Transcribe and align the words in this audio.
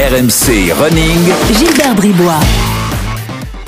RMC 0.00 0.72
Running. 0.72 1.28
Gilbert 1.58 1.94
Bribois. 1.94 2.40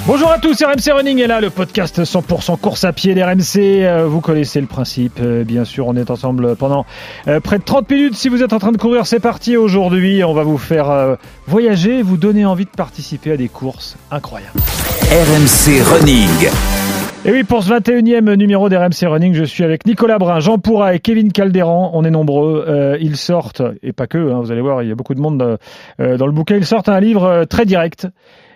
Bonjour 0.07 0.31
à 0.31 0.39
tous, 0.39 0.63
RMC 0.63 0.91
Running 0.97 1.19
est 1.19 1.27
là, 1.27 1.43
le 1.43 1.51
podcast 1.51 2.03
100% 2.05 2.59
course 2.59 2.85
à 2.85 2.95
pied 2.95 3.15
d'RMC. 3.15 3.59
Euh, 3.85 4.07
Vous 4.07 4.23
connaissez 4.23 4.63
le 4.63 4.67
principe, 4.67 5.19
euh, 5.21 5.45
bien 5.45 5.67
sûr, 5.67 5.87
on 5.89 5.95
est 5.95 6.11
ensemble 6.11 6.57
pendant 6.57 6.87
euh, 7.29 7.39
près 7.41 7.59
de 7.59 7.65
30 7.65 7.91
minutes. 7.91 8.15
Si 8.15 8.31
vous 8.31 8.43
êtes 8.43 8.55
en 8.55 8.59
train 8.59 8.73
de 8.73 8.79
courir, 8.79 9.07
c'est 9.07 9.21
parti. 9.21 9.59
Aujourd'hui, 9.59 10.25
on 10.25 10.33
va 10.33 10.43
vous 10.43 10.57
faire 10.57 11.19
voyager, 11.47 12.01
vous 12.01 12.17
donner 12.17 12.47
envie 12.47 12.65
de 12.65 12.71
participer 12.71 13.33
à 13.33 13.37
des 13.37 13.49
courses 13.49 13.99
incroyables. 14.11 14.59
RMC 15.11 15.83
Running. 15.83 16.49
Et 17.25 17.31
oui, 17.31 17.45
pour 17.45 17.63
ce 17.63 17.71
21e 17.73 18.35
numéro 18.35 18.69
d'RMC 18.69 19.07
Running, 19.07 19.33
je 19.33 19.45
suis 19.45 19.63
avec 19.63 19.87
Nicolas 19.87 20.19
Brun, 20.19 20.41
Jean 20.41 20.59
Pourra 20.59 20.95
et 20.95 20.99
Kevin 20.99 21.31
Calderan. 21.31 21.93
On 21.95 22.05
est 22.05 22.11
nombreux. 22.11 22.65
Euh, 22.67 22.99
ils 23.01 23.17
sortent, 23.17 23.63
et 23.85 23.93
pas 23.93 24.09
que, 24.09 24.19
hein, 24.19 24.41
vous 24.41 24.51
allez 24.51 24.61
voir, 24.61 24.83
il 24.83 24.89
y 24.89 24.93
a 24.93 24.97
beaucoup 24.97 25.15
de 25.15 25.21
monde 25.21 25.59
euh, 26.01 26.17
dans 26.17 26.27
le 26.27 26.33
bouquin. 26.33 26.57
Ils 26.57 26.67
sortent 26.67 26.89
un 26.89 26.99
livre 26.99 27.25
euh, 27.25 27.45
très 27.45 27.65
direct. 27.65 28.09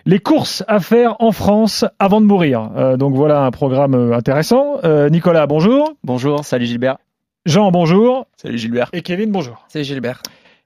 Les 0.05 0.19
courses 0.19 0.65
à 0.67 0.81
faire 0.81 1.15
en 1.19 1.31
France 1.31 1.85
avant 1.97 2.19
de 2.19 2.25
mourir. 2.25 2.69
Euh, 2.75 2.97
donc 2.97 3.15
voilà 3.15 3.43
un 3.43 3.51
programme 3.51 3.93
euh, 3.93 4.13
intéressant. 4.13 4.79
Euh, 4.83 5.09
Nicolas, 5.09 5.47
bonjour. 5.47 5.93
Bonjour, 6.03 6.43
salut 6.43 6.65
Gilbert. 6.65 6.97
Jean, 7.45 7.71
bonjour. 7.71 8.27
Salut 8.35 8.57
Gilbert. 8.57 8.89
Et 8.91 9.01
Kevin, 9.01 9.31
bonjour. 9.31 9.65
Salut 9.69 9.85
Gilbert. 9.85 10.21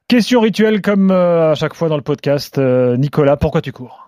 Question 0.08 0.42
rituelle 0.42 0.82
comme 0.82 1.12
euh, 1.12 1.52
à 1.52 1.56
chaque 1.56 1.76
fois 1.76 1.88
dans 1.88 1.98
le 1.98 2.02
podcast. 2.02 2.58
Euh, 2.58 2.98
Nicolas, 2.98 3.38
pourquoi 3.38 3.62
tu 3.62 3.72
cours? 3.72 4.01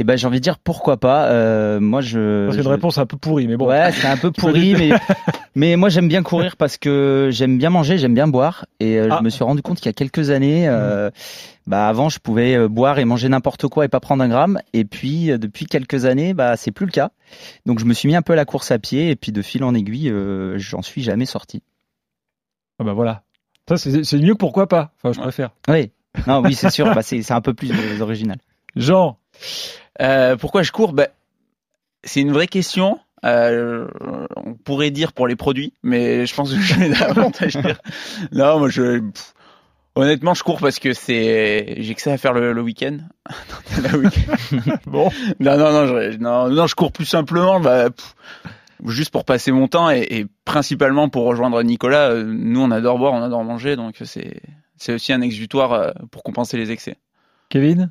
Eh 0.00 0.04
ben 0.04 0.16
j'ai 0.16 0.26
envie 0.28 0.38
de 0.38 0.42
dire 0.44 0.58
pourquoi 0.58 0.96
pas. 0.98 1.26
Euh, 1.26 1.80
moi 1.80 2.00
je. 2.00 2.48
C'est 2.52 2.58
une 2.58 2.62
je- 2.62 2.68
réponse 2.68 2.98
un 2.98 3.06
peu 3.06 3.16
pourrie, 3.16 3.48
mais 3.48 3.56
bon. 3.56 3.66
Ouais, 3.66 3.90
c'est 3.92 4.06
un 4.06 4.16
peu 4.16 4.30
pourri, 4.36 4.74
mais 4.74 4.90
mais 5.56 5.74
moi 5.76 5.88
j'aime 5.88 6.06
bien 6.06 6.22
courir 6.22 6.56
parce 6.56 6.76
que 6.76 7.30
j'aime 7.32 7.58
bien 7.58 7.70
manger, 7.70 7.98
j'aime 7.98 8.14
bien 8.14 8.28
boire, 8.28 8.64
et 8.78 8.98
euh, 8.98 9.08
Ah. 9.10 9.16
je 9.18 9.24
me 9.24 9.28
suis 9.30 9.42
rendu 9.42 9.60
compte 9.60 9.78
qu'il 9.78 9.86
y 9.86 9.88
a 9.88 9.92
quelques 9.94 10.30
années, 10.30 10.68
euh, 10.68 11.10
bah 11.66 11.88
avant 11.88 12.08
je 12.08 12.20
pouvais 12.20 12.54
euh, 12.54 12.68
boire 12.68 13.00
et 13.00 13.04
manger 13.04 13.28
n'importe 13.28 13.66
quoi 13.66 13.84
et 13.84 13.88
pas 13.88 13.98
prendre 13.98 14.22
un 14.22 14.28
gramme, 14.28 14.60
et 14.72 14.84
puis 14.84 15.36
depuis 15.36 15.66
quelques 15.66 16.04
années, 16.04 16.32
bah 16.32 16.56
c'est 16.56 16.70
plus 16.70 16.86
le 16.86 16.92
cas. 16.92 17.10
Donc 17.66 17.80
je 17.80 17.84
me 17.84 17.92
suis 17.92 18.06
mis 18.08 18.14
un 18.14 18.22
peu 18.22 18.34
à 18.34 18.36
la 18.36 18.44
course 18.44 18.70
à 18.70 18.78
pied, 18.78 19.10
et 19.10 19.16
puis 19.16 19.32
de 19.32 19.42
fil 19.42 19.64
en 19.64 19.74
aiguille, 19.74 20.10
euh, 20.10 20.58
j'en 20.58 20.82
suis 20.82 21.02
jamais 21.02 21.26
sorti. 21.26 21.62
Ah 22.78 22.84
bah 22.84 22.92
voilà. 22.92 23.22
Ça, 23.68 23.76
c'est 23.76 24.18
mieux 24.18 24.32
que 24.34 24.38
pourquoi 24.38 24.66
pas. 24.68 24.92
Enfin, 25.02 25.12
je 25.12 25.20
préfère. 25.20 25.50
Oui. 25.68 25.90
Non, 26.26 26.40
oui, 26.42 26.54
c'est 26.54 26.70
sûr. 26.70 26.86
bah, 26.94 27.02
c'est 27.02 27.20
c'est 27.22 27.34
un 27.34 27.40
peu 27.42 27.52
plus 27.52 27.70
original. 28.00 28.38
Jean, 28.76 29.18
Euh, 30.00 30.36
pourquoi 30.36 30.62
je 30.62 30.72
cours? 30.72 30.92
Ben, 30.92 31.08
C'est 32.04 32.20
une 32.20 32.32
vraie 32.32 32.46
question. 32.46 33.00
Euh, 33.24 33.88
on 34.36 34.54
pourrait 34.54 34.92
dire 34.92 35.12
pour 35.12 35.26
les 35.26 35.34
produits, 35.34 35.72
mais 35.82 36.24
je 36.26 36.34
pense 36.34 36.52
que 36.52 36.60
je 36.60 36.74
vais 36.74 36.90
davantage 36.90 37.56
dire. 37.56 37.80
Non, 38.32 38.60
moi, 38.60 38.68
je, 38.68 39.00
pff, 39.00 39.34
honnêtement, 39.96 40.34
je 40.34 40.44
cours 40.44 40.60
parce 40.60 40.78
que 40.78 40.92
c'est, 40.92 41.74
j'ai 41.78 41.94
que 41.96 42.00
ça 42.00 42.12
à 42.12 42.16
faire 42.16 42.32
le, 42.32 42.52
le 42.52 42.62
week-end. 42.62 42.98
Bon. 44.86 45.10
non, 45.40 45.56
non, 45.56 45.72
non, 45.72 45.86
je, 45.86 46.16
non, 46.18 46.48
non, 46.48 46.66
je 46.68 46.76
cours 46.76 46.92
plus 46.92 47.06
simplement, 47.06 47.58
bah, 47.58 47.90
pff, 47.90 48.14
juste 48.86 49.10
pour 49.10 49.24
passer 49.24 49.50
mon 49.50 49.66
temps 49.66 49.90
et, 49.90 50.06
et 50.10 50.26
principalement 50.44 51.08
pour 51.08 51.24
rejoindre 51.24 51.60
Nicolas. 51.64 52.10
Euh, 52.12 52.22
Nous, 52.24 52.60
on 52.60 52.70
adore 52.70 52.98
boire, 52.98 53.14
on 53.14 53.22
adore 53.22 53.42
manger, 53.42 53.74
donc 53.74 53.96
c'est, 54.04 54.40
c'est 54.76 54.92
aussi 54.92 55.12
un 55.12 55.22
exutoire 55.22 55.92
pour 56.12 56.22
compenser 56.22 56.56
les 56.56 56.70
excès. 56.70 56.98
Kevin? 57.48 57.90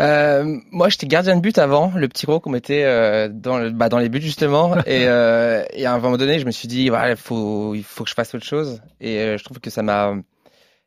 Euh, 0.00 0.58
moi, 0.72 0.88
j'étais 0.88 1.06
gardien 1.06 1.36
de 1.36 1.40
but 1.40 1.58
avant, 1.58 1.92
le 1.94 2.08
petit 2.08 2.26
gros 2.26 2.40
qu'on 2.40 2.50
mettait 2.50 2.84
euh, 2.84 3.28
dans, 3.28 3.58
le, 3.58 3.70
bah, 3.70 3.88
dans 3.88 3.98
les 3.98 4.08
buts 4.08 4.20
justement. 4.20 4.76
et, 4.86 5.06
euh, 5.06 5.64
et 5.72 5.86
à 5.86 5.94
un 5.94 5.98
moment 5.98 6.16
donné, 6.16 6.38
je 6.38 6.46
me 6.46 6.50
suis 6.50 6.68
dit, 6.68 6.88
voilà, 6.88 7.10
il 7.10 7.16
faut, 7.16 7.74
il 7.74 7.84
faut 7.84 8.04
que 8.04 8.10
je 8.10 8.14
fasse 8.14 8.34
autre 8.34 8.44
chose. 8.44 8.82
Et 9.00 9.18
euh, 9.18 9.38
je 9.38 9.44
trouve 9.44 9.60
que 9.60 9.70
ça 9.70 9.82
m'a, 9.82 10.14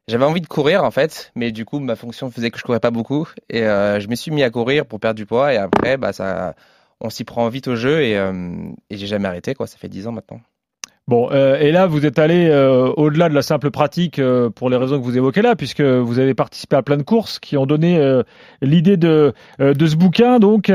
j'avais 0.07 0.23
envie 0.23 0.41
de 0.41 0.47
courir 0.47 0.83
en 0.85 0.91
fait, 0.91 1.31
mais 1.35 1.51
du 1.51 1.65
coup, 1.65 1.79
ma 1.79 1.95
fonction 1.97 2.31
faisait 2.31 2.49
que 2.49 2.57
je 2.57 2.63
courais 2.63 2.79
pas 2.79 2.91
beaucoup. 2.91 3.27
Et 3.49 3.63
euh, 3.63 3.99
je 3.99 4.07
me 4.07 4.15
suis 4.15 4.31
mis 4.31 4.43
à 4.43 4.49
courir 4.49 4.85
pour 4.85 4.99
perdre 4.99 5.17
du 5.17 5.25
poids. 5.25 5.53
Et 5.53 5.57
après, 5.57 5.97
bah 5.97 6.13
ça, 6.13 6.55
on 7.01 7.09
s'y 7.09 7.25
prend 7.25 7.47
vite 7.49 7.67
au 7.67 7.75
jeu 7.75 8.03
et, 8.03 8.17
euh, 8.17 8.69
et 8.89 8.97
j'ai 8.97 9.07
jamais 9.07 9.27
arrêté 9.27 9.53
quoi. 9.53 9.67
Ça 9.67 9.77
fait 9.77 9.89
10 9.89 10.07
ans 10.07 10.13
maintenant. 10.13 10.39
Bon, 11.09 11.29
euh, 11.31 11.57
et 11.57 11.71
là, 11.71 11.87
vous 11.87 12.05
êtes 12.05 12.19
allé 12.19 12.49
euh, 12.49 12.91
au-delà 12.97 13.29
de 13.29 13.33
la 13.33 13.41
simple 13.41 13.71
pratique 13.71 14.19
euh, 14.19 14.49
pour 14.49 14.69
les 14.69 14.75
raisons 14.75 14.99
que 14.99 15.05
vous 15.05 15.15
évoquez 15.15 15.41
là, 15.41 15.55
puisque 15.55 15.79
vous 15.79 16.19
avez 16.19 16.33
participé 16.33 16.75
à 16.75 16.81
plein 16.81 16.97
de 16.97 17.03
courses 17.03 17.39
qui 17.39 17.55
ont 17.55 17.65
donné 17.65 17.97
l'idée 18.61 18.97
de, 18.97 19.33
ce 19.57 19.95
bouquin, 19.95 20.39
donc 20.39 20.69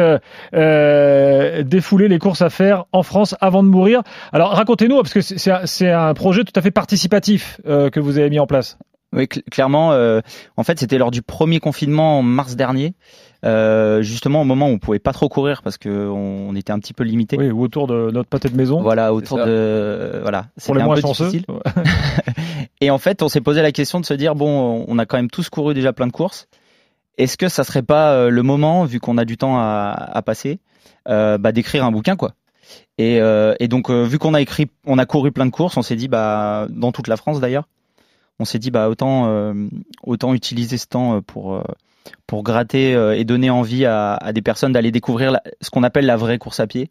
défouler 1.68 2.08
les 2.08 2.18
courses 2.18 2.40
à 2.40 2.48
faire 2.48 2.86
en 2.92 3.02
France 3.02 3.36
avant 3.42 3.62
de 3.62 3.68
mourir. 3.68 4.02
Alors, 4.32 4.52
racontez-nous, 4.52 4.96
parce 4.96 5.12
que 5.12 5.20
c'est- 5.20 5.90
un, 5.90 6.14
projet 6.14 6.44
tout 6.44 6.52
à 6.56 6.62
fait 6.62 6.70
participatif 6.70 7.60
que 7.64 8.00
vous 8.00 8.18
avez 8.18 8.30
mis 8.30 8.40
en 8.40 8.46
place. 8.46 8.78
Oui, 9.12 9.24
cl- 9.24 9.42
clairement. 9.50 9.92
euh, 9.92 10.20
en 10.56 10.64
fait, 10.64 10.78
c'était 10.78 10.98
lors 10.98 11.10
du 11.10 11.22
premier 11.22 11.60
confinement 11.60 12.18
en 12.18 12.22
mars 12.22 12.56
dernier, 12.56 12.94
euh, 13.44 14.02
justement 14.02 14.42
au 14.42 14.44
moment 14.44 14.68
où 14.68 14.72
on 14.72 14.78
pouvait 14.78 14.98
pas 14.98 15.12
trop 15.12 15.28
courir 15.28 15.62
parce 15.62 15.76
que 15.78 16.08
on, 16.08 16.54
était 16.54 16.72
un 16.72 16.78
petit 16.78 16.94
peu 16.94 17.04
limité. 17.04 17.36
Oui, 17.38 17.50
ou 17.50 17.62
autour 17.62 17.86
de 17.86 18.10
notre 18.10 18.28
pâté 18.28 18.48
de 18.48 18.56
maison. 18.56 18.80
Voilà, 18.82 19.12
autour 19.12 19.38
de 19.38 20.18
voilà. 20.22 20.46
Pour 20.64 20.74
les 20.74 20.82
un 20.82 20.84
moins 20.86 20.94
peu 20.94 21.00
chanceux. 21.02 21.30
difficile. 21.30 21.46
Et 22.80 22.90
en 22.90 22.98
fait, 22.98 23.22
on 23.22 23.28
s'est 23.28 23.40
posé 23.40 23.62
la 23.62 23.72
question 23.72 24.00
de 24.00 24.06
se 24.06 24.14
dire 24.14 24.34
bon, 24.34 24.84
on 24.88 24.98
a 24.98 25.06
quand 25.06 25.16
même 25.16 25.30
tous 25.30 25.48
couru 25.50 25.74
déjà 25.74 25.92
plein 25.92 26.06
de 26.06 26.12
courses. 26.12 26.48
Est-ce 27.18 27.36
que 27.36 27.48
ça 27.48 27.64
serait 27.64 27.82
pas 27.82 28.12
euh, 28.12 28.30
le 28.30 28.42
moment, 28.42 28.84
vu 28.84 28.98
qu'on 29.00 29.18
a 29.18 29.24
du 29.24 29.36
temps 29.36 29.58
à, 29.58 29.90
à 30.12 30.22
passer, 30.22 30.60
euh, 31.08 31.36
bah, 31.38 31.52
d'écrire 31.52 31.84
un 31.84 31.92
bouquin 31.92 32.16
quoi? 32.16 32.32
Et, 32.96 33.20
euh, 33.20 33.54
et 33.60 33.68
donc, 33.68 33.90
euh, 33.90 34.04
vu 34.04 34.18
qu'on 34.18 34.34
a 34.34 34.40
écrit, 34.40 34.68
on 34.86 34.98
a 34.98 35.04
couru 35.04 35.30
plein 35.32 35.44
de 35.46 35.50
courses, 35.50 35.76
on 35.76 35.82
s'est 35.82 35.96
dit 35.96 36.08
bah 36.08 36.66
dans 36.70 36.92
toute 36.92 37.08
la 37.08 37.16
France 37.16 37.40
d'ailleurs, 37.40 37.68
on 38.38 38.44
s'est 38.44 38.58
dit 38.58 38.70
bah 38.70 38.88
autant 38.88 39.26
euh, 39.28 39.54
autant 40.02 40.34
utiliser 40.34 40.76
ce 40.78 40.86
temps 40.86 41.16
euh, 41.16 41.20
pour 41.20 41.54
euh, 41.54 41.62
pour 42.26 42.42
gratter 42.42 42.94
euh, 42.94 43.16
et 43.16 43.24
donner 43.24 43.50
envie 43.50 43.84
à, 43.86 44.14
à 44.14 44.32
des 44.32 44.42
personnes 44.42 44.72
d'aller 44.72 44.90
découvrir 44.90 45.30
la- 45.32 45.42
ce 45.60 45.70
qu'on 45.70 45.82
appelle 45.82 46.06
la 46.06 46.16
vraie 46.16 46.38
course 46.38 46.60
à 46.60 46.66
pied. 46.66 46.90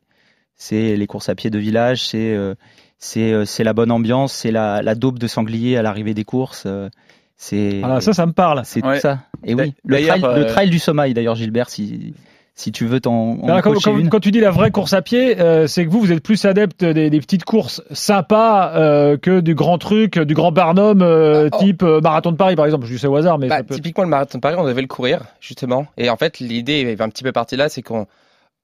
C'est 0.56 0.96
les 0.96 1.08
courses 1.08 1.28
à 1.30 1.36
pied 1.36 1.50
de 1.50 1.58
village, 1.60 2.04
c'est 2.08 2.34
euh, 2.34 2.54
c'est 3.00 3.34
euh, 3.34 3.46
c'est 3.46 3.64
la 3.64 3.74
bonne 3.74 3.92
ambiance, 3.92 4.32
c'est 4.32 4.52
la, 4.52 4.82
la 4.82 4.96
daube 4.96 5.18
de 5.20 5.28
sanglier 5.28 5.76
à 5.78 5.82
l'arrivée 5.82 6.14
des 6.14 6.24
courses. 6.24 6.64
euh, 6.68 6.90
c'est 7.36 7.82
Ah, 7.84 8.00
ça, 8.02 8.14
ça 8.14 8.26
me 8.28 8.34
parle. 8.34 8.62
c'est 8.64 8.86
Ouais. 8.86 8.96
tout 8.96 9.02
ça. 9.02 9.20
Et 9.44 9.56
oui, 9.56 9.74
le 9.84 9.98
trail, 10.06 10.22
le 10.22 10.46
trail 10.46 10.70
du 10.70 10.78
sommeil 10.78 11.14
d'ailleurs, 11.16 11.36
Gilbert, 11.36 11.70
si 11.72 12.14
si 12.54 12.72
tu 12.72 12.86
veux 12.86 13.00
t'en 13.00 13.38
quand, 13.38 13.62
coacher 13.62 13.92
quand- 13.92 13.98
une. 13.98 14.10
quand 14.10 14.20
tu 14.20 14.32
dis 14.32 14.40
la 14.42 14.52
vraie 14.52 14.72
course 14.72 14.94
à 14.94 15.02
pied, 15.02 15.40
euh, 15.40 15.68
c'est 15.68 15.86
que 15.86 15.90
vous, 15.90 16.00
vous 16.02 16.12
êtes 16.12 16.22
plus 16.22 16.44
adepte 16.46 16.84
des, 16.84 17.10
des 17.10 17.20
petites 17.20 17.44
courses 17.46 17.82
sympas 17.92 18.74
euh, 18.76 19.18
que 19.18 19.40
du 19.40 19.56
grand 19.56 19.78
truc, 19.78 20.20
du 20.20 20.34
grand 20.34 20.52
barnum 20.52 21.02
euh, 21.02 21.50
oh. 21.52 21.58
type 21.60 21.82
marathon 21.84 22.32
de 22.32 22.38
Paris, 22.38 22.56
par 22.56 22.66
exemple. 22.66 22.86
Je 22.86 22.94
dis 22.94 23.00
ça 23.00 23.10
au 23.10 23.16
hasard, 23.16 23.40
mais 23.40 23.48
Bah, 23.48 23.58
ça 23.58 23.64
peut... 23.64 23.76
typiquement 23.76 24.04
le 24.04 24.10
marathon 24.10 24.38
de 24.38 24.42
Paris, 24.42 24.56
on 24.60 24.66
devait 24.66 24.82
le 24.82 24.88
courir 24.88 25.22
justement. 25.40 25.88
Et 25.98 26.10
en 26.10 26.18
fait, 26.18 26.40
l'idée 26.40 26.82
est 26.82 27.02
un 27.02 27.10
petit 27.10 27.24
peu 27.24 27.32
partie 27.32 27.56
là, 27.56 27.70
c'est 27.70 27.82
qu'on 27.82 28.06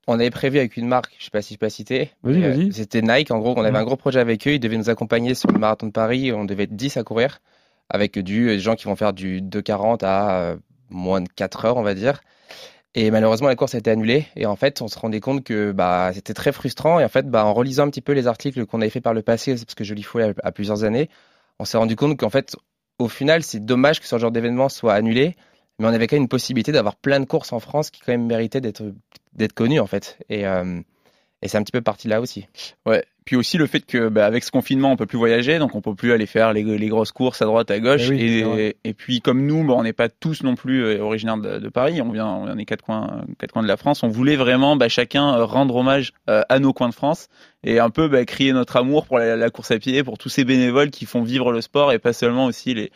on 0.08 0.14
avait 0.20 0.30
prévu 0.30 0.58
avec 0.58 0.78
une 0.78 0.88
marque, 0.88 1.14
je 1.20 1.26
sais 1.26 1.32
pas 1.32 1.42
si 1.42 1.54
je 1.56 1.60
peux 1.60 1.66
la 1.66 1.70
citer. 1.70 2.12
Euh, 2.26 2.54
vas-y. 2.54 2.72
C'était 2.74 3.02
Nike. 3.02 3.32
En 3.32 3.40
gros, 3.40 3.54
on 3.58 3.64
avait 3.64 3.78
un 3.78 3.84
gros 3.84 3.98
projet 3.98 4.20
avec 4.20 4.48
eux. 4.48 4.52
Ils 4.54 4.60
devaient 4.60 4.78
nous 4.78 4.90
accompagner 4.90 5.34
sur 5.34 5.52
le 5.52 5.60
marathon 5.60 5.88
de 5.88 5.92
Paris. 5.92 6.32
On 6.32 6.46
devait 6.46 6.64
être 6.64 6.76
10 6.76 6.96
à 6.98 7.04
courir 7.04 7.40
avec 7.90 8.18
du 8.20 8.48
des 8.48 8.60
gens 8.60 8.76
qui 8.76 8.86
vont 8.86 8.96
faire 8.96 9.12
du 9.14 9.42
2,40 9.42 10.06
à 10.06 10.32
euh, 10.40 10.56
moins 10.90 11.20
de 11.22 11.28
4 11.36 11.66
heures, 11.66 11.78
on 11.78 11.84
va 11.84 11.94
dire. 11.94 12.22
Et 13.00 13.12
malheureusement, 13.12 13.48
la 13.48 13.56
course 13.56 13.76
a 13.76 13.78
été 13.78 13.92
annulée. 13.92 14.26
Et 14.36 14.48
en 14.48 14.56
fait, 14.56 14.82
on 14.82 14.88
se 14.88 14.98
rendait 14.98 15.20
compte 15.20 15.44
que 15.44 15.72
bah, 15.72 16.10
c'était 16.16 16.34
très 16.34 16.52
frustrant. 16.52 17.00
Et 17.00 17.06
en 17.06 17.10
fait, 17.10 17.30
bah, 17.30 17.46
en 17.46 17.54
relisant 17.54 17.84
un 17.84 17.92
petit 17.92 18.02
peu 18.02 18.14
les 18.14 18.26
articles 18.26 18.66
qu'on 18.66 18.82
avait 18.82 18.90
fait 18.90 19.02
par 19.02 19.14
le 19.14 19.22
passé, 19.22 19.54
parce 19.54 19.76
que 19.76 19.84
je 19.84 19.94
l'y 19.94 20.02
fouais 20.02 20.34
à, 20.42 20.52
plusieurs 20.52 20.84
années, 20.84 21.08
on 21.60 21.66
s'est 21.66 21.78
rendu 21.78 21.96
compte 21.96 22.18
qu'en 22.18 22.32
fait, 22.32 22.56
au 22.98 23.08
final, 23.08 23.44
c'est 23.44 23.64
dommage 23.64 24.00
que 24.02 24.08
ce 24.08 24.18
genre 24.18 24.32
d'événement 24.32 24.68
soit 24.68 24.96
annulé. 24.96 25.36
Mais 25.78 25.86
on 25.86 25.90
avait 25.90 26.08
quand 26.08 26.16
même 26.16 26.24
une 26.24 26.28
possibilité 26.28 26.72
d'avoir 26.72 26.96
plein 26.96 27.20
de 27.20 27.26
courses 27.26 27.54
en 27.54 27.60
France 27.60 27.92
qui 27.92 28.02
quand 28.02 28.14
même 28.14 28.26
méritaient 28.26 28.62
d'être 28.62 28.82
d'être 29.34 29.54
connues 29.54 29.80
en 29.80 29.86
fait. 29.86 30.18
Et, 30.30 30.48
euh, 30.48 30.82
et 31.42 31.48
c'est 31.48 31.58
un 31.58 31.64
petit 31.64 31.72
peu 31.72 31.82
parti 31.82 32.08
là 32.08 32.22
aussi. 32.22 32.48
Ouais. 32.86 33.04
Puis 33.26 33.36
aussi 33.36 33.58
le 33.58 33.68
fait 33.68 33.82
que, 33.82 34.08
bah, 34.08 34.26
avec 34.26 34.46
ce 34.46 34.52
confinement, 34.52 34.90
on 34.90 34.96
peut 34.96 35.06
plus 35.06 35.18
voyager, 35.18 35.60
donc 35.60 35.76
on 35.76 35.82
peut 35.82 35.94
plus 35.94 36.14
aller 36.14 36.26
faire 36.26 36.54
les, 36.54 36.64
les 36.64 36.88
grosses 36.88 37.12
courses 37.12 37.42
à 37.42 37.46
droite, 37.46 37.70
à 37.70 37.80
gauche. 37.82 38.10
Eh 38.10 38.46
oui, 38.46 38.74
et, 38.86 38.94
puis 38.94 39.20
comme 39.20 39.46
nous, 39.46 39.66
bah, 39.68 39.74
on 39.76 39.84
n'est 39.84 39.92
pas 39.92 40.08
tous 40.08 40.44
non 40.44 40.56
plus 40.56 40.82
euh, 40.86 41.02
originaires 41.02 41.38
de, 41.38 41.60
de 41.60 41.68
Paris. 41.68 42.02
On 42.02 42.10
vient, 42.10 42.26
on 42.26 42.46
vient 42.46 42.56
des 42.56 42.64
quatre 42.64 42.84
coins, 42.84 43.26
quatre 43.38 43.52
coins 43.52 43.64
de 43.64 43.68
la 43.68 43.76
France. 43.76 44.02
On 44.04 44.08
voulait 44.08 44.38
vraiment, 44.38 44.78
bah, 44.78 44.88
chacun 44.88 45.36
euh, 45.36 45.44
rendre 45.44 45.76
hommage 45.76 46.14
euh, 46.30 46.42
à 46.48 46.60
nos 46.60 46.72
coins 46.72 46.88
de 46.88 46.94
France 46.94 47.28
et 47.66 47.80
un 47.80 47.90
peu 47.90 48.08
bah, 48.08 48.24
crier 48.24 48.54
notre 48.54 48.78
amour 48.78 49.06
pour 49.06 49.20
la, 49.20 49.36
la 49.36 49.50
course 49.50 49.72
à 49.72 49.78
pied, 49.78 50.06
pour 50.06 50.18
tous 50.18 50.30
ces 50.30 50.46
bénévoles 50.46 50.90
qui 50.90 51.06
font 51.06 51.22
vivre 51.22 51.52
le 51.52 51.60
sport 51.60 51.92
et 51.92 52.00
pas 52.00 52.14
seulement 52.14 52.46
aussi 52.46 52.74
les 52.76 52.92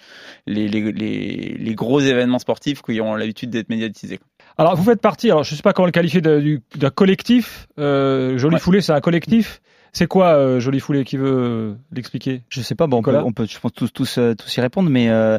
les, 0.48 0.69
les, 0.69 0.94
les, 0.94 1.57
les 1.60 1.75
gros 1.75 2.00
événements 2.00 2.39
sportifs 2.39 2.81
qui 2.81 3.01
ont 3.01 3.15
l'habitude 3.15 3.50
d'être 3.50 3.68
médiatisés. 3.68 4.18
quoi. 4.18 4.27
Alors, 4.57 4.75
vous 4.75 4.83
faites 4.83 5.01
partie, 5.01 5.31
alors 5.31 5.44
je 5.44 5.56
sais 5.56 5.62
pas 5.62 5.74
comment 5.74 5.86
le 5.86 5.92
qualifier, 5.92 6.21
d'un 6.21 6.89
collectif. 6.94 7.68
Euh, 7.80 8.38
Joli 8.38 8.56
Ouais. 8.56 8.59
Foulé, 8.59 8.81
c'est 8.81 8.94
un 8.94 9.01
collectif. 9.01 9.62
C'est 9.94 10.07
quoi 10.07 10.36
euh, 10.36 10.59
Joli 10.59 10.80
Foulé 10.80 11.03
qui 11.03 11.18
veut 11.18 11.33
euh, 11.33 11.74
l'expliquer? 11.92 12.44
Je 12.50 12.62
sais 12.62 12.75
pas, 12.75 12.88
bon, 12.88 12.98
on 12.98 13.01
peut, 13.01 13.12
Nicolas? 13.12 13.25
on 13.27 13.33
peut, 13.33 13.45
je 13.45 13.59
pense 13.59 13.74
tous, 13.74 13.92
tous, 13.92 14.18
euh, 14.18 14.36
tous 14.36 14.56
y 14.56 14.62
répondre, 14.62 14.89
mais 14.89 15.09
euh, 15.09 15.38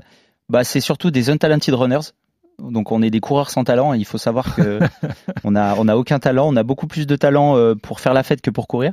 bah, 0.48 0.64
c'est 0.64 0.80
surtout 0.80 1.10
des 1.10 1.30
untalented 1.30 1.74
runners. 1.74 2.12
Donc 2.58 2.92
on 2.92 3.02
est 3.02 3.10
des 3.10 3.20
coureurs 3.20 3.50
sans 3.50 3.64
talent 3.64 3.94
et 3.94 3.98
il 3.98 4.04
faut 4.04 4.18
savoir 4.18 4.54
que 4.54 4.78
on 5.44 5.56
a 5.56 5.74
on 5.78 5.88
a 5.88 5.96
aucun 5.96 6.18
talent, 6.18 6.48
on 6.52 6.56
a 6.56 6.62
beaucoup 6.62 6.86
plus 6.86 7.06
de 7.06 7.16
talent 7.16 7.56
pour 7.82 7.98
faire 7.98 8.12
la 8.12 8.22
fête 8.22 8.42
que 8.42 8.50
pour 8.50 8.68
courir. 8.68 8.92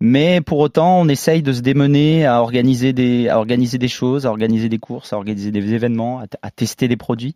Mais 0.00 0.40
pour 0.40 0.58
autant, 0.60 1.00
on 1.00 1.08
essaye 1.08 1.42
de 1.42 1.52
se 1.52 1.60
démener 1.60 2.24
à 2.24 2.40
organiser 2.40 2.92
des 2.92 3.28
à 3.28 3.38
organiser 3.38 3.78
des 3.78 3.88
choses, 3.88 4.26
à 4.26 4.30
organiser 4.30 4.68
des 4.68 4.78
courses, 4.78 5.12
à 5.12 5.16
organiser 5.16 5.50
des 5.50 5.74
événements, 5.74 6.22
à 6.40 6.50
tester 6.52 6.86
des 6.86 6.96
produits. 6.96 7.34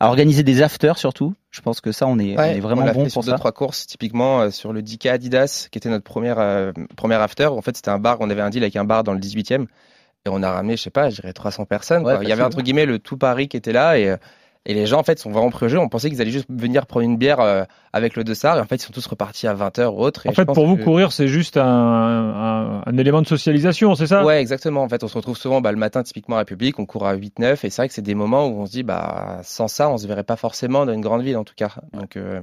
À 0.00 0.08
organiser 0.08 0.42
des 0.42 0.62
afters 0.62 0.98
surtout. 0.98 1.34
Je 1.50 1.60
pense 1.60 1.80
que 1.80 1.92
ça, 1.92 2.06
on 2.06 2.18
est, 2.18 2.34
on 2.34 2.38
Ouais, 2.38 2.56
est 2.56 2.60
vraiment 2.60 2.82
on 2.82 2.86
l'a 2.86 2.92
bon 2.92 3.04
fait 3.04 3.10
sur 3.10 3.20
pour 3.20 3.24
deux 3.24 3.30
ça. 3.30 3.38
trois 3.38 3.52
courses 3.52 3.86
typiquement 3.86 4.40
euh, 4.42 4.50
sur 4.50 4.72
le 4.72 4.82
10K 4.82 5.10
Adidas 5.10 5.68
qui 5.70 5.78
était 5.78 5.88
notre 5.88 6.04
première 6.04 6.38
euh, 6.38 6.72
première 6.96 7.20
after 7.20 7.46
en 7.46 7.62
fait 7.62 7.76
c'était 7.76 7.90
un 7.90 7.98
bar 7.98 8.16
on 8.20 8.28
avait 8.30 8.40
un 8.42 8.50
deal 8.50 8.62
avec 8.62 8.76
un 8.76 8.84
bar 8.84 9.04
dans 9.04 9.12
le 9.12 9.20
18e 9.20 9.62
et 10.26 10.28
on 10.30 10.42
a 10.42 10.50
ramené 10.50 10.76
je 10.76 10.82
sais 10.82 10.90
pas 10.90 11.10
je 11.10 11.16
dirais 11.20 11.32
300 11.32 11.64
personnes 11.66 12.02
quoi. 12.02 12.18
Il 12.22 12.28
y 12.28 12.32
avait 12.32 12.42
entre 12.42 12.60
guillemets 12.62 12.86
le 12.86 12.98
tout 12.98 13.16
Paris 13.16 13.48
qui 13.48 13.56
était 13.56 13.72
là 13.72 13.98
et 13.98 14.08
euh, 14.10 14.16
et 14.66 14.74
les 14.74 14.86
gens 14.86 15.00
en 15.00 15.02
fait 15.02 15.18
sont 15.18 15.30
vraiment 15.30 15.50
jeu. 15.68 15.78
On 15.78 15.88
pensait 15.88 16.08
qu'ils 16.10 16.20
allaient 16.20 16.30
juste 16.30 16.46
venir 16.48 16.86
prendre 16.86 17.04
une 17.04 17.16
bière 17.16 17.40
euh, 17.40 17.64
avec 17.92 18.16
le 18.16 18.24
Dossard. 18.24 18.56
Et 18.56 18.60
en 18.60 18.64
fait 18.64 18.76
ils 18.76 18.82
sont 18.82 18.92
tous 18.92 19.06
repartis 19.06 19.46
à 19.46 19.54
20h 19.54 19.86
ou 19.88 20.00
autre. 20.00 20.26
Et 20.26 20.30
En 20.30 20.32
fait, 20.32 20.44
pour 20.46 20.66
vous, 20.66 20.76
que- 20.76 20.82
courir, 20.84 21.12
c'est 21.12 21.28
juste 21.28 21.56
un, 21.56 21.64
un, 21.66 22.82
un 22.86 22.98
élément 22.98 23.22
de 23.22 23.26
socialisation, 23.26 23.94
c'est 23.94 24.06
ça? 24.06 24.24
Ouais, 24.24 24.40
exactement. 24.40 24.82
En 24.82 24.88
fait, 24.88 25.04
on 25.04 25.08
se 25.08 25.14
retrouve 25.16 25.36
souvent 25.36 25.60
bah, 25.60 25.72
le 25.72 25.78
matin, 25.78 26.02
typiquement 26.02 26.36
à 26.36 26.40
République, 26.40 26.78
on 26.78 26.86
court 26.86 27.06
à 27.06 27.14
8-9, 27.14 27.52
et 27.52 27.56
c'est 27.70 27.76
vrai 27.76 27.88
que 27.88 27.94
c'est 27.94 28.02
des 28.02 28.14
moments 28.14 28.46
où 28.46 28.60
on 28.60 28.66
se 28.66 28.72
dit, 28.72 28.82
bah, 28.82 29.40
sans 29.42 29.68
ça, 29.68 29.88
on 29.90 29.98
se 29.98 30.06
verrait 30.06 30.24
pas 30.24 30.36
forcément 30.36 30.86
dans 30.86 30.92
une 30.92 31.00
grande 31.00 31.22
ville, 31.22 31.36
en 31.36 31.44
tout 31.44 31.54
cas. 31.56 31.74
Donc, 31.92 32.16
euh, 32.16 32.40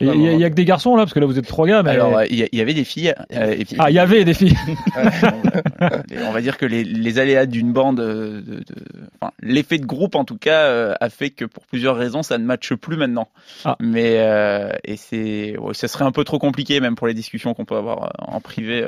Il 0.00 0.38
y, 0.38 0.44
a- 0.44 0.50
que 0.50 0.54
des 0.54 0.64
garçons 0.64 0.96
là, 0.96 1.02
parce 1.02 1.12
que 1.14 1.20
là 1.20 1.26
vous 1.26 1.38
êtes 1.38 1.46
trois 1.46 1.66
gars. 1.66 1.82
Mais... 1.82 1.90
Alors, 1.90 2.18
euh, 2.18 2.24
il 2.28 2.48
y, 2.52 2.60
avait 2.60 2.74
des 2.74 2.84
filles. 2.84 3.14
euh, 3.32 3.54
et 3.58 3.64
puis, 3.64 3.76
ah, 3.78 3.90
il 3.90 3.94
y 3.94 3.98
avait 3.98 4.24
des 4.24 4.34
filles. 4.34 4.56
On 6.26 6.32
va 6.32 6.40
dire 6.40 6.56
que 6.58 6.66
les, 6.66 6.84
les 6.84 7.18
aléas 7.18 7.46
d'une 7.46 7.72
bande, 7.72 8.00
euh, 8.00 8.40
de, 8.40 8.54
de- 8.56 8.64
enfin, 9.20 9.32
l'effet 9.40 9.78
de 9.78 9.86
groupe 9.86 10.14
en 10.14 10.24
tout 10.24 10.38
cas, 10.38 10.64
euh, 10.66 10.94
a 11.00 11.10
fait 11.10 11.30
que 11.30 11.44
pour 11.44 11.66
plusieurs 11.66 11.96
raisons, 11.96 12.22
ça 12.22 12.38
ne 12.38 12.44
matche 12.44 12.74
plus 12.74 12.96
maintenant. 12.96 13.28
Ah. 13.64 13.76
Mais 13.80 14.16
et 14.84 14.96
c'est, 14.96 15.56
ouais, 15.58 15.74
ça 15.74 15.88
serait 15.88 16.04
un 16.04 16.12
peu 16.12 16.24
trop 16.24 16.38
compliqué 16.38 16.80
même 16.80 16.94
pour 16.94 17.06
les 17.06 17.14
discussions 17.14 17.54
qu'on 17.54 17.64
peut 17.64 17.76
avoir 17.76 18.12
en 18.18 18.40
privé, 18.40 18.86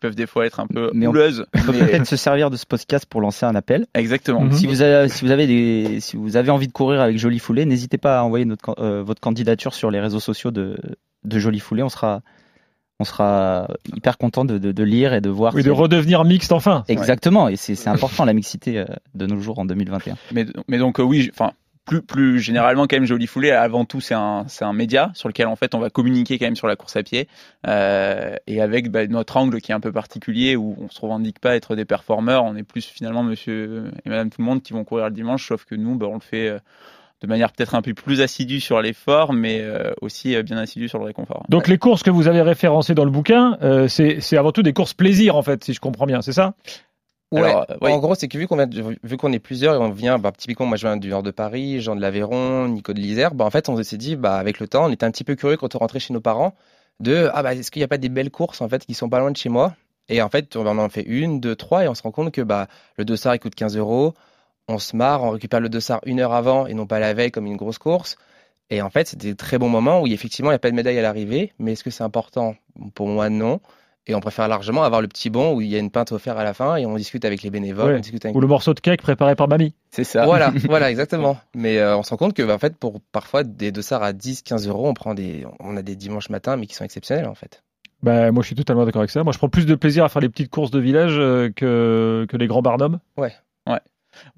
peuvent 0.00 0.14
des 0.16 0.26
fois 0.26 0.46
être 0.46 0.58
un 0.60 0.66
peu 0.66 0.90
Mais 0.94 1.06
houleuses. 1.06 1.46
On 1.54 1.62
peut 1.62 1.72
peut-être 1.72 2.06
se 2.06 2.16
servir 2.16 2.50
de 2.50 2.56
ce 2.56 2.66
podcast 2.66 3.06
pour 3.06 3.20
lancer 3.20 3.46
un 3.46 3.54
appel. 3.54 3.86
Exactement. 3.94 4.40
Mhm. 4.40 4.52
Si 4.52 4.66
vous 4.66 4.82
avez, 4.82 5.08
si 5.08 5.24
vous 5.24 5.30
avez 5.30 5.46
des, 5.46 6.00
si 6.00 6.16
vous 6.16 6.36
avez 6.36 6.50
envie 6.50 6.66
de 6.66 6.72
courir 6.72 7.00
avec 7.00 7.18
Jolie 7.18 7.38
Foulée, 7.38 7.64
n'hésitez 7.66 7.98
pas 7.98 8.18
à 8.20 8.22
envoyer 8.22 8.44
notre, 8.44 8.74
euh, 8.80 9.02
votre 9.02 9.20
candidature 9.20 9.74
sur 9.74 9.90
les 9.90 10.00
réseaux 10.00 10.20
sociaux 10.20 10.50
de, 10.50 10.76
de 11.24 11.38
Jolie 11.38 11.60
Foulée. 11.60 11.82
On 11.82 11.88
sera, 11.88 12.22
on 12.98 13.04
sera 13.04 13.68
hyper 13.94 14.18
content 14.18 14.44
de, 14.44 14.58
de, 14.58 14.72
de 14.72 14.82
lire 14.82 15.14
et 15.14 15.20
de 15.20 15.30
voir. 15.30 15.54
Oui, 15.54 15.62
si- 15.62 15.66
de 15.66 15.72
redevenir 15.72 16.24
mixte 16.24 16.52
enfin. 16.52 16.84
Exactement. 16.88 17.48
Et 17.48 17.56
c'est, 17.56 17.86
important 17.88 18.24
la 18.24 18.32
mixité 18.32 18.78
euh, 18.78 18.84
de 19.14 19.26
nos 19.26 19.40
jours 19.40 19.58
en 19.58 19.64
2021. 19.64 20.16
Mais, 20.32 20.46
mais 20.68 20.78
donc 20.78 20.98
euh, 21.00 21.02
oui, 21.02 21.30
enfin 21.32 21.52
plus 21.84 22.02
plus 22.02 22.40
généralement 22.40 22.86
quand 22.86 22.96
même 22.96 23.04
Jolie 23.04 23.26
Foulée 23.26 23.50
avant 23.50 23.84
tout 23.84 24.00
c'est 24.00 24.14
un 24.14 24.44
c'est 24.48 24.64
un 24.64 24.72
média 24.72 25.10
sur 25.14 25.28
lequel 25.28 25.46
en 25.46 25.56
fait 25.56 25.74
on 25.74 25.78
va 25.78 25.90
communiquer 25.90 26.38
quand 26.38 26.46
même 26.46 26.56
sur 26.56 26.66
la 26.66 26.76
course 26.76 26.96
à 26.96 27.02
pied 27.02 27.28
euh, 27.66 28.34
et 28.46 28.60
avec 28.60 28.90
bah, 28.90 29.06
notre 29.06 29.36
angle 29.36 29.60
qui 29.60 29.72
est 29.72 29.74
un 29.74 29.80
peu 29.80 29.92
particulier 29.92 30.56
où 30.56 30.76
on 30.78 30.88
se 30.88 31.00
revendique 31.00 31.38
pas 31.40 31.56
être 31.56 31.76
des 31.76 31.84
performeurs, 31.84 32.44
on 32.44 32.54
est 32.56 32.62
plus 32.62 32.86
finalement 32.86 33.22
monsieur 33.22 33.90
et 34.04 34.08
madame 34.08 34.30
tout 34.30 34.40
le 34.40 34.46
monde 34.46 34.62
qui 34.62 34.72
vont 34.72 34.84
courir 34.84 35.06
le 35.06 35.12
dimanche 35.12 35.48
sauf 35.48 35.64
que 35.64 35.74
nous 35.74 35.96
bah, 35.96 36.06
on 36.08 36.14
le 36.14 36.20
fait 36.20 36.48
euh, 36.48 36.58
de 37.22 37.26
manière 37.26 37.52
peut-être 37.52 37.74
un 37.74 37.82
peu 37.82 37.92
plus 37.92 38.20
assidue 38.20 38.60
sur 38.60 38.80
l'effort 38.80 39.32
mais 39.32 39.60
euh, 39.60 39.92
aussi 40.00 40.40
bien 40.42 40.58
assidue 40.58 40.88
sur 40.88 40.98
le 40.98 41.04
réconfort. 41.06 41.44
Donc 41.48 41.68
les 41.68 41.76
courses 41.76 42.02
que 42.02 42.10
vous 42.10 42.28
avez 42.28 42.40
référencées 42.40 42.94
dans 42.94 43.04
le 43.04 43.10
bouquin, 43.10 43.58
c'est 43.88 44.20
c'est 44.20 44.36
avant 44.36 44.52
tout 44.52 44.62
des 44.62 44.72
courses 44.72 44.94
plaisir 44.94 45.36
en 45.36 45.42
fait, 45.42 45.64
si 45.64 45.74
je 45.74 45.80
comprends 45.80 46.06
bien, 46.06 46.22
c'est 46.22 46.32
ça? 46.32 46.54
Ouais. 47.32 47.42
Alors, 47.42 47.66
euh, 47.70 47.76
oui. 47.80 47.92
En 47.92 47.98
gros, 47.98 48.14
c'est 48.14 48.28
que 48.28 48.36
vu 48.36 48.46
qu'on 48.48 48.56
vu 48.56 49.34
est 49.34 49.38
plusieurs 49.38 49.74
et 49.74 49.78
on 49.78 49.90
vient, 49.90 50.18
bah, 50.18 50.32
typiquement, 50.36 50.66
moi 50.66 50.76
je 50.76 50.86
viens 50.86 50.96
du 50.96 51.08
nord 51.08 51.22
de 51.22 51.30
Paris, 51.30 51.80
Jean 51.80 51.94
de 51.94 52.00
l'Aveyron, 52.00 52.68
Nico 52.68 52.92
de 52.92 53.00
l'Isère, 53.00 53.34
bah, 53.34 53.44
en 53.44 53.50
fait, 53.50 53.68
on 53.68 53.80
s'est 53.82 53.96
dit, 53.96 54.16
bah, 54.16 54.36
avec 54.36 54.58
le 54.58 54.66
temps, 54.66 54.86
on 54.86 54.90
était 54.90 55.04
un 55.04 55.10
petit 55.10 55.24
peu 55.24 55.36
curieux 55.36 55.56
quand 55.56 55.74
on 55.74 55.78
rentrait 55.78 56.00
chez 56.00 56.12
nos 56.12 56.20
parents 56.20 56.54
de, 56.98 57.30
ah, 57.32 57.42
bah, 57.42 57.54
est-ce 57.54 57.70
qu'il 57.70 57.80
n'y 57.80 57.84
a 57.84 57.88
pas 57.88 57.98
des 57.98 58.08
belles 58.08 58.30
courses, 58.30 58.60
en 58.60 58.68
fait, 58.68 58.84
qui 58.84 58.94
sont 58.94 59.08
pas 59.08 59.20
loin 59.20 59.30
de 59.30 59.36
chez 59.36 59.48
moi? 59.48 59.74
Et 60.08 60.20
en 60.22 60.28
fait, 60.28 60.56
on 60.56 60.66
en 60.66 60.88
fait 60.88 61.02
une, 61.02 61.40
deux, 61.40 61.54
trois, 61.54 61.84
et 61.84 61.88
on 61.88 61.94
se 61.94 62.02
rend 62.02 62.10
compte 62.10 62.32
que, 62.32 62.40
bah, 62.42 62.66
le 62.96 63.04
dossard, 63.04 63.36
il 63.36 63.38
coûte 63.38 63.54
15 63.54 63.76
euros. 63.76 64.14
On 64.68 64.78
se 64.78 64.96
marre, 64.96 65.22
on 65.22 65.30
récupère 65.30 65.60
le 65.60 65.68
dossard 65.68 66.00
une 66.04 66.20
heure 66.20 66.32
avant 66.32 66.66
et 66.66 66.74
non 66.74 66.86
pas 66.86 67.00
la 67.00 67.12
veille 67.12 67.32
comme 67.32 67.46
une 67.46 67.56
grosse 67.56 67.78
course. 67.78 68.16
Et 68.70 68.82
en 68.82 68.90
fait, 68.90 69.08
c'était 69.08 69.28
des 69.30 69.34
très 69.34 69.58
bons 69.58 69.68
moments 69.68 70.00
où 70.00 70.06
effectivement, 70.06 70.50
il 70.50 70.54
n'y 70.54 70.56
a 70.56 70.60
pas 70.60 70.70
de 70.70 70.76
médaille 70.76 70.98
à 70.98 71.02
l'arrivée. 71.02 71.52
Mais 71.58 71.72
est-ce 71.72 71.82
que 71.82 71.90
c'est 71.90 72.04
important? 72.04 72.54
Pour 72.94 73.08
moi, 73.08 73.28
non. 73.30 73.60
Et 74.06 74.14
on 74.14 74.20
préfère 74.20 74.48
largement 74.48 74.82
avoir 74.82 75.02
le 75.02 75.08
petit 75.08 75.30
bon 75.30 75.54
où 75.54 75.60
il 75.60 75.68
y 75.68 75.76
a 75.76 75.78
une 75.78 75.90
pinte 75.90 76.10
offerte 76.12 76.38
à 76.38 76.42
la 76.42 76.54
fin 76.54 76.76
et 76.76 76.86
on 76.86 76.96
discute 76.96 77.24
avec 77.24 77.42
les 77.42 77.50
bénévoles, 77.50 77.90
Ouais. 77.92 77.96
on 77.98 78.00
discute 78.00 78.24
avec 78.24 78.34
Ou 78.36 78.40
le 78.40 78.46
morceau 78.46 78.72
de 78.74 78.80
cake 78.80 79.02
préparé 79.02 79.36
par 79.36 79.46
mamie. 79.46 79.74
C'est 79.90 80.04
ça. 80.04 80.24
voilà, 80.24 80.52
voilà, 80.68 80.90
exactement. 80.90 81.38
Mais 81.54 81.78
euh, 81.78 81.96
on 81.96 82.02
se 82.02 82.10
rend 82.10 82.16
compte 82.16 82.34
que, 82.34 82.42
bah, 82.42 82.54
en 82.54 82.58
fait, 82.58 82.76
pour 82.76 83.00
parfois 83.12 83.44
des 83.44 83.70
dossards 83.72 84.02
à 84.02 84.12
10, 84.12 84.42
15 84.42 84.66
euros, 84.68 84.88
on 84.88 84.94
prend 84.94 85.14
des, 85.14 85.44
on 85.60 85.76
a 85.76 85.82
des 85.82 85.96
dimanches 85.96 86.30
matins, 86.30 86.56
mais 86.56 86.66
qui 86.66 86.74
sont 86.74 86.84
exceptionnels, 86.84 87.26
en 87.28 87.34
fait. 87.34 87.62
Ben, 88.02 88.30
moi 88.32 88.42
je 88.42 88.46
suis 88.46 88.56
totalement 88.56 88.86
d'accord 88.86 89.02
avec 89.02 89.10
ça. 89.10 89.22
Moi 89.22 89.32
je 89.34 89.38
prends 89.38 89.50
plus 89.50 89.66
de 89.66 89.74
plaisir 89.74 90.04
à 90.04 90.08
faire 90.08 90.22
les 90.22 90.30
petites 90.30 90.50
courses 90.50 90.70
de 90.70 90.80
village 90.80 91.12
euh, 91.18 91.50
que, 91.54 92.26
que 92.30 92.36
les 92.38 92.46
grands 92.46 92.62
barnums. 92.62 92.98
Ouais, 93.18 93.34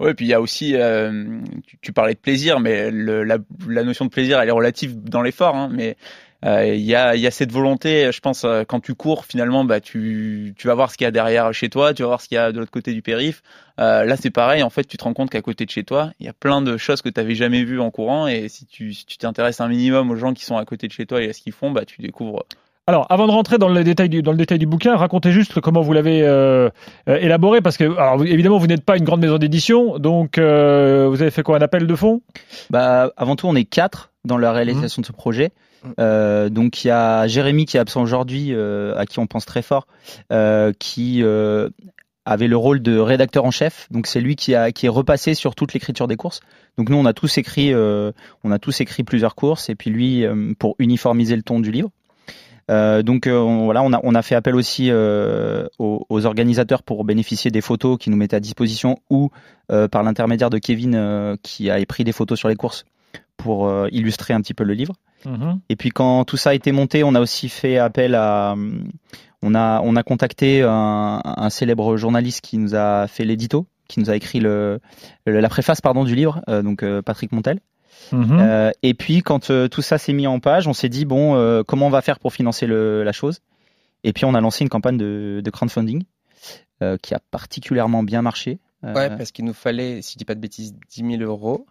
et 0.05 0.13
puis 0.13 0.25
il 0.25 0.29
y 0.29 0.33
a 0.33 0.41
aussi, 0.41 0.75
euh, 0.75 1.39
tu, 1.65 1.77
tu 1.81 1.93
parlais 1.93 2.13
de 2.13 2.19
plaisir, 2.19 2.59
mais 2.59 2.91
le, 2.91 3.23
la, 3.23 3.37
la 3.67 3.83
notion 3.83 4.05
de 4.05 4.09
plaisir, 4.09 4.39
elle 4.39 4.47
est 4.47 4.51
relative 4.51 5.01
dans 5.03 5.21
l'effort. 5.21 5.55
Hein, 5.55 5.69
mais 5.71 5.97
euh, 6.45 6.75
il 6.75 6.81
y, 6.81 6.95
a, 6.95 7.15
il 7.15 7.21
y 7.21 7.27
a 7.27 7.31
cette 7.31 7.51
volonté, 7.51 8.11
je 8.11 8.19
pense, 8.19 8.43
euh, 8.43 8.63
quand 8.67 8.79
tu 8.79 8.95
cours, 8.95 9.25
finalement, 9.25 9.63
bah, 9.63 9.79
tu, 9.79 10.53
tu 10.57 10.67
vas 10.67 10.75
voir 10.75 10.91
ce 10.91 10.97
qu'il 10.97 11.05
y 11.05 11.07
a 11.07 11.11
derrière 11.11 11.53
chez 11.53 11.69
toi, 11.69 11.93
tu 11.93 12.01
vas 12.01 12.09
voir 12.09 12.21
ce 12.21 12.27
qu'il 12.27 12.35
y 12.35 12.39
a 12.39 12.51
de 12.51 12.59
l'autre 12.59 12.71
côté 12.71 12.93
du 12.93 13.01
périph. 13.01 13.41
Euh, 13.79 14.03
là, 14.03 14.15
c'est 14.17 14.29
pareil, 14.29 14.61
en 14.63 14.69
fait, 14.69 14.83
tu 14.83 14.97
te 14.97 15.03
rends 15.03 15.13
compte 15.13 15.29
qu'à 15.29 15.41
côté 15.41 15.65
de 15.65 15.71
chez 15.71 15.83
toi, 15.83 16.11
il 16.19 16.25
y 16.25 16.29
a 16.29 16.33
plein 16.33 16.61
de 16.61 16.77
choses 16.77 17.01
que 17.01 17.09
tu 17.09 17.19
n'avais 17.19 17.35
jamais 17.35 17.63
vues 17.63 17.79
en 17.79 17.91
courant. 17.91 18.27
Et 18.27 18.49
si 18.49 18.65
tu 18.65 18.93
si 18.93 19.05
tu 19.05 19.17
t'intéresses 19.17 19.61
un 19.61 19.67
minimum 19.67 20.11
aux 20.11 20.15
gens 20.15 20.33
qui 20.33 20.45
sont 20.45 20.57
à 20.57 20.65
côté 20.65 20.87
de 20.87 20.91
chez 20.93 21.05
toi 21.05 21.21
et 21.21 21.29
à 21.29 21.33
ce 21.33 21.41
qu'ils 21.41 21.53
font, 21.53 21.71
bah, 21.71 21.85
tu 21.85 22.01
découvres 22.01 22.43
Alors, 22.85 23.07
avant 23.09 23.27
de 23.27 23.31
rentrer 23.31 23.57
dans 23.57 23.69
le 23.69 23.83
détail 23.83 24.09
du, 24.09 24.21
dans 24.21 24.31
le 24.31 24.37
détail 24.37 24.59
du 24.59 24.65
bouquin, 24.65 24.97
racontez 24.97 25.31
juste 25.31 25.61
comment 25.61 25.81
vous 25.81 25.93
l'avez 25.93 26.21
euh, 26.23 26.69
euh, 27.07 27.17
élaboré, 27.17 27.61
parce 27.61 27.77
que, 27.77 27.85
alors, 27.85 28.17
vous- 28.17 28.25
évidemment, 28.25 28.57
vous 28.57 28.67
n'êtes 28.67 28.83
pas 28.83 28.97
une 28.97 29.05
grande 29.05 29.21
maison 29.21 29.37
d'édition, 29.37 29.97
donc 29.97 30.37
euh, 30.37 31.07
vous 31.07 31.21
avez 31.21 31.31
fait 31.31 31.43
quoi, 31.43 31.57
un 31.57 31.61
appel 31.61 31.87
de 31.87 31.95
fonds? 31.95 32.21
Bah, 32.69 33.11
avant 33.15 33.37
tout, 33.37 33.47
on 33.47 33.55
est 33.55 33.63
quatre 33.63 34.11
dans 34.25 34.37
la 34.37 34.51
réalisation 34.51 35.01
de 35.01 35.05
ce 35.05 35.11
projet. 35.11 35.51
Mhm. 35.83 35.93
Euh, 35.99 36.49
donc 36.49 36.83
il 36.83 36.87
y 36.87 36.91
a 36.91 37.27
Jérémy 37.27 37.65
qui 37.65 37.77
est 37.77 37.79
absent 37.79 38.01
aujourd'hui, 38.01 38.49
euh, 38.51 38.95
à 38.97 39.05
qui 39.05 39.19
on 39.19 39.27
pense 39.27 39.45
très 39.45 39.61
fort, 39.61 39.87
euh, 40.31 40.71
qui 40.77 41.23
avait 42.25 42.47
le 42.47 42.55
rôle 42.55 42.81
de 42.81 42.97
rédacteur 42.97 43.43
en 43.43 43.51
chef. 43.51 43.87
Donc 43.91 44.07
c'est 44.07 44.21
lui 44.21 44.35
qui 44.35 44.55
a 44.55 44.71
qui 44.71 44.85
est 44.85 44.89
repassé 44.89 45.33
sur 45.33 45.55
toute 45.55 45.73
l'écriture 45.73 46.07
des 46.07 46.15
courses. 46.15 46.39
Donc 46.77 46.89
nous 46.89 46.97
on 46.97 47.05
a 47.05 47.13
tous 47.13 47.37
écrit, 47.37 47.73
on 47.75 48.51
a 48.51 48.59
tous 48.59 48.79
écrit 48.81 49.03
plusieurs 49.03 49.35
courses 49.35 49.69
et 49.69 49.75
puis 49.75 49.89
lui 49.89 50.25
pour 50.57 50.75
uniformiser 50.79 51.35
le 51.35 51.43
ton 51.43 51.59
du 51.59 51.71
livre. 51.71 51.89
Donc 52.69 53.27
on, 53.27 53.65
voilà, 53.65 53.83
on 53.83 53.91
a 53.91 53.99
on 54.03 54.15
a 54.15 54.21
fait 54.21 54.35
appel 54.35 54.55
aussi 54.55 54.89
aux, 54.89 56.05
aux 56.09 56.25
organisateurs 56.25 56.81
pour 56.81 57.03
bénéficier 57.03 57.51
des 57.51 57.59
photos 57.59 57.97
qui 57.99 58.09
nous 58.09 58.15
mettaient 58.15 58.37
à 58.37 58.39
disposition 58.39 58.99
ou 59.09 59.29
par 59.67 60.03
l'intermédiaire 60.03 60.49
de 60.49 60.59
Kevin 60.59 61.37
qui 61.43 61.69
a 61.69 61.85
pris 61.85 62.05
des 62.05 62.13
photos 62.13 62.39
sur 62.39 62.47
les 62.47 62.55
courses 62.55 62.85
pour 63.37 63.67
euh, 63.67 63.87
illustrer 63.91 64.33
un 64.33 64.41
petit 64.41 64.53
peu 64.53 64.63
le 64.63 64.73
livre. 64.73 64.93
Mhm. 65.25 65.59
Et 65.69 65.75
puis 65.75 65.89
quand 65.89 66.25
tout 66.25 66.37
ça 66.37 66.51
a 66.51 66.53
été 66.53 66.71
monté, 66.71 67.03
on 67.03 67.15
a 67.15 67.21
aussi 67.21 67.49
fait 67.49 67.77
appel 67.77 68.13
à, 68.15 68.55
on 69.41 69.55
a 69.55 69.81
on 69.81 69.95
a 69.95 70.03
contacté 70.03 70.61
un, 70.63 71.21
un 71.23 71.49
célèbre 71.49 71.97
journaliste 71.97 72.41
qui 72.41 72.57
nous 72.57 72.75
a 72.75 73.07
fait 73.07 73.23
l'édito, 73.25 73.65
qui 73.87 73.99
nous 73.99 74.09
a 74.09 74.15
écrit 74.15 74.39
le, 74.39 74.79
le- 75.25 75.39
la 75.39 75.49
préface 75.49 75.81
pardon 75.81 76.03
du 76.03 76.15
livre, 76.15 76.41
euh, 76.49 76.61
donc 76.61 76.83
euh, 76.83 77.01
Patrick 77.01 77.31
Montel. 77.31 77.59
Mhm. 78.11 78.37
Euh, 78.39 78.71
et 78.81 78.93
puis 78.93 79.21
quand 79.21 79.49
euh, 79.49 79.67
tout 79.69 79.81
ça 79.81 79.97
s'est 79.97 80.13
mis 80.13 80.27
en 80.27 80.39
page, 80.39 80.67
on 80.67 80.73
s'est 80.73 80.89
dit 80.89 81.05
bon 81.05 81.35
euh, 81.35 81.63
comment 81.63 81.87
on 81.87 81.91
va 81.91 82.01
faire 82.01 82.19
pour 82.19 82.33
financer 82.33 82.65
le, 82.67 83.03
la 83.03 83.11
chose? 83.13 83.39
Et 84.03 84.11
puis 84.11 84.25
on 84.25 84.33
a 84.35 84.41
lancé 84.41 84.63
une 84.65 84.69
campagne 84.69 84.97
de, 84.97 85.41
de 85.43 85.49
crowdfunding 85.49 86.03
euh, 86.81 86.97
qui 87.01 87.13
a 87.13 87.19
particulièrement 87.31 88.03
bien 88.03 88.21
marché. 88.21 88.59
Euh, 88.83 88.93
Ouais, 88.93 89.09
parce 89.15 89.31
qu'il 89.31 89.45
nous 89.45 89.53
fallait, 89.53 90.01
si 90.01 90.13
je 90.13 90.17
dis 90.17 90.25
pas 90.25 90.35
de 90.35 90.41
bêtises, 90.41 90.75
10 90.93 91.17
000 91.17 91.21
euros. 91.23 91.65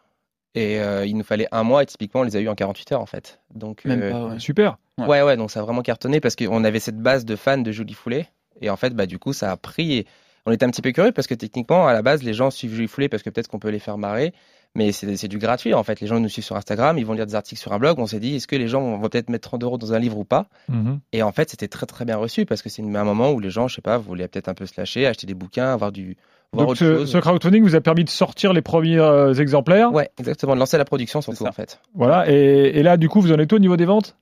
Et 0.54 0.80
euh, 0.80 1.06
il 1.06 1.16
nous 1.16 1.24
fallait 1.24 1.48
un 1.50 1.62
mois, 1.62 1.82
et 1.82 1.86
typiquement, 1.86 2.20
on 2.20 2.24
les 2.24 2.36
a 2.36 2.40
eu 2.40 2.48
en 2.48 2.54
48 2.54 2.92
heures, 2.92 3.00
en 3.00 3.06
fait. 3.06 3.40
Donc, 3.54 3.84
même 3.84 4.02
euh, 4.02 4.10
pas. 4.10 4.26
ouais. 4.26 4.38
Super. 4.38 4.76
Ouais. 4.98 5.06
Ouais, 5.06 5.22
ouais, 5.22 5.36
donc 5.36 5.50
ça 5.50 5.60
a 5.60 5.62
vraiment 5.62 5.82
cartonné 5.82 6.20
parce 6.20 6.36
qu'on 6.36 6.64
avait 6.64 6.80
cette 6.80 6.98
base 6.98 7.24
de 7.24 7.36
fans 7.36 7.58
de 7.58 7.72
Julie 7.72 7.94
Foulet. 7.94 8.28
Et 8.60 8.68
en 8.68 8.76
fait, 8.76 8.90
bah, 8.94 9.06
du 9.06 9.18
coup, 9.18 9.32
ça 9.32 9.50
a 9.50 9.56
pris. 9.56 9.94
Et 9.94 10.06
on 10.44 10.52
était 10.52 10.66
un 10.66 10.70
petit 10.70 10.82
peu 10.82 10.92
curieux 10.92 11.12
parce 11.12 11.26
que 11.26 11.34
techniquement, 11.34 11.86
à 11.86 11.92
la 11.94 12.02
base, 12.02 12.22
les 12.22 12.34
gens 12.34 12.50
suivent 12.50 12.74
Julie 12.74 12.88
Foulet 12.88 13.08
parce 13.08 13.22
que 13.22 13.30
peut-être 13.30 13.48
qu'on 13.48 13.58
peut 13.58 13.70
les 13.70 13.78
faire 13.78 13.96
marrer. 13.96 14.34
Mais 14.74 14.90
c'est 14.92 15.28
du 15.28 15.36
gratuit, 15.38 15.74
en 15.74 15.82
fait. 15.82 16.00
Les 16.00 16.06
gens 16.06 16.18
nous 16.18 16.30
suivent 16.30 16.44
sur 16.44 16.56
Instagram, 16.56 16.96
ils 16.96 17.04
vont 17.04 17.12
lire 17.12 17.26
des 17.26 17.34
articles 17.34 17.60
sur 17.60 17.72
un 17.74 17.78
blog. 17.78 17.98
On 17.98 18.06
s'est 18.06 18.20
dit, 18.20 18.36
est-ce 18.36 18.46
que 18.46 18.56
les 18.56 18.68
gens 18.68 18.80
vont 18.80 19.00
peut-être 19.08 19.28
mettre 19.28 19.48
30 19.50 19.62
euros 19.64 19.76
dans 19.76 19.92
un 19.92 19.98
livre 19.98 20.16
ou 20.16 20.24
pas? 20.24 20.46
Mhm. 20.68 21.00
Et 21.12 21.22
en 21.22 21.30
fait, 21.30 21.50
c'était 21.50 21.68
très, 21.68 21.84
très 21.84 22.06
bien 22.06 22.16
reçu 22.16 22.46
parce 22.46 22.62
que 22.62 22.70
c'est 22.70 22.80
une- 22.80 22.96
un 22.96 23.04
moment 23.04 23.32
où 23.32 23.40
les 23.40 23.50
gens, 23.50 23.68
je 23.68 23.74
sais 23.74 23.82
pas, 23.82 23.98
voulaient 23.98 24.28
peut-être 24.28 24.48
un 24.48 24.54
peu 24.54 24.64
se 24.64 24.72
lâcher, 24.78 25.06
acheter 25.06 25.26
des 25.26 25.34
bouquins, 25.34 25.72
avoir 25.72 25.92
du. 25.92 26.16
Voir 26.54 26.66
Donc 26.66 26.72
autre 26.72 26.78
ce, 26.80 26.94
chose. 27.00 27.10
ce 27.12 27.18
crowdfunding 27.18 27.62
vous 27.62 27.74
a 27.74 27.80
permis 27.82 28.04
de 28.04 28.08
sortir 28.10 28.52
les 28.54 28.62
premiers 28.62 28.98
euh, 28.98 29.34
exemplaires? 29.34 29.92
Ouais, 29.92 30.10
exactement, 30.18 30.54
de 30.54 30.60
lancer 30.60 30.78
la 30.78 30.84
production 30.86 31.20
surtout, 31.20 31.46
en 31.46 31.52
fait. 31.52 31.78
Voilà. 31.94 32.30
Et, 32.30 32.78
et 32.78 32.82
là, 32.82 32.96
du 32.96 33.08
coup, 33.10 33.20
vous 33.20 33.32
en 33.32 33.38
êtes 33.38 33.52
au 33.52 33.58
niveau 33.58 33.76
des 33.76 33.84
ventes? 33.86 34.16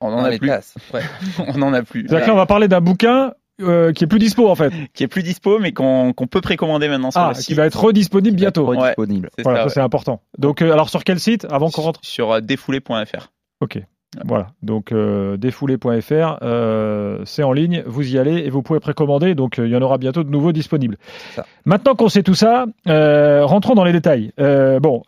On 0.00 0.08
en 0.12 0.20
On 0.20 0.24
a 0.24 0.36
plus. 0.38 0.48
Ouais. 0.94 1.00
on 1.54 1.62
en 1.62 1.72
a 1.72 1.82
plus. 1.82 2.02
C'est-à-dire 2.08 2.24
que 2.24 2.30
là, 2.30 2.34
on 2.34 2.38
va 2.38 2.46
parler 2.46 2.68
d'un 2.68 2.80
bouquin 2.80 3.32
euh, 3.60 3.92
qui 3.92 4.04
est 4.04 4.06
plus 4.06 4.18
dispo 4.18 4.48
en 4.48 4.54
fait. 4.54 4.72
Qui 4.94 5.04
est 5.04 5.08
plus 5.08 5.22
dispo, 5.22 5.58
mais 5.58 5.72
qu'on 5.72 6.12
peut 6.30 6.40
précommander 6.40 6.88
maintenant 6.88 7.10
sur 7.10 7.20
Ah, 7.20 7.32
le 7.36 7.42
qui 7.42 7.54
va 7.54 7.66
être 7.66 7.80
redisponible 7.82 8.36
bientôt. 8.36 8.66
Redisponible. 8.66 9.30
C'est 9.36 9.42
Voilà, 9.42 9.58
ça, 9.58 9.62
ça 9.62 9.66
ouais. 9.66 9.72
c'est 9.74 9.80
important. 9.80 10.20
Donc, 10.38 10.62
euh, 10.62 10.72
alors 10.72 10.88
sur 10.88 11.04
quel 11.04 11.18
site 11.20 11.46
Avant 11.50 11.70
qu'on 11.70 11.82
rentre? 11.82 12.00
Sur 12.02 12.32
euh, 12.32 12.40
défoulé.fr. 12.40 13.30
Ok. 13.60 13.78
Voilà. 14.24 14.46
Donc, 14.62 14.90
euh, 14.92 15.36
défoulé.fr, 15.36 16.38
euh, 16.42 17.18
c'est 17.26 17.42
en 17.42 17.52
ligne. 17.52 17.82
Vous 17.86 18.10
y 18.10 18.18
allez 18.18 18.36
et 18.38 18.48
vous 18.48 18.62
pouvez 18.62 18.80
précommander. 18.80 19.34
Donc, 19.34 19.58
euh, 19.58 19.66
il 19.66 19.72
y 19.72 19.76
en 19.76 19.82
aura 19.82 19.98
bientôt 19.98 20.24
de 20.24 20.30
nouveaux 20.30 20.52
disponibles. 20.52 20.96
Maintenant 21.66 21.94
qu'on 21.94 22.08
sait 22.08 22.22
tout 22.22 22.34
ça, 22.34 22.64
euh, 22.88 23.44
rentrons 23.44 23.74
dans 23.74 23.84
les 23.84 23.92
détails. 23.92 24.32
Euh, 24.40 24.80
bon. 24.80 25.02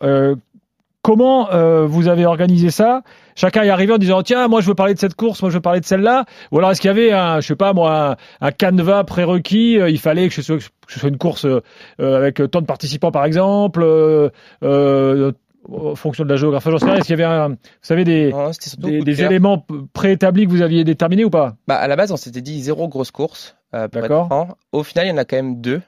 Comment 1.01 1.51
euh, 1.51 1.85
vous 1.85 2.07
avez 2.07 2.25
organisé 2.25 2.69
ça? 2.69 3.01
Chacun 3.35 3.63
est 3.63 3.69
arrivé 3.69 3.93
en 3.93 3.97
disant 3.97 4.21
tiens 4.23 4.47
moi 4.47 4.61
je 4.61 4.67
veux 4.67 4.75
parler 4.75 4.93
de 4.93 4.99
cette 4.99 5.15
course, 5.15 5.41
moi 5.41 5.49
je 5.49 5.55
veux 5.55 5.61
parler 5.61 5.79
de 5.79 5.85
celle-là. 5.85 6.25
Ou 6.51 6.59
alors 6.59 6.71
est-ce 6.71 6.81
qu'il 6.81 6.89
y 6.89 6.91
avait 6.91 7.11
un 7.11 7.39
je 7.39 7.47
sais 7.47 7.55
pas 7.55 7.73
moi 7.73 8.11
un, 8.41 8.47
un 8.47 8.51
canevas 8.51 9.03
prérequis 9.03 9.79
euh, 9.79 9.89
Il 9.89 9.99
fallait 9.99 10.27
que 10.27 10.33
ce 10.33 10.41
soit, 10.41 10.57
que 10.57 10.93
ce 10.93 10.99
soit 10.99 11.09
une 11.09 11.17
course 11.17 11.45
euh, 11.45 11.61
avec 11.99 12.41
tant 12.51 12.61
de 12.61 12.65
participants 12.65 13.11
par 13.11 13.25
exemple. 13.25 13.81
Euh, 13.83 15.31
en 15.69 15.93
fonction 15.93 16.23
de 16.23 16.29
la 16.29 16.37
géographie, 16.37 16.71
j'en 16.71 16.79
sais 16.79 16.85
rien. 16.85 16.95
Est-ce 16.95 17.05
qu'il 17.05 17.19
y 17.19 17.21
avait, 17.21 17.31
un, 17.31 17.49
vous 17.49 17.57
savez, 17.83 18.03
des, 18.03 18.31
cœur. 18.31 19.31
éléments 19.31 19.63
préétablis 19.93 20.45
que 20.47 20.49
vous 20.49 20.63
aviez 20.63 20.83
déterminés 20.83 21.23
ou 21.23 21.29
pas? 21.29 21.55
Bah, 21.67 21.75
à 21.75 21.87
la 21.87 21.95
base, 21.95 22.11
on 22.11 22.17
s'était 22.17 22.41
dit 22.41 22.63
zéro 22.63 22.87
grosse 22.87 23.11
course. 23.11 23.55
D'accord. 23.71 24.57
Au 24.71 24.81
final, 24.81 25.05
il 25.05 25.09
y 25.09 25.13
en 25.13 25.17
a 25.17 25.23
quand 25.23 25.35
même 25.35 25.61
deux. 25.61 25.81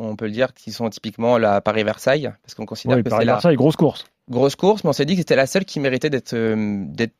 On 0.00 0.16
peut 0.16 0.24
le 0.24 0.32
dire 0.32 0.54
qui 0.54 0.72
sont 0.72 0.88
typiquement 0.88 1.36
la 1.38 1.60
Paris-Versailles, 1.60 2.32
parce 2.42 2.54
qu'on 2.54 2.64
considère 2.64 2.96
Oui, 2.96 3.04
que 3.04 3.10
c'est 3.10 3.24
la 3.24 3.34
Versailles, 3.34 3.56
grosse 3.56 3.76
course. 3.76 4.06
Grosse 4.30 4.56
course, 4.56 4.84
mais 4.84 4.90
on 4.90 4.92
s'est 4.94 5.04
dit 5.04 5.14
que 5.14 5.20
c'était 5.20 5.36
la 5.36 5.46
seule 5.46 5.64
qui 5.64 5.80
méritait 5.80 6.10
d'être 6.10 6.34
euh, 6.34 6.84
d'être 6.88 7.14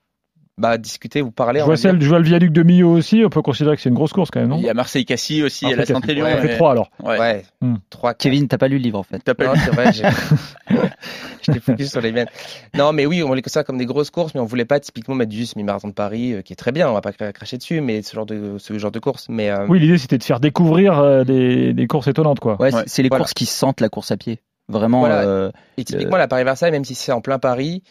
bah, 0.58 0.76
discutée 0.76 1.22
ou 1.22 1.30
parlée. 1.30 1.60
Je 1.60 1.64
vois, 1.64 1.78
celle, 1.78 2.02
je 2.02 2.06
vois 2.08 2.18
le 2.18 2.24
viaduc 2.24 2.52
de 2.52 2.62
Millau 2.62 2.90
aussi. 2.92 3.22
On 3.24 3.30
peut 3.30 3.40
considérer 3.40 3.76
que 3.76 3.82
c'est 3.82 3.88
une 3.88 3.94
grosse 3.94 4.12
course 4.12 4.30
quand 4.30 4.40
même, 4.40 4.50
non 4.50 4.58
Il 4.58 4.64
y 4.64 4.68
a 4.68 4.74
Marseille-Cassis 4.74 5.42
aussi, 5.42 5.64
il 5.64 5.70
y 5.70 5.72
a 5.72 5.76
la 5.76 5.86
Saint-Élion. 5.86 6.26
Ça 6.26 6.36
fait 6.36 6.56
trois 6.56 6.72
alors. 6.72 6.90
Ouais. 7.02 7.18
Ouais, 7.18 7.42
Hmm. 7.62 7.76
trois. 7.88 8.12
Kevin, 8.12 8.46
t'as 8.46 8.58
pas 8.58 8.68
lu 8.68 8.76
le 8.76 8.82
livre 8.82 8.98
en 8.98 9.02
fait. 9.02 9.20
T'as 9.24 9.32
pas 9.34 9.46
Non, 9.46 9.52
lu- 9.54 9.60
c'est 9.64 9.70
vrai, 9.74 9.90
j'étais 11.42 11.60
focus 11.60 11.90
sur 11.90 12.00
les 12.02 12.12
miennes. 12.12 12.28
Non, 12.74 12.92
mais 12.92 13.06
oui, 13.06 13.22
on 13.22 13.32
les 13.32 13.40
considère 13.42 13.64
comme 13.64 13.78
des 13.78 13.86
grosses 13.86 14.10
courses, 14.10 14.34
mais 14.34 14.40
on 14.40 14.44
voulait 14.44 14.64
pas 14.66 14.80
typiquement 14.80 15.14
mettre 15.14 15.30
du 15.30 15.46
semi-marathon 15.46 15.88
de 15.88 15.92
Paris, 15.94 16.34
euh, 16.34 16.42
qui 16.42 16.52
est 16.52 16.56
très 16.56 16.72
bien, 16.72 16.90
on 16.90 16.92
va 16.94 17.00
pas 17.00 17.12
cra- 17.12 17.32
cracher 17.32 17.56
dessus, 17.56 17.80
mais 17.80 18.02
ce 18.02 18.14
genre 18.14 18.26
de, 18.26 18.56
ce 18.58 18.78
genre 18.78 18.90
de 18.92 18.98
course. 18.98 19.26
Mais 19.30 19.50
euh, 19.50 19.66
Oui, 19.68 19.80
l'idée 19.80 19.98
c'était 19.98 20.18
de 20.18 20.24
faire 20.24 20.40
découvrir 20.40 20.98
euh, 20.98 21.24
des, 21.24 21.72
des 21.72 21.86
courses 21.86 22.08
étonnantes, 22.08 22.40
quoi. 22.40 22.60
Ouais, 22.60 22.70
c'est- 22.86 23.02
les 23.02 23.08
voilà. 23.08 23.22
courses 23.24 23.34
qui 23.34 23.46
sentent 23.46 23.80
la 23.80 23.88
course 23.88 24.10
à 24.10 24.16
pied. 24.18 24.40
Vraiment. 24.70 25.00
Voilà. 25.00 25.20
euh, 25.22 25.50
Et 25.76 25.84
typiquement, 25.84 26.16
la 26.16 26.28
Paris-Versailles, 26.28 26.70
même 26.70 26.84
si 26.84 26.94
c'est 26.94 27.12
en 27.12 27.20
plein 27.20 27.38
Paris, 27.38 27.82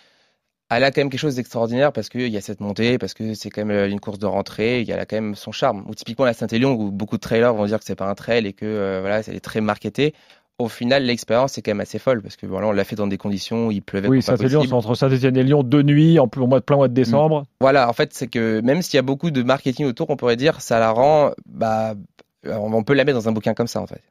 elle 0.71 0.83
a 0.83 0.91
quand 0.91 1.01
même 1.01 1.09
quelque 1.09 1.19
chose 1.19 1.35
d'extraordinaire 1.35 1.91
parce 1.91 2.09
qu'il 2.09 2.27
y 2.27 2.37
a 2.37 2.41
cette 2.41 2.59
montée, 2.59 2.97
parce 2.97 3.13
que 3.13 3.33
c'est 3.33 3.49
quand 3.49 3.65
même 3.65 3.75
euh, 3.75 3.89
une 3.89 3.99
course 3.99 4.19
de 4.19 4.27
rentrée, 4.27 4.85
elle 4.87 4.99
a 4.99 5.05
quand 5.05 5.17
même 5.17 5.35
son 5.35 5.51
charme. 5.51 5.83
Ou 5.87 5.95
typiquement 5.95 6.25
la 6.25 6.33
Saint-Élion, 6.33 6.73
où 6.73 6.91
beaucoup 6.91 7.17
de 7.17 7.21
trailers 7.21 7.53
vont 7.53 7.65
dire 7.65 7.79
que 7.79 7.85
c'est 7.85 7.95
pas 7.95 8.07
un 8.09 8.15
trail 8.15 8.45
et 8.45 8.53
que 8.53 8.65
euh, 8.65 8.99
voilà, 9.01 9.21
elle 9.27 9.35
est 9.35 9.39
très 9.39 9.61
marketée. 9.61 10.13
Au 10.59 10.67
final, 10.67 11.03
l'expérience 11.03 11.57
est 11.57 11.61
quand 11.61 11.71
même 11.71 11.79
assez 11.79 11.99
folle 11.99 12.21
parce 12.21 12.35
que 12.35 12.45
voilà, 12.45 12.67
on 12.67 12.71
l'a 12.71 12.83
fait 12.83 12.97
dans 12.97 13.07
des 13.07 13.17
conditions 13.17 13.67
où 13.67 13.71
il 13.71 13.81
pleuvait. 13.81 14.09
Oui, 14.09 14.21
Saint-Élion, 14.21 14.61
c'est 14.61 14.73
entre 14.73 14.93
Saint-Étienne 14.93 15.37
et 15.37 15.43
Lyon, 15.43 15.63
deux 15.63 15.83
nuits, 15.83 16.19
en 16.19 16.27
plus, 16.27 16.41
au 16.41 16.47
mois 16.47 16.59
de 16.59 16.65
plein 16.65 16.75
mois 16.75 16.89
de 16.89 16.93
décembre. 16.93 17.45
Voilà, 17.61 17.89
en 17.89 17.93
fait, 17.93 18.13
c'est 18.13 18.27
que 18.27 18.59
même 18.59 18.81
s'il 18.81 18.97
y 18.97 18.99
a 18.99 19.03
beaucoup 19.03 19.31
de 19.31 19.41
marketing 19.41 19.85
autour, 19.85 20.09
on 20.09 20.17
pourrait 20.17 20.35
dire, 20.35 20.59
ça 20.59 20.77
la 20.79 20.91
rend, 20.91 21.31
bah, 21.47 21.95
on 22.45 22.83
peut 22.83 22.93
la 22.93 23.05
mettre 23.05 23.17
dans 23.17 23.29
un 23.29 23.31
bouquin 23.31 23.53
comme 23.53 23.67
ça, 23.67 23.81
en 23.81 23.87
fait. 23.87 24.03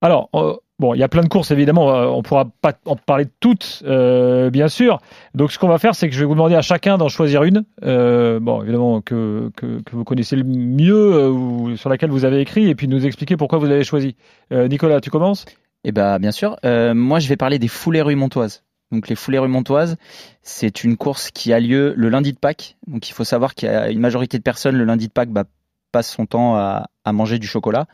Alors, 0.00 0.28
euh, 0.34 0.56
bon, 0.78 0.94
il 0.94 0.98
y 0.98 1.02
a 1.02 1.08
plein 1.08 1.22
de 1.22 1.28
courses, 1.28 1.50
évidemment, 1.50 1.86
on 1.88 2.22
pourra 2.22 2.46
pas 2.60 2.74
en 2.86 2.96
parler 2.96 3.24
de 3.24 3.30
toutes, 3.40 3.82
euh, 3.86 4.50
bien 4.50 4.68
sûr. 4.68 5.00
Donc, 5.34 5.52
ce 5.52 5.58
qu'on 5.58 5.68
va 5.68 5.78
faire, 5.78 5.94
c'est 5.94 6.08
que 6.08 6.14
je 6.14 6.20
vais 6.20 6.26
vous 6.26 6.34
demander 6.34 6.54
à 6.54 6.62
chacun 6.62 6.98
d'en 6.98 7.08
choisir 7.08 7.42
une, 7.42 7.64
euh, 7.84 8.40
bon, 8.40 8.62
évidemment, 8.62 9.00
que, 9.00 9.50
que, 9.56 9.82
que 9.82 9.96
vous 9.96 10.04
connaissez 10.04 10.36
le 10.36 10.44
mieux, 10.44 11.14
euh, 11.14 11.28
ou 11.30 11.76
sur 11.76 11.90
laquelle 11.90 12.10
vous 12.10 12.24
avez 12.24 12.40
écrit, 12.40 12.68
et 12.68 12.74
puis 12.74 12.88
nous 12.88 13.06
expliquer 13.06 13.36
pourquoi 13.36 13.58
vous 13.58 13.70
avez 13.70 13.84
choisi. 13.84 14.16
Euh, 14.52 14.68
Nicolas, 14.68 15.00
tu 15.00 15.10
commences? 15.10 15.44
Eh 15.84 15.92
ben, 15.92 16.18
bien 16.18 16.32
sûr. 16.32 16.56
Euh, 16.64 16.94
moi, 16.94 17.18
je 17.18 17.28
vais 17.28 17.36
parler 17.36 17.58
des 17.58 17.68
foulées 17.68 18.02
rue 18.02 18.16
Montoise. 18.16 18.64
Donc, 18.90 19.08
les 19.08 19.14
foulées 19.14 19.38
rue 19.38 19.48
Montoise, 19.48 19.96
c'est 20.42 20.82
une 20.82 20.96
course 20.96 21.30
qui 21.30 21.52
a 21.52 21.60
lieu 21.60 21.92
le 21.96 22.08
lundi 22.08 22.32
de 22.32 22.38
Pâques. 22.38 22.76
Donc, 22.86 23.08
il 23.08 23.12
faut 23.12 23.24
savoir 23.24 23.54
qu'il 23.54 23.68
y 23.68 23.72
a 23.72 23.90
une 23.90 24.00
majorité 24.00 24.38
de 24.38 24.42
personnes 24.42 24.76
le 24.76 24.84
lundi 24.84 25.08
de 25.08 25.12
Pâques 25.12 25.30
bah, 25.30 25.44
passe 25.92 26.10
son 26.10 26.26
temps 26.26 26.56
à, 26.56 26.88
à 27.04 27.12
manger 27.12 27.38
du 27.38 27.46
chocolat. 27.46 27.86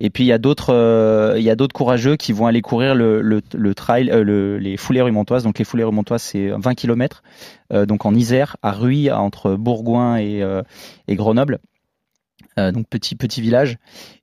Et 0.00 0.10
puis 0.10 0.24
il 0.24 0.26
y 0.26 0.32
a 0.32 0.38
d'autres, 0.38 0.72
euh, 0.72 1.34
il 1.36 1.42
y 1.44 1.50
a 1.50 1.56
d'autres 1.56 1.74
courageux 1.74 2.16
qui 2.16 2.32
vont 2.32 2.46
aller 2.46 2.62
courir 2.62 2.94
le, 2.94 3.20
le, 3.20 3.42
le 3.54 3.74
trail, 3.74 4.10
euh, 4.10 4.24
le- 4.24 4.58
les 4.58 4.76
foulées 4.76 5.02
rumontoises. 5.02 5.42
Donc 5.44 5.58
les 5.58 5.64
foulées 5.64 5.84
rumontoises, 5.84 6.22
c'est 6.22 6.48
20 6.48 6.74
km, 6.74 7.22
donc 7.86 8.06
en 8.06 8.14
Isère, 8.14 8.56
à 8.62 8.72
Ruy, 8.72 9.10
entre 9.10 9.54
Bourgoin 9.56 10.16
et, 10.16 10.42
euh, 10.42 10.62
et 11.08 11.14
Grenoble. 11.16 11.58
Euh, 12.58 12.72
donc 12.72 12.86
petit 12.88 13.16
petit 13.16 13.42
village. 13.42 13.76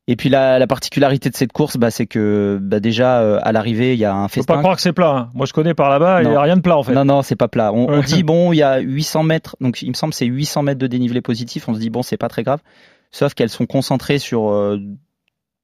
Et 0.08 0.15
puis 0.15 0.27
la, 0.27 0.58
la 0.60 0.65
particularité 0.67 1.29
de 1.29 1.36
cette 1.36 1.53
course, 1.53 1.77
bah, 1.77 1.91
c'est 1.91 2.08
que 2.08 2.58
bah, 2.62 2.79
déjà 2.79 3.20
euh, 3.22 3.39
à 3.43 3.51
l'arrivée, 3.51 3.93
il 3.93 4.00
y 4.00 4.05
a 4.05 4.13
un 4.15 4.27
Faut 4.27 4.41
pas 4.41 4.53
festin. 4.53 4.58
croire 4.60 4.75
que 4.75 4.82
c'est 4.82 4.91
plat. 4.91 5.12
hein. 5.12 5.29
Moi, 5.36 5.46
je 5.46 5.53
connais 5.53 5.74
par 5.75 5.89
là-bas, 5.89 6.24
il 6.24 6.29
n'y 6.29 6.36
a 6.36 6.41
rien 6.41 6.55
de 6.58 6.62
plat, 6.62 6.75
en 6.77 6.84
fait. 6.84 6.93
Non, 6.93 7.05
non, 7.05 7.22
c'est 7.22 7.36
pas 7.36 7.48
plat. 7.48 7.72
On, 7.72 7.88
on 7.89 8.01
dit, 8.01 8.24
bon, 8.24 8.51
il 8.51 8.58
y 8.58 8.63
a 8.63 8.79
800 8.79 9.24
mètres, 9.24 9.55
donc 9.62 9.82
il 9.84 9.89
me 9.89 9.93
semble 9.93 10.12
que 10.12 10.17
c'est 10.17 10.25
800 10.25 10.63
mètres 10.63 10.79
de 10.79 10.88
dénivelé 10.88 11.22
positif. 11.22 11.70
On 11.70 11.74
se 11.75 11.79
dit, 11.79 11.89
bon, 11.91 12.01
c'est 12.01 12.17
pas 12.17 12.27
très 12.27 12.41
grave. 12.43 12.60
Sauf 13.13 13.34
qu'elles 13.36 13.50
sont 13.50 13.65
concentrées 13.67 14.20
sur 14.20 14.50
euh, 14.50 14.77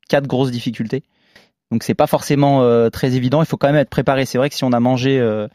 quatre 0.07 0.27
grosses 0.27 0.51
difficultés. 0.51 1.03
Donc 1.71 1.83
c'est 1.83 1.93
pas 1.95 2.07
forcément 2.07 2.63
euh, 2.63 2.89
très 2.89 3.15
évident. 3.15 3.41
Il 3.41 3.45
faut 3.45 3.57
quand 3.57 3.67
même 3.67 3.75
être 3.75 3.89
préparé. 3.89 4.25
C'est 4.25 4.37
vrai 4.37 4.49
que 4.49 4.55
si 4.55 4.63
on 4.63 4.71
a 4.71 4.79
mangé 4.79 5.19
euh, 5.19 5.47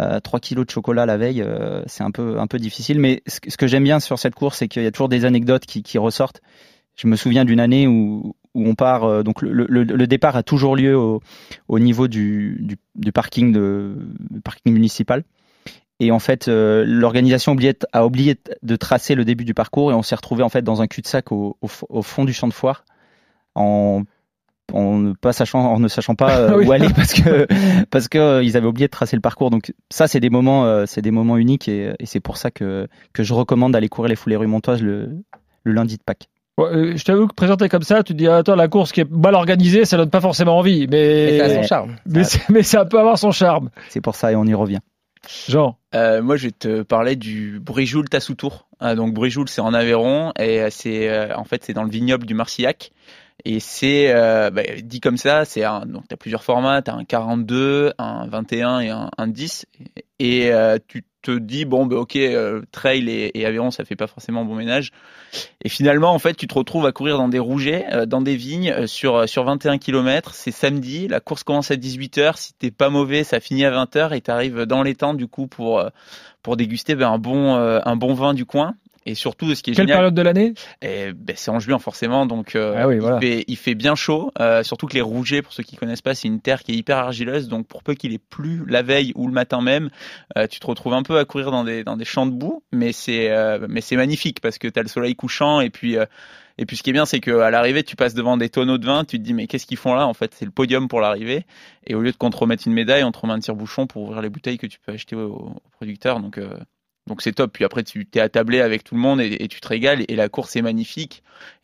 euh, 0.00 0.18
3 0.20 0.40
kilos 0.40 0.66
de 0.66 0.70
chocolat 0.70 1.06
la 1.06 1.16
veille, 1.16 1.42
euh, 1.42 1.82
c'est 1.86 2.02
un 2.02 2.10
peu, 2.10 2.38
un 2.40 2.46
peu 2.46 2.58
difficile. 2.58 2.98
Mais 2.98 3.22
ce, 3.26 3.38
que- 3.40 3.66
j'aime 3.66 3.84
bien 3.84 4.00
sur 4.00 4.18
cette 4.18 4.34
course, 4.34 4.58
c'est 4.58 4.68
qu'il 4.68 4.82
y 4.82 4.86
a 4.86 4.90
toujours 4.90 5.08
des 5.08 5.24
anecdotes 5.24 5.64
qui, 5.64 5.82
qui 5.82 5.98
ressortent. 5.98 6.40
Je 6.96 7.06
me 7.06 7.16
souviens 7.16 7.44
d'une 7.46 7.60
année 7.60 7.86
où, 7.86 8.34
où 8.54 8.66
on 8.68 8.74
part. 8.74 9.04
euh, 9.04 9.22
donc 9.22 9.40
le, 9.40 10.06
départ 10.06 10.36
a 10.36 10.42
toujours 10.42 10.76
lieu 10.76 10.96
au, 10.96 11.22
au 11.68 11.78
niveau 11.78 12.06
du, 12.08 12.76
du 12.94 13.12
parking 13.12 13.52
de 13.52 13.96
du 14.30 14.40
parking 14.42 14.72
municipal. 14.74 15.24
Et 16.04 16.10
en 16.10 16.18
fait, 16.18 16.48
euh, 16.48 16.84
l'organisation 16.86 17.54
a 17.92 18.04
oublié- 18.06 18.36
de 18.62 18.76
tracer 18.76 19.14
le 19.14 19.24
début 19.24 19.44
du 19.44 19.54
parcours 19.54 19.92
et 19.92 19.94
on 19.94 20.02
s'est 20.02 20.14
retrouvé 20.16 20.42
en 20.42 20.48
fait 20.48 20.62
dans 20.62 20.82
un 20.82 20.86
cul-de-sac 20.88 21.30
au, 21.30 21.56
au 21.62 21.66
f- 21.68 21.84
au 21.88 22.02
fond 22.02 22.24
du 22.24 22.32
champ 22.32 22.48
de 22.48 22.52
foire 22.52 22.84
en, 23.54 24.02
en 24.72 24.96
ne 24.98 25.12
pas 25.12 25.32
sachant, 25.32 25.60
en 25.60 25.78
ne 25.78 25.88
sachant 25.88 26.14
pas 26.14 26.36
euh, 26.38 26.56
Oui. 26.58 26.66
où 26.66 26.72
aller 26.72 26.88
parce 26.94 27.12
que 27.12 27.46
parce 27.90 28.08
que 28.08 28.18
euh, 28.18 28.42
ils 28.42 28.56
avaient 28.56 28.66
oublié 28.66 28.86
de 28.88 28.90
tracer 28.90 29.14
le 29.16 29.22
parcours. 29.22 29.50
Donc 29.50 29.72
ça, 29.90 30.08
c'est 30.08 30.20
des 30.20 30.30
moments, 30.30 30.64
euh, 30.64 30.84
c'est 30.86 31.02
des 31.02 31.10
moments 31.10 31.36
uniques 31.36 31.68
et, 31.68 31.92
et 32.00 32.06
c'est 32.06 32.20
pour 32.20 32.36
ça 32.36 32.50
que 32.50 32.88
que 33.12 33.22
je 33.22 33.32
recommande 33.34 33.72
d'aller 33.72 33.88
courir 33.88 34.08
les 34.08 34.16
foulées 34.16 34.36
rue 34.36 34.46
Montoise 34.48 34.82
le, 34.82 35.10
le 35.64 35.72
lundi 35.72 35.96
de 35.98 36.02
Pâques. 36.04 36.28
Ouais, 36.58 36.66
euh, 36.66 36.96
je 36.96 37.04
t'avoue 37.04 37.28
que 37.28 37.34
présenté 37.34 37.68
comme 37.68 37.82
ça, 37.82 38.02
tu 38.02 38.12
te 38.12 38.18
dis, 38.18 38.28
attends, 38.28 38.56
la 38.56 38.68
course 38.68 38.92
qui 38.92 39.00
est 39.00 39.10
mal 39.10 39.34
organisée, 39.34 39.84
ça 39.86 39.96
donne 39.96 40.10
pas 40.10 40.20
forcément 40.20 40.58
envie. 40.58 40.82
Et 40.82 40.86
Mais, 40.86 41.38
ça 41.38 41.44
a 41.44 41.48
son 41.48 41.54
Ouais. 41.60 41.62
charme. 41.66 41.96
mais, 42.06 42.24
c'est- 42.24 42.48
mais 42.50 42.62
ça 42.62 42.84
peut 42.84 42.98
avoir 42.98 43.18
son 43.18 43.30
charme. 43.30 43.70
C'est 43.88 44.02
pour 44.02 44.16
ça 44.16 44.32
et 44.32 44.36
on 44.36 44.44
y 44.44 44.52
revient. 44.54 44.80
Jean. 45.48 45.78
Euh, 45.94 46.22
moi, 46.22 46.36
je 46.36 46.46
vais 46.46 46.52
te 46.52 46.82
parler 46.82 47.16
du 47.16 47.60
Bréjoul 47.60 48.08
Tassoutour. 48.08 48.68
Euh, 48.82 48.94
donc 48.94 49.14
Bréjoul, 49.14 49.48
c'est 49.48 49.60
en 49.60 49.72
Aveyron 49.74 50.32
et 50.38 50.60
euh, 50.60 50.68
c'est 50.70 51.32
en 51.34 51.44
fait 51.44 51.64
c'est 51.64 51.72
dans 51.72 51.84
le 51.84 51.90
vignoble 51.90 52.26
du 52.26 52.34
Marcillac. 52.34 52.92
Et 53.44 53.60
c'est 53.60 54.12
bah, 54.52 54.62
dit 54.82 55.00
comme 55.00 55.16
ça, 55.16 55.44
c'est 55.44 55.64
un, 55.64 55.84
donc 55.86 56.06
t'as 56.08 56.16
plusieurs 56.16 56.44
formats, 56.44 56.80
t'as 56.82 56.94
un 56.94 57.04
42, 57.04 57.92
un 57.98 58.26
21 58.26 58.80
et 58.80 58.90
un, 58.90 59.10
un 59.16 59.26
10. 59.26 59.66
Et 60.20 60.52
tu 60.86 61.04
te 61.22 61.38
dis 61.38 61.64
bon 61.64 61.86
bah 61.86 61.96
ok 61.96 62.16
euh, 62.16 62.62
trail 62.72 63.08
et, 63.08 63.38
et 63.38 63.46
Aveyron 63.46 63.70
ça 63.70 63.84
fait 63.84 63.96
pas 63.96 64.06
forcément 64.06 64.44
bon 64.44 64.54
ménage. 64.54 64.92
Et 65.64 65.68
finalement 65.68 66.12
en 66.12 66.18
fait 66.18 66.34
tu 66.34 66.46
te 66.46 66.54
retrouves 66.54 66.86
à 66.86 66.92
courir 66.92 67.16
dans 67.16 67.28
des 67.28 67.38
rougets, 67.38 67.86
euh, 67.92 68.06
dans 68.06 68.20
des 68.20 68.36
vignes 68.36 68.70
euh, 68.70 68.86
sur 68.86 69.28
sur 69.28 69.44
21 69.44 69.78
km. 69.78 70.34
C'est 70.34 70.50
samedi, 70.50 71.08
la 71.08 71.20
course 71.20 71.42
commence 71.42 71.70
à 71.70 71.76
18h. 71.76 72.36
Si 72.36 72.54
t'es 72.54 72.70
pas 72.70 72.90
mauvais, 72.90 73.24
ça 73.24 73.40
finit 73.40 73.64
à 73.64 73.70
20h 73.70 74.14
et 74.14 74.20
t'arrives 74.20 74.62
dans 74.62 74.82
les 74.82 74.94
temps 74.94 75.14
du 75.14 75.26
coup 75.26 75.46
pour 75.46 75.78
euh, 75.78 75.88
pour 76.42 76.56
déguster 76.56 76.94
ben, 76.94 77.10
un 77.10 77.18
bon 77.18 77.56
euh, 77.56 77.80
un 77.84 77.96
bon 77.96 78.14
vin 78.14 78.34
du 78.34 78.44
coin. 78.44 78.74
Et 79.04 79.14
surtout, 79.14 79.54
ce 79.54 79.62
qui 79.62 79.70
est 79.70 79.74
Quelle 79.74 79.86
génial, 79.86 79.98
période 79.98 80.14
de 80.14 80.22
l'année 80.22 80.54
et, 80.80 81.12
ben, 81.12 81.34
c'est 81.36 81.50
en 81.50 81.58
juin 81.58 81.78
forcément, 81.78 82.24
donc 82.26 82.54
euh, 82.54 82.74
Ah 82.76 82.86
oui, 82.86 82.98
il, 83.00 83.20
fait, 83.20 83.44
il 83.48 83.56
fait 83.56 83.74
bien 83.74 83.94
chaud. 83.94 84.30
euh, 84.40 84.62
surtout 84.62 84.86
que 84.86 84.94
les 84.94 85.00
rougets, 85.00 85.42
pour 85.42 85.52
ceux 85.52 85.62
qui 85.62 85.76
connaissent 85.76 86.02
pas, 86.02 86.14
c'est 86.14 86.28
une 86.28 86.40
terre 86.40 86.62
qui 86.62 86.72
est 86.72 86.76
hyper 86.76 86.98
argileuse, 86.98 87.48
donc 87.48 87.66
pour 87.66 87.82
peu 87.82 87.94
qu'il 87.94 88.12
ait 88.12 88.18
plu 88.18 88.62
la 88.68 88.82
veille 88.82 89.12
ou 89.16 89.26
le 89.26 89.32
matin 89.32 89.60
même, 89.60 89.90
euh, 90.36 90.46
tu 90.46 90.60
te 90.60 90.66
retrouves 90.66 90.94
un 90.94 91.02
peu 91.02 91.18
à 91.18 91.24
courir 91.24 91.50
dans 91.50 91.64
des 91.64 91.82
dans 91.84 91.96
des 91.96 92.04
champs 92.04 92.26
de 92.26 92.32
boue, 92.32 92.62
mais 92.72 92.92
c'est 92.92 93.30
euh, 93.30 93.66
mais 93.68 93.80
c'est 93.80 93.96
magnifique 93.96 94.40
parce 94.40 94.58
que 94.58 94.68
tu 94.68 94.78
as 94.78 94.82
le 94.82 94.88
soleil 94.88 95.14
couchant 95.16 95.60
et 95.60 95.70
puis 95.70 95.96
euh, 95.98 96.06
et 96.58 96.66
puis 96.66 96.76
ce 96.76 96.82
qui 96.82 96.90
est 96.90 96.92
bien, 96.92 97.06
c'est 97.06 97.18
qu'à 97.20 97.50
l'arrivée, 97.50 97.82
tu 97.82 97.96
passes 97.96 98.12
devant 98.14 98.36
des 98.36 98.50
tonneaux 98.50 98.76
de 98.78 98.84
vin, 98.84 99.04
tu 99.04 99.18
te 99.18 99.22
dis 99.24 99.32
mais 99.32 99.46
qu'est-ce 99.46 99.66
qu'ils 99.66 99.78
font 99.78 99.94
là? 99.94 100.06
En 100.06 100.12
fait, 100.14 100.34
c'est 100.34 100.44
le 100.44 100.50
podium 100.50 100.86
pour 100.86 101.00
l'arrivée. 101.00 101.46
Et 101.86 101.94
au 101.94 102.00
lieu 102.02 102.12
de 102.12 102.16
qu'on 102.16 102.28
te 102.30 102.36
remette 102.36 102.66
une 102.66 102.74
médaille, 102.74 103.02
on 103.04 103.10
te 103.10 103.18
remet 103.18 103.32
un 103.32 103.38
tire-bouchon 103.40 103.86
pour 103.86 104.02
ouvrir 104.02 104.20
les 104.20 104.28
bouteilles 104.28 104.58
que 104.58 104.66
tu 104.66 104.78
peux 104.78 104.92
acheter 104.92 105.16
au, 105.16 105.32
au 105.32 105.62
producteur. 105.72 106.20
Donc 106.20 106.36
euh, 106.36 106.50
donc 107.06 107.22
c'est 107.22 107.32
top. 107.32 107.52
Puis 107.52 107.64
après, 107.64 107.82
tu 107.82 108.06
t'es 108.06 108.20
attablé 108.20 108.60
avec 108.60 108.84
tout 108.84 108.94
le 108.94 109.00
monde 109.00 109.20
et, 109.20 109.36
et 109.40 109.48
tu 109.48 109.60
te 109.60 109.68
régales. 109.68 110.04
Et 110.08 110.16
la 110.16 110.28
course 110.28 110.54
est 110.56 110.62
magnifique. 110.62 111.22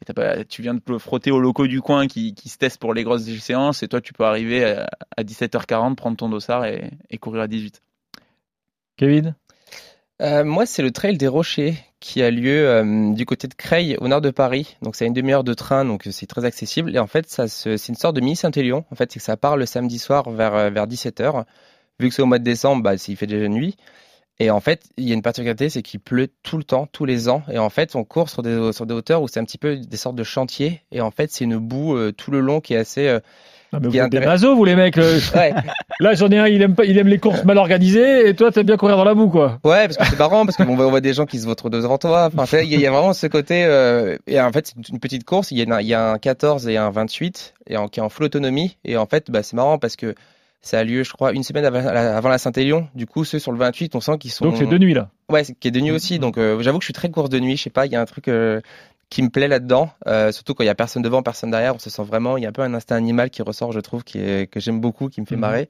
Et 0.08 0.12
pas, 0.12 0.44
tu 0.44 0.62
viens 0.62 0.74
de 0.74 0.80
te 0.80 0.98
frotter 0.98 1.30
aux 1.30 1.40
locaux 1.40 1.66
du 1.66 1.80
coin 1.80 2.06
qui, 2.06 2.34
qui 2.34 2.48
se 2.48 2.58
testent 2.58 2.80
pour 2.80 2.94
les 2.94 3.04
grosses 3.04 3.24
séances. 3.38 3.82
Et 3.82 3.88
toi, 3.88 4.00
tu 4.00 4.12
peux 4.12 4.24
arriver 4.24 4.64
à, 4.64 4.88
à 5.16 5.22
17h40, 5.22 5.94
prendre 5.94 6.16
ton 6.16 6.28
dossard 6.28 6.64
et, 6.64 6.90
et 7.10 7.18
courir 7.18 7.42
à 7.42 7.46
18. 7.46 7.82
Kevin? 8.96 9.34
Euh, 10.20 10.44
moi, 10.44 10.66
c'est 10.66 10.82
le 10.82 10.90
Trail 10.90 11.16
des 11.16 11.28
Rochers 11.28 11.76
qui 12.00 12.22
a 12.22 12.30
lieu 12.30 12.68
euh, 12.68 13.12
du 13.12 13.24
côté 13.24 13.46
de 13.46 13.54
Creil, 13.54 13.96
au 14.00 14.08
nord 14.08 14.20
de 14.20 14.30
Paris. 14.30 14.76
Donc, 14.82 14.96
c'est 14.96 15.06
une 15.06 15.12
demi-heure 15.12 15.44
de 15.44 15.54
train, 15.54 15.84
donc 15.84 16.08
c'est 16.10 16.26
très 16.26 16.44
accessible. 16.44 16.94
Et 16.94 16.98
en 16.98 17.06
fait, 17.06 17.28
ça, 17.28 17.46
c'est 17.46 17.88
une 17.88 17.94
sorte 17.94 18.16
de 18.16 18.20
mini 18.20 18.34
Saint-Élion. 18.34 18.84
En 18.90 18.96
fait, 18.96 19.12
c'est 19.12 19.20
que 19.20 19.24
ça 19.24 19.36
part 19.36 19.56
le 19.56 19.66
samedi 19.66 20.00
soir 20.00 20.28
vers, 20.30 20.54
euh, 20.54 20.70
vers 20.70 20.88
17h. 20.88 21.44
Vu 22.00 22.08
que 22.08 22.14
c'est 22.14 22.22
au 22.22 22.26
mois 22.26 22.40
de 22.40 22.44
décembre, 22.44 22.82
bah, 22.82 22.94
il 22.94 23.16
fait 23.16 23.26
déjà 23.28 23.46
nuit. 23.46 23.76
Et 24.40 24.50
en 24.50 24.60
fait, 24.60 24.82
il 24.96 25.08
y 25.08 25.10
a 25.10 25.14
une 25.14 25.22
particularité, 25.22 25.68
c'est 25.68 25.82
qu'il 25.82 25.98
pleut 26.00 26.28
tout 26.44 26.58
le 26.58 26.64
temps, 26.64 26.86
tous 26.90 27.04
les 27.04 27.28
ans. 27.28 27.42
Et 27.50 27.58
en 27.58 27.70
fait, 27.70 27.96
on 27.96 28.04
court 28.04 28.28
sur 28.30 28.42
des, 28.42 28.72
sur 28.72 28.86
des 28.86 28.94
hauteurs 28.94 29.20
où 29.22 29.26
c'est 29.28 29.40
un 29.40 29.44
petit 29.44 29.58
peu 29.58 29.76
des 29.76 29.96
sortes 29.96 30.14
de 30.16 30.22
chantiers. 30.24 30.82
Et 30.92 31.00
en 31.00 31.10
fait, 31.10 31.32
c'est 31.32 31.44
une 31.44 31.56
boue 31.58 31.96
euh, 31.96 32.12
tout 32.12 32.30
le 32.30 32.38
long 32.40 32.60
qui 32.60 32.74
est 32.74 32.76
assez. 32.76 33.08
euh, 33.08 33.18
Ah, 33.72 33.80
mais 33.80 33.88
vous 33.88 33.96
êtes 33.98 34.10
des 34.12 34.20
mazos, 34.20 34.54
vous 34.54 34.64
les 34.64 34.76
mecs. 34.76 34.96
Ouais, 35.34 35.52
Là, 36.00 36.14
j'en 36.14 36.28
ai 36.30 36.38
un, 36.38 36.46
il 36.46 36.62
aime 36.62 36.76
pas, 36.76 36.84
il 36.84 36.96
aime 36.98 37.08
les 37.08 37.18
courses 37.18 37.42
mal 37.42 37.58
organisées, 37.58 38.28
et 38.28 38.34
toi, 38.36 38.52
t'aimes 38.52 38.66
bien 38.66 38.76
courir 38.76 38.96
dans 38.96 39.02
la 39.02 39.14
boue, 39.14 39.28
quoi. 39.28 39.58
ouais, 39.64 39.88
parce 39.88 39.96
que 39.96 40.04
c'est 40.04 40.18
marrant, 40.18 40.46
parce 40.46 40.56
qu'on 40.56 40.76
voit, 40.76 41.00
des 41.00 41.12
gens 41.14 41.26
qui 41.26 41.40
se 41.40 41.44
votent 41.44 41.66
devant 41.68 41.98
toi. 41.98 42.30
Enfin, 42.36 42.58
il 42.60 42.68
y, 42.68 42.74
a- 42.74 42.76
il 42.76 42.80
y 42.80 42.86
a 42.86 42.92
vraiment 42.92 43.12
ce 43.14 43.26
côté. 43.26 43.64
euh, 43.64 44.16
et 44.28 44.40
en 44.40 44.52
fait, 44.52 44.68
c'est 44.68 44.88
une 44.88 45.00
petite 45.00 45.24
course. 45.24 45.50
Il 45.50 45.58
y, 45.58 45.68
a, 45.68 45.74
un- 45.74 45.80
il 45.80 45.88
y 45.88 45.94
a 45.94 46.12
un 46.12 46.18
14 46.18 46.68
et 46.68 46.76
un 46.76 46.90
28 46.90 47.54
et 47.66 47.76
en, 47.76 47.88
qui 47.88 47.98
est 47.98 48.02
en 48.04 48.08
full 48.08 48.26
autonomie. 48.26 48.78
Et 48.84 48.96
en 48.96 49.06
fait, 49.06 49.32
bah, 49.32 49.42
c'est 49.42 49.56
marrant 49.56 49.78
parce 49.78 49.96
que 49.96 50.14
ça 50.60 50.80
a 50.80 50.84
lieu, 50.84 51.02
je 51.04 51.12
crois, 51.12 51.32
une 51.32 51.42
semaine 51.44 51.64
avant, 51.64 52.28
la 52.28 52.38
Saint-Élion. 52.38 52.88
Du 52.94 53.06
coup, 53.06 53.24
ceux 53.24 53.38
sur 53.38 53.52
le 53.52 53.58
28, 53.58 53.94
on 53.94 54.00
sent 54.00 54.18
qu'ils 54.18 54.32
sont. 54.32 54.44
Donc, 54.44 54.56
c'est 54.56 54.66
de 54.66 54.78
nuit, 54.78 54.92
là. 54.94 55.10
Ouais, 55.30 55.44
c'est 55.44 55.54
qui 55.54 55.68
est 55.68 55.70
de 55.70 55.80
nuit 55.80 55.90
aussi. 55.92 56.18
Donc, 56.18 56.36
euh, 56.36 56.60
j'avoue 56.62 56.78
que 56.78 56.82
je 56.82 56.86
suis 56.86 56.92
très 56.94 57.10
course 57.10 57.30
de 57.30 57.38
nuit. 57.38 57.56
Je 57.56 57.62
sais 57.62 57.70
pas, 57.70 57.86
il 57.86 57.92
y 57.92 57.96
a 57.96 58.00
un 58.00 58.04
truc 58.04 58.28
euh, 58.28 58.60
qui 59.08 59.22
me 59.22 59.28
plaît 59.28 59.48
là-dedans. 59.48 59.90
Euh, 60.06 60.32
surtout 60.32 60.54
quand 60.54 60.64
il 60.64 60.66
y 60.66 60.70
a 60.70 60.74
personne 60.74 61.02
devant, 61.02 61.22
personne 61.22 61.50
derrière. 61.50 61.74
On 61.74 61.78
se 61.78 61.90
sent 61.90 62.02
vraiment. 62.02 62.36
Il 62.36 62.42
y 62.42 62.46
a 62.46 62.48
un 62.48 62.52
peu 62.52 62.62
un 62.62 62.74
instinct 62.74 62.96
animal 62.96 63.30
qui 63.30 63.42
ressort, 63.42 63.72
je 63.72 63.80
trouve, 63.80 64.02
qui 64.04 64.18
est, 64.18 64.50
que 64.50 64.58
j'aime 64.58 64.80
beaucoup, 64.80 65.08
qui 65.08 65.20
me 65.20 65.26
fait 65.26 65.36
Mhm. 65.36 65.40
marrer. 65.40 65.68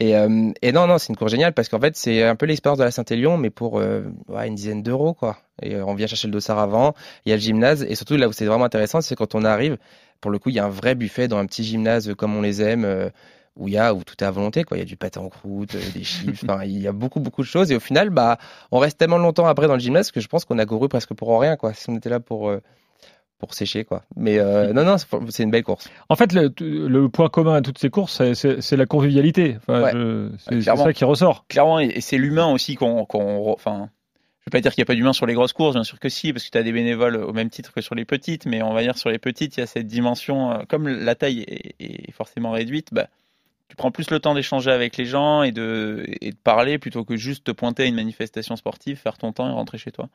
Et, 0.00 0.14
et 0.62 0.72
non, 0.72 0.88
non, 0.88 0.98
c'est 0.98 1.10
une 1.10 1.16
course 1.16 1.30
géniale 1.30 1.52
parce 1.52 1.68
qu'en 1.68 1.78
fait, 1.78 1.96
c'est 1.96 2.24
un 2.24 2.34
peu 2.34 2.46
l'expérience 2.46 2.78
de 2.78 2.82
la 2.82 2.90
Saint-Élion, 2.90 3.36
mais 3.36 3.50
pour 3.50 3.74
ouais, 3.74 4.48
une 4.48 4.56
dizaine 4.56 4.82
d'euros, 4.82 5.14
quoi. 5.14 5.36
Et 5.62 5.76
on 5.80 5.94
vient 5.94 6.08
chercher 6.08 6.26
le 6.26 6.32
dossard 6.32 6.58
avant. 6.58 6.94
Il 7.24 7.28
y 7.28 7.32
a 7.32 7.36
le 7.36 7.40
gymnase. 7.42 7.84
Et 7.88 7.94
surtout, 7.94 8.16
là 8.16 8.26
où 8.26 8.32
c'est 8.32 8.46
vraiment 8.46 8.64
intéressant, 8.64 9.00
c'est 9.00 9.14
quand 9.14 9.36
on 9.36 9.44
arrive. 9.44 9.76
Pour 10.20 10.32
le 10.32 10.40
coup, 10.40 10.48
il 10.48 10.56
y 10.56 10.58
a 10.58 10.64
un 10.64 10.70
vrai 10.70 10.96
buffet 10.96 11.28
dans 11.28 11.36
un 11.38 11.46
petit 11.46 11.62
gymnase 11.62 12.12
comme 12.16 12.34
on 12.34 12.40
les 12.42 12.62
aime. 12.62 13.10
Où 13.56 13.68
il 13.68 13.74
y 13.74 13.78
a 13.78 13.92
où 13.94 14.02
tout 14.02 14.14
est 14.20 14.26
à 14.26 14.30
volonté 14.30 14.64
quoi 14.64 14.76
il 14.76 14.80
y 14.80 14.82
a 14.82 14.86
du 14.86 14.96
pâté 14.96 15.18
en 15.18 15.28
croûte 15.28 15.74
euh, 15.74 15.80
des 15.94 16.04
chips 16.04 16.42
enfin 16.44 16.64
il 16.64 16.78
y 16.80 16.86
a 16.88 16.92
beaucoup 16.92 17.20
beaucoup 17.20 17.42
de 17.42 17.46
choses 17.46 17.70
et 17.70 17.76
au 17.76 17.80
final 17.80 18.08
bah 18.10 18.38
on 18.70 18.78
reste 18.78 18.96
tellement 18.98 19.18
longtemps 19.18 19.46
après 19.46 19.66
dans 19.66 19.74
le 19.74 19.80
gymnase 19.80 20.10
que 20.10 20.20
je 20.20 20.28
pense 20.28 20.44
qu'on 20.46 20.58
a 20.58 20.64
couru 20.66 20.88
presque 20.88 21.12
pour 21.14 21.38
rien 21.40 21.56
quoi 21.56 21.74
si 21.74 21.90
on 21.90 21.96
était 21.96 22.08
là 22.08 22.18
pour 22.20 22.48
euh, 22.48 22.60
pour 23.38 23.52
sécher 23.54 23.84
quoi 23.84 24.04
mais 24.16 24.38
euh, 24.38 24.72
non 24.74 24.84
non 24.84 24.96
c'est- 24.96 25.42
une 25.42 25.50
belle 25.50 25.64
course 25.64 25.90
En 26.08 26.16
fait, 26.16 26.32
le, 26.32 26.50
le 26.60 27.08
point 27.08 27.28
commun 27.28 27.54
à 27.56 27.60
toutes 27.60 27.78
ces 27.78 27.90
courses, 27.90 28.16
c'est- 28.16 28.34
c'est 28.34 28.60
c'est 28.62 28.76
la 28.76 28.86
convivialité. 28.86 29.56
Enfin, 29.58 29.82
Ouais. 29.82 29.90
je- 29.92 30.28
c'est 30.38 30.62
ça 30.62 30.92
qui 30.92 31.04
ressort. 31.04 31.44
Clairement, 31.48 31.80
et 31.80 32.00
c'est 32.00 32.18
l'humain 32.18 32.46
aussi 32.52 32.76
qu'on, 32.76 33.04
qu'on, 33.04 33.40
re- 33.40 33.54
enfin, 33.54 33.90
je 34.40 34.46
vais 34.46 34.50
pas 34.58 34.60
dire 34.60 34.72
qu'il 34.72 34.80
n'y 34.82 34.86
a 34.86 34.90
pas 34.90 34.94
d'humain 34.94 35.12
sur 35.12 35.26
les 35.26 35.34
grosses 35.34 35.52
courses, 35.52 35.74
bien 35.74 35.82
sûr 35.84 35.98
que 35.98 36.08
si, 36.08 36.32
parce 36.32 36.44
que 36.46 36.50
tu 36.50 36.58
as 36.58 36.62
des 36.62 36.72
bénévoles 36.72 37.16
au 37.16 37.32
même 37.32 37.50
titre 37.50 37.72
que 37.72 37.80
sur 37.80 37.94
les 37.96 38.04
petites, 38.04 38.46
mais 38.46 38.62
on 38.62 38.72
va 38.72 38.82
dire 38.82 38.96
sur 38.96 39.10
les 39.10 39.18
petites, 39.18 39.56
il 39.56 39.60
y 39.60 39.62
a 39.62 39.66
cette 39.66 39.86
dimension, 39.88 40.64
comme 40.68 40.86
la 40.88 41.14
taille 41.16 41.40
est, 41.48 41.74
est 41.80 42.12
forcément 42.12 42.52
réduite, 42.52 42.88
bah, 42.92 43.08
tu 43.72 43.76
prends 43.76 43.90
plus 43.90 44.10
le 44.10 44.20
temps 44.20 44.34
d'échanger 44.34 44.70
avec 44.70 44.98
les 44.98 45.06
gens 45.06 45.42
et 45.42 45.50
de, 45.50 46.04
et 46.20 46.32
de 46.32 46.36
parler 46.36 46.76
plutôt 46.76 47.06
que 47.06 47.16
juste 47.16 47.44
te 47.44 47.52
pointer 47.52 47.84
à 47.84 47.86
une 47.86 47.94
manifestation 47.94 48.54
sportive, 48.54 48.98
faire 48.98 49.16
ton 49.16 49.32
temps 49.32 49.48
et 49.48 49.52
rentrer 49.52 49.78
chez 49.78 49.90
toi. 49.90 50.10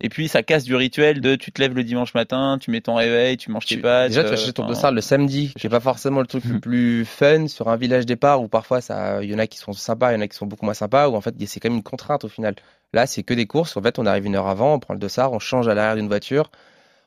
Et 0.00 0.08
puis 0.08 0.28
ça 0.28 0.42
casse 0.42 0.64
du 0.64 0.74
rituel 0.74 1.20
de 1.20 1.34
tu 1.36 1.52
te 1.52 1.60
lèves 1.60 1.74
le 1.74 1.84
dimanche 1.84 2.14
matin, 2.14 2.56
tu 2.58 2.70
mets 2.70 2.80
ton 2.80 2.94
réveil, 2.94 3.36
tu 3.36 3.50
manges 3.50 3.66
tes 3.66 3.74
Tu- 3.76 3.82
pâtes. 3.82 4.08
déjà 4.08 4.22
tu 4.22 4.28
euh, 4.28 4.30
vas 4.30 4.36
chercher 4.38 4.54
ton 4.54 4.66
dossard 4.66 4.92
le 4.92 5.02
samedi 5.02 5.52
qui 5.58 5.66
est 5.66 5.68
pas 5.68 5.78
forcément 5.78 6.20
le 6.20 6.26
truc 6.26 6.42
le 6.46 6.58
plus 6.60 7.04
fun 7.04 7.48
sur 7.48 7.68
un 7.68 7.76
village 7.76 8.06
départ 8.06 8.40
où 8.40 8.48
parfois 8.48 8.78
il 9.20 9.30
y 9.30 9.34
en 9.34 9.38
a 9.38 9.46
qui 9.46 9.58
sont 9.58 9.74
sympas 9.74 10.12
il 10.12 10.14
y 10.14 10.16
en 10.18 10.22
a 10.22 10.26
qui 10.26 10.38
sont 10.38 10.46
beaucoup 10.46 10.64
moins 10.64 10.72
sympas 10.72 11.10
où 11.10 11.16
en 11.16 11.20
fait 11.20 11.34
c'est 11.46 11.60
quand 11.60 11.68
même 11.68 11.76
une 11.76 11.82
contrainte 11.82 12.24
au 12.24 12.28
final 12.28 12.54
là 12.94 13.06
c'est 13.06 13.22
que 13.22 13.34
des 13.34 13.44
courses 13.46 13.76
en 13.76 13.82
fait 13.82 13.98
on 13.98 14.06
arrive 14.06 14.24
une 14.24 14.36
heure 14.36 14.48
avant 14.48 14.72
on 14.72 14.78
prend 14.78 14.94
le 14.94 15.00
dossard 15.00 15.34
on 15.34 15.38
change 15.38 15.68
à 15.68 15.74
l'arrière 15.74 15.96
d'une 15.96 16.08
voiture 16.08 16.50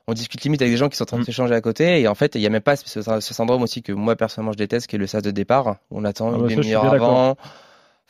on 0.06 0.12
discute 0.12 0.42
limite 0.42 0.60
avec 0.60 0.72
des 0.72 0.76
gens 0.76 0.88
qui 0.88 0.96
sont 0.96 1.04
en 1.04 1.06
train 1.06 1.16
de 1.16 1.22
Mhm. 1.22 1.26
s'échanger 1.26 1.54
à 1.54 1.60
côté 1.60 2.00
et 2.00 2.08
en 2.08 2.14
fait 2.14 2.34
il 2.34 2.40
y 2.42 2.46
a 2.46 2.50
même 2.50 2.60
pas 2.60 2.76
ce, 2.76 3.00
syndrome 3.20 3.62
aussi 3.62 3.82
que 3.82 3.92
moi 3.92 4.16
personnellement 4.16 4.52
je 4.52 4.58
déteste 4.58 4.86
qui 4.86 4.96
est 4.96 4.98
le 4.98 5.06
sas 5.06 5.22
de 5.22 5.30
départ 5.30 5.76
on 5.90 6.04
attend 6.04 6.30
Ah 6.32 6.36
une 6.36 6.42
bah 6.46 6.54
demi-heure 6.54 6.92
avant 6.92 7.36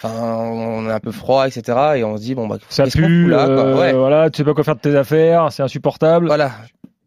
enfin 0.03 0.11
on 0.51 0.89
est 0.89 0.93
un 0.93 1.01
peu 1.01 1.13
froid 1.13 1.47
etc 1.47 1.63
et 1.97 2.05
on 2.05 2.17
se 2.17 2.23
dit 2.23 2.35
bon 2.35 2.49
bah 2.49 2.59
Ça 2.69 2.85
pue, 2.87 3.29
là, 3.29 3.47
euh, 3.47 3.79
Ouais. 3.79 3.93
voilà, 3.93 4.29
tu 4.31 4.39
sais 4.39 4.45
pas 4.45 4.55
quoi 4.55 4.65
faire 4.65 4.75
de 4.77 4.81
tes 4.81 4.97
affaires, 4.97 5.53
c'est 5.53 5.63
insupportable. 5.63 6.27
voilà 6.27 6.51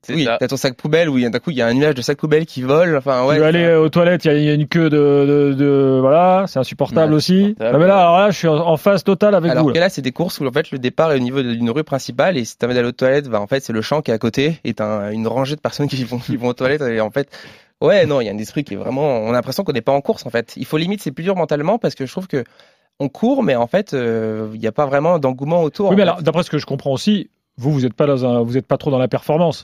oui 0.10 0.28
t'as 0.40 0.48
ton 0.48 0.58
sac 0.58 0.76
poubelle 0.76 1.10
où 1.10 1.18
il 1.18 1.24
y 1.24 1.26
a- 1.26 1.30
d'un 1.30 1.40
coup 1.40 1.52
il 1.52 1.58
y 1.58 1.62
a 1.62 1.68
un 1.68 1.74
nuage 1.74 1.96
de 1.96 2.02
sac 2.02 2.18
poubelle 2.18 2.46
qui 2.46 2.62
vole 2.62 2.96
enfin 2.98 3.26
ouais 3.26 3.36
tu 3.36 3.42
vas 3.42 3.48
aller 3.48 3.64
euh, 3.66 3.82
aux 3.82 3.90
toilettes, 3.90 4.26
il 4.26 4.28
y 4.28 4.32
a- 4.32 4.38
il 4.38 4.44
y, 4.44 4.50
a 4.50 4.54
une 4.54 4.68
queue 4.68 4.90
de, 4.90 4.98
de, 4.98 5.54
de- 5.54 5.98
voilà, 6.02 6.46
c'est 6.48 6.60
insupportable 6.60 7.12
Ouais, 7.12 7.18
aussi. 7.18 7.34
insupportable. 7.44 7.76
Ah, 7.76 7.80
mais 7.80 7.88
là, 7.88 8.00
alors 8.00 8.18
là, 8.20 8.30
je 8.32 8.38
suis 8.38 8.48
en, 8.48 8.56
en 8.58 8.78
phase 8.78 9.04
totale 9.04 9.36
avec 9.36 9.52
Alors 9.52 9.64
vous. 9.66 9.70
que 9.72 9.76
là. 9.76 9.82
là, 9.86 9.90
c'est 9.90 10.02
des 10.02 10.12
courses 10.12 10.40
où 10.40 10.48
en 10.48 10.52
fait 10.52 10.72
le 10.72 10.80
départ 10.80 11.12
est 11.12 11.16
au 11.16 11.20
niveau 11.20 11.42
d'une 11.42 11.70
rue 11.70 11.84
principale 11.84 12.38
et 12.38 12.46
si 12.46 12.58
t'as 12.58 12.68
envie 12.68 12.76
d'aller 12.76 12.88
aux 12.88 12.92
toilettes, 12.92 13.28
bah 13.28 13.42
en 13.42 13.48
fait 13.48 13.62
c'est 13.64 13.74
le 13.74 13.82
champ 13.82 14.02
qui 14.02 14.12
est 14.12 14.14
à 14.14 14.18
côté 14.20 14.60
et 14.64 14.74
t'as 14.74 14.86
un- 14.86 15.12
une 15.12 15.28
rangée 15.28 15.56
de 15.56 15.62
personnes 15.62 15.88
qui 15.88 16.04
vont, 16.04 16.18
qui 16.20 16.38
vont 16.38 16.48
aux 16.50 16.54
toilettes 16.54 16.82
et 16.82 17.02
en 17.02 17.12
fait, 17.12 17.30
ouais 17.82 18.06
non, 18.06 18.22
il 18.22 18.26
y 18.26 18.30
a 18.30 18.34
un 18.34 18.38
esprit 18.38 18.64
qui 18.64 18.76
est 18.76 18.78
vraiment, 18.78 19.20
on 19.20 19.30
a 19.30 19.34
l'impression 19.34 19.64
qu'on 19.64 19.74
n'est 19.74 19.82
pas 19.82 19.92
en 19.94 20.02
course 20.02 20.26
en 20.26 20.30
fait. 20.30 20.54
Il 20.58 20.66
faut 20.66 20.78
limite 20.78 21.02
c'est 21.02 21.12
plus 21.12 21.24
dur 21.24 21.36
mentalement 21.36 21.78
parce 21.80 21.96
que 21.96 22.06
je 22.06 22.12
trouve 22.12 22.28
que 22.28 22.44
on 23.00 23.10
court 23.10 23.44
mais 23.44 23.56
en 23.56 23.68
fait 23.68 23.94
euh, 23.94 24.50
il 24.54 24.60
n'y 24.60 24.68
a 24.68 24.72
pas 24.72 24.86
vraiment 24.86 25.20
d'engouement 25.20 25.62
autour. 25.64 25.90
Oui, 25.90 25.96
mais 25.96 26.04
fait. 26.04 26.10
alors, 26.10 26.22
d'après 26.22 26.44
ce 26.44 26.50
que 26.50 26.58
je 26.58 26.66
comprends 26.66 26.92
aussi, 26.92 27.30
vous, 27.58 27.72
vous 27.72 27.86
êtes 27.86 27.94
pas 27.94 28.06
dans 28.08 28.26
un, 28.26 28.42
vous 28.42 28.58
êtes 28.58 28.66
pas 28.68 28.78
trop 28.78 28.90
dans 28.92 28.98
la 29.00 29.08
performance. 29.08 29.64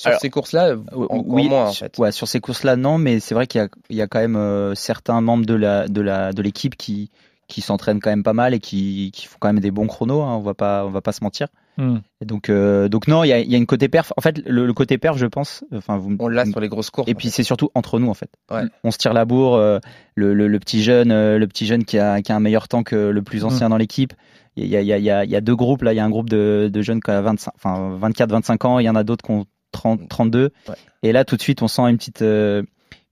Sur 0.00 0.08
alors- 0.08 0.20
ces 0.20 0.30
courses-là, 0.30 0.74
Oui, 0.94 1.48
moins 1.48 1.66
en 1.68 1.72
sur- 1.72 1.86
fait. 1.86 1.98
ouais, 1.98 2.12
sur 2.12 2.26
ces 2.28 2.40
courses-là, 2.40 2.76
non, 2.76 2.98
mais 2.98 3.20
c'est 3.20 3.34
vrai 3.34 3.46
qu'il 3.46 3.60
y 3.60 3.64
a, 3.64 3.68
il 3.90 3.96
y 3.96 4.02
a 4.02 4.06
quand 4.06 4.20
même 4.20 4.36
euh, 4.36 4.74
certains 4.74 5.20
membres 5.20 5.46
de 5.46 5.54
la 5.54 5.88
de 5.88 6.00
la 6.00 6.32
de 6.32 6.42
l'équipe 6.42 6.76
qui 6.76 7.10
qui 7.48 7.62
s'entraînent 7.62 7.98
quand 7.98 8.10
même 8.10 8.22
pas 8.22 8.32
mal 8.32 8.54
et 8.54 8.60
qui, 8.60 9.10
qui 9.12 9.26
font 9.26 9.36
quand 9.40 9.48
même 9.48 9.58
des 9.58 9.72
bons 9.72 9.88
chronos. 9.88 10.22
Hein, 10.22 10.36
on 10.36 10.40
va 10.40 10.54
pas 10.54 10.84
on 10.86 10.90
va 10.90 11.00
pas 11.00 11.10
se 11.12 11.24
mentir. 11.24 11.48
Hmm. 11.78 11.96
Et 12.20 12.24
donc 12.24 12.48
euh, 12.48 12.88
donc 12.88 13.08
non, 13.08 13.24
il 13.24 13.28
y 13.28 13.32
a, 13.32 13.40
il 13.40 13.50
y 13.50 13.54
a 13.54 13.58
une 13.58 13.66
côté 13.66 13.88
perf. 13.88 14.12
En 14.16 14.20
fait, 14.20 14.38
le, 14.46 14.66
le 14.66 14.72
côté 14.72 14.98
perf, 14.98 15.16
je 15.18 15.26
pense. 15.26 15.64
Enfin, 15.74 15.96
vous, 15.98 16.14
On 16.20 16.28
l'a 16.28 16.44
sur 16.46 16.60
les 16.60 16.68
grosses 16.68 16.90
courses. 16.90 17.08
et 17.08 17.14
puis 17.14 17.28
c'est 17.30 17.42
surtout 17.42 17.70
entre 17.74 17.98
nous 17.98 18.08
en 18.08 18.14
fait. 18.14 18.30
Ouais. 18.52 18.62
On 18.84 18.90
se 18.92 18.98
tire 18.98 19.12
la 19.12 19.24
bourre. 19.24 19.54
euh, 19.56 19.80
le, 20.14 20.32
le, 20.34 20.46
le 20.46 20.58
petit 20.60 20.82
jeune, 20.82 21.10
euh, 21.10 21.38
le 21.38 21.46
petit 21.48 21.66
jeune 21.66 21.84
qui 21.84 21.98
a, 21.98 22.22
qui 22.22 22.30
a 22.30 22.36
un 22.36 22.40
meilleur 22.40 22.68
temps 22.68 22.82
que 22.84 22.96
le 23.10 23.22
plus 23.22 23.44
ancien 23.44 23.68
dans 23.68 23.76
l'équipe. 23.78 24.12
Il 24.56 24.66
y 24.66 24.76
a, 24.76 24.80
il 24.80 24.86
y, 24.86 24.92
a, 24.92 24.98
il 24.98 25.04
y, 25.04 25.10
a, 25.10 25.24
il 25.24 25.30
y 25.30 25.36
a 25.36 25.40
deux 25.40 25.56
groupes 25.56 25.82
là. 25.82 25.92
Il 25.92 25.96
y 25.96 26.00
a 26.00 26.04
un 26.04 26.10
groupe 26.10 26.28
de, 26.30 26.68
de 26.72 26.82
jeunes 26.82 27.00
qui 27.00 27.10
a 27.10 27.20
25, 27.20 27.52
enfin 27.56 27.98
24-25 28.00 28.66
ans. 28.66 28.78
Il 28.78 28.84
y 28.84 28.88
en 28.90 28.96
a 28.96 29.02
d'autres 29.04 29.24
qui 29.24 29.30
ont 29.32 29.46
30, 29.72 30.08
32. 30.08 30.50
Ouais. 30.68 30.74
Et 31.02 31.12
là 31.12 31.24
tout 31.24 31.36
de 31.36 31.42
suite 31.42 31.62
on 31.62 31.68
sent 31.68 31.82
une 31.82 31.96
petite, 31.96 32.22
euh, 32.22 32.62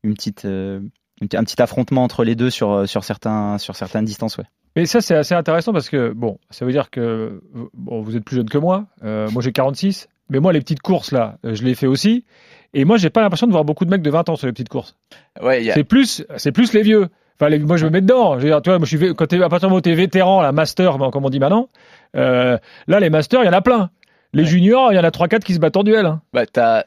une 0.03 0.15
petite, 0.15 0.45
euh, 0.45 0.81
un 1.23 1.45
petit 1.45 1.61
affrontement 1.61 2.05
entre 2.05 2.25
les 2.25 2.35
deux 2.37 2.51
sur 2.51 2.89
sur 2.89 3.05
certains 3.05 3.59
sur 3.59 3.75
certaines 3.77 4.05
distances. 4.05 4.37
Ouais. 4.39 4.45
Mais 4.77 4.87
ça, 4.87 5.01
c'est 5.01 5.17
assez 5.17 5.35
intéressant 5.35 5.73
parce 5.73 5.89
que, 5.89 6.13
bon, 6.13 6.39
ça 6.51 6.65
veut 6.65 6.71
dire 6.71 6.91
que 6.91 7.43
bon, 7.75 8.01
vous 8.01 8.17
êtes 8.17 8.23
plus 8.23 8.37
jeune 8.37 8.49
que 8.49 8.59
moi. 8.59 8.85
Euh, 9.03 9.29
moi, 9.31 9.43
j'ai 9.43 9.51
46. 9.51 10.09
Mais 10.31 10.39
moi, 10.39 10.53
les 10.53 10.61
petites 10.61 10.83
courses, 10.83 11.11
là, 11.11 11.39
euh, 11.45 11.55
je 11.55 11.65
les 11.65 11.75
fais 11.75 11.89
aussi. 11.89 12.25
Et 12.75 12.85
moi, 12.85 12.97
j'ai 12.97 13.11
pas 13.11 13.23
l'impression 13.23 13.49
de 13.49 13.53
voir 13.53 13.65
beaucoup 13.65 13.85
de 13.87 13.91
mecs 13.91 14.03
de 14.03 14.11
20 14.11 14.29
ans 14.29 14.37
sur 14.37 14.47
les 14.47 14.53
petites 14.53 14.69
courses. 14.69 14.95
Ouais, 15.43 15.69
a- 15.71 15.75
C'est 15.75 15.83
plus, 15.85 16.25
c'est 16.37 16.53
plus 16.53 16.75
les 16.75 16.83
vieux. 16.83 17.09
Enfin, 17.41 17.49
les- 17.49 17.59
moi, 17.59 17.77
je 17.77 17.87
me 17.87 17.91
mets 17.91 18.03
dedans. 18.03 18.35
Je 18.39 18.43
veux 18.45 18.51
dire, 18.51 18.63
tu 18.63 18.71
vois, 18.71 18.79
moi, 18.79 18.87
je 18.87 18.97
suis, 18.97 19.15
quand 19.17 19.27
t'es, 19.27 19.43
à 19.43 19.49
partir 19.49 19.61
du 19.69 19.71
moment 19.71 19.79
où 19.79 19.81
t'es 19.81 19.95
vétéran, 19.95 20.43
la 20.43 20.53
master, 20.53 20.97
ben, 20.99 21.11
comme 21.11 21.25
on 21.25 21.31
dit 21.31 21.41
maintenant, 21.41 21.69
euh, 22.15 22.57
là, 22.87 23.01
les 23.01 23.11
masters, 23.11 23.43
il 23.43 23.47
y 23.47 23.49
en 23.49 23.53
a 23.55 23.63
plein. 23.63 23.91
Les 24.33 24.43
Ouais. 24.43 24.49
juniors, 24.49 24.93
il 24.93 24.97
y 24.97 24.99
en 24.99 25.05
a 25.05 25.11
3-4 25.11 25.45
qui 25.45 25.55
se 25.55 25.59
battent 25.59 25.77
en 25.77 25.83
duel. 25.85 26.07
hein. 26.07 26.23
bah, 26.33 26.47
t'as 26.47 26.85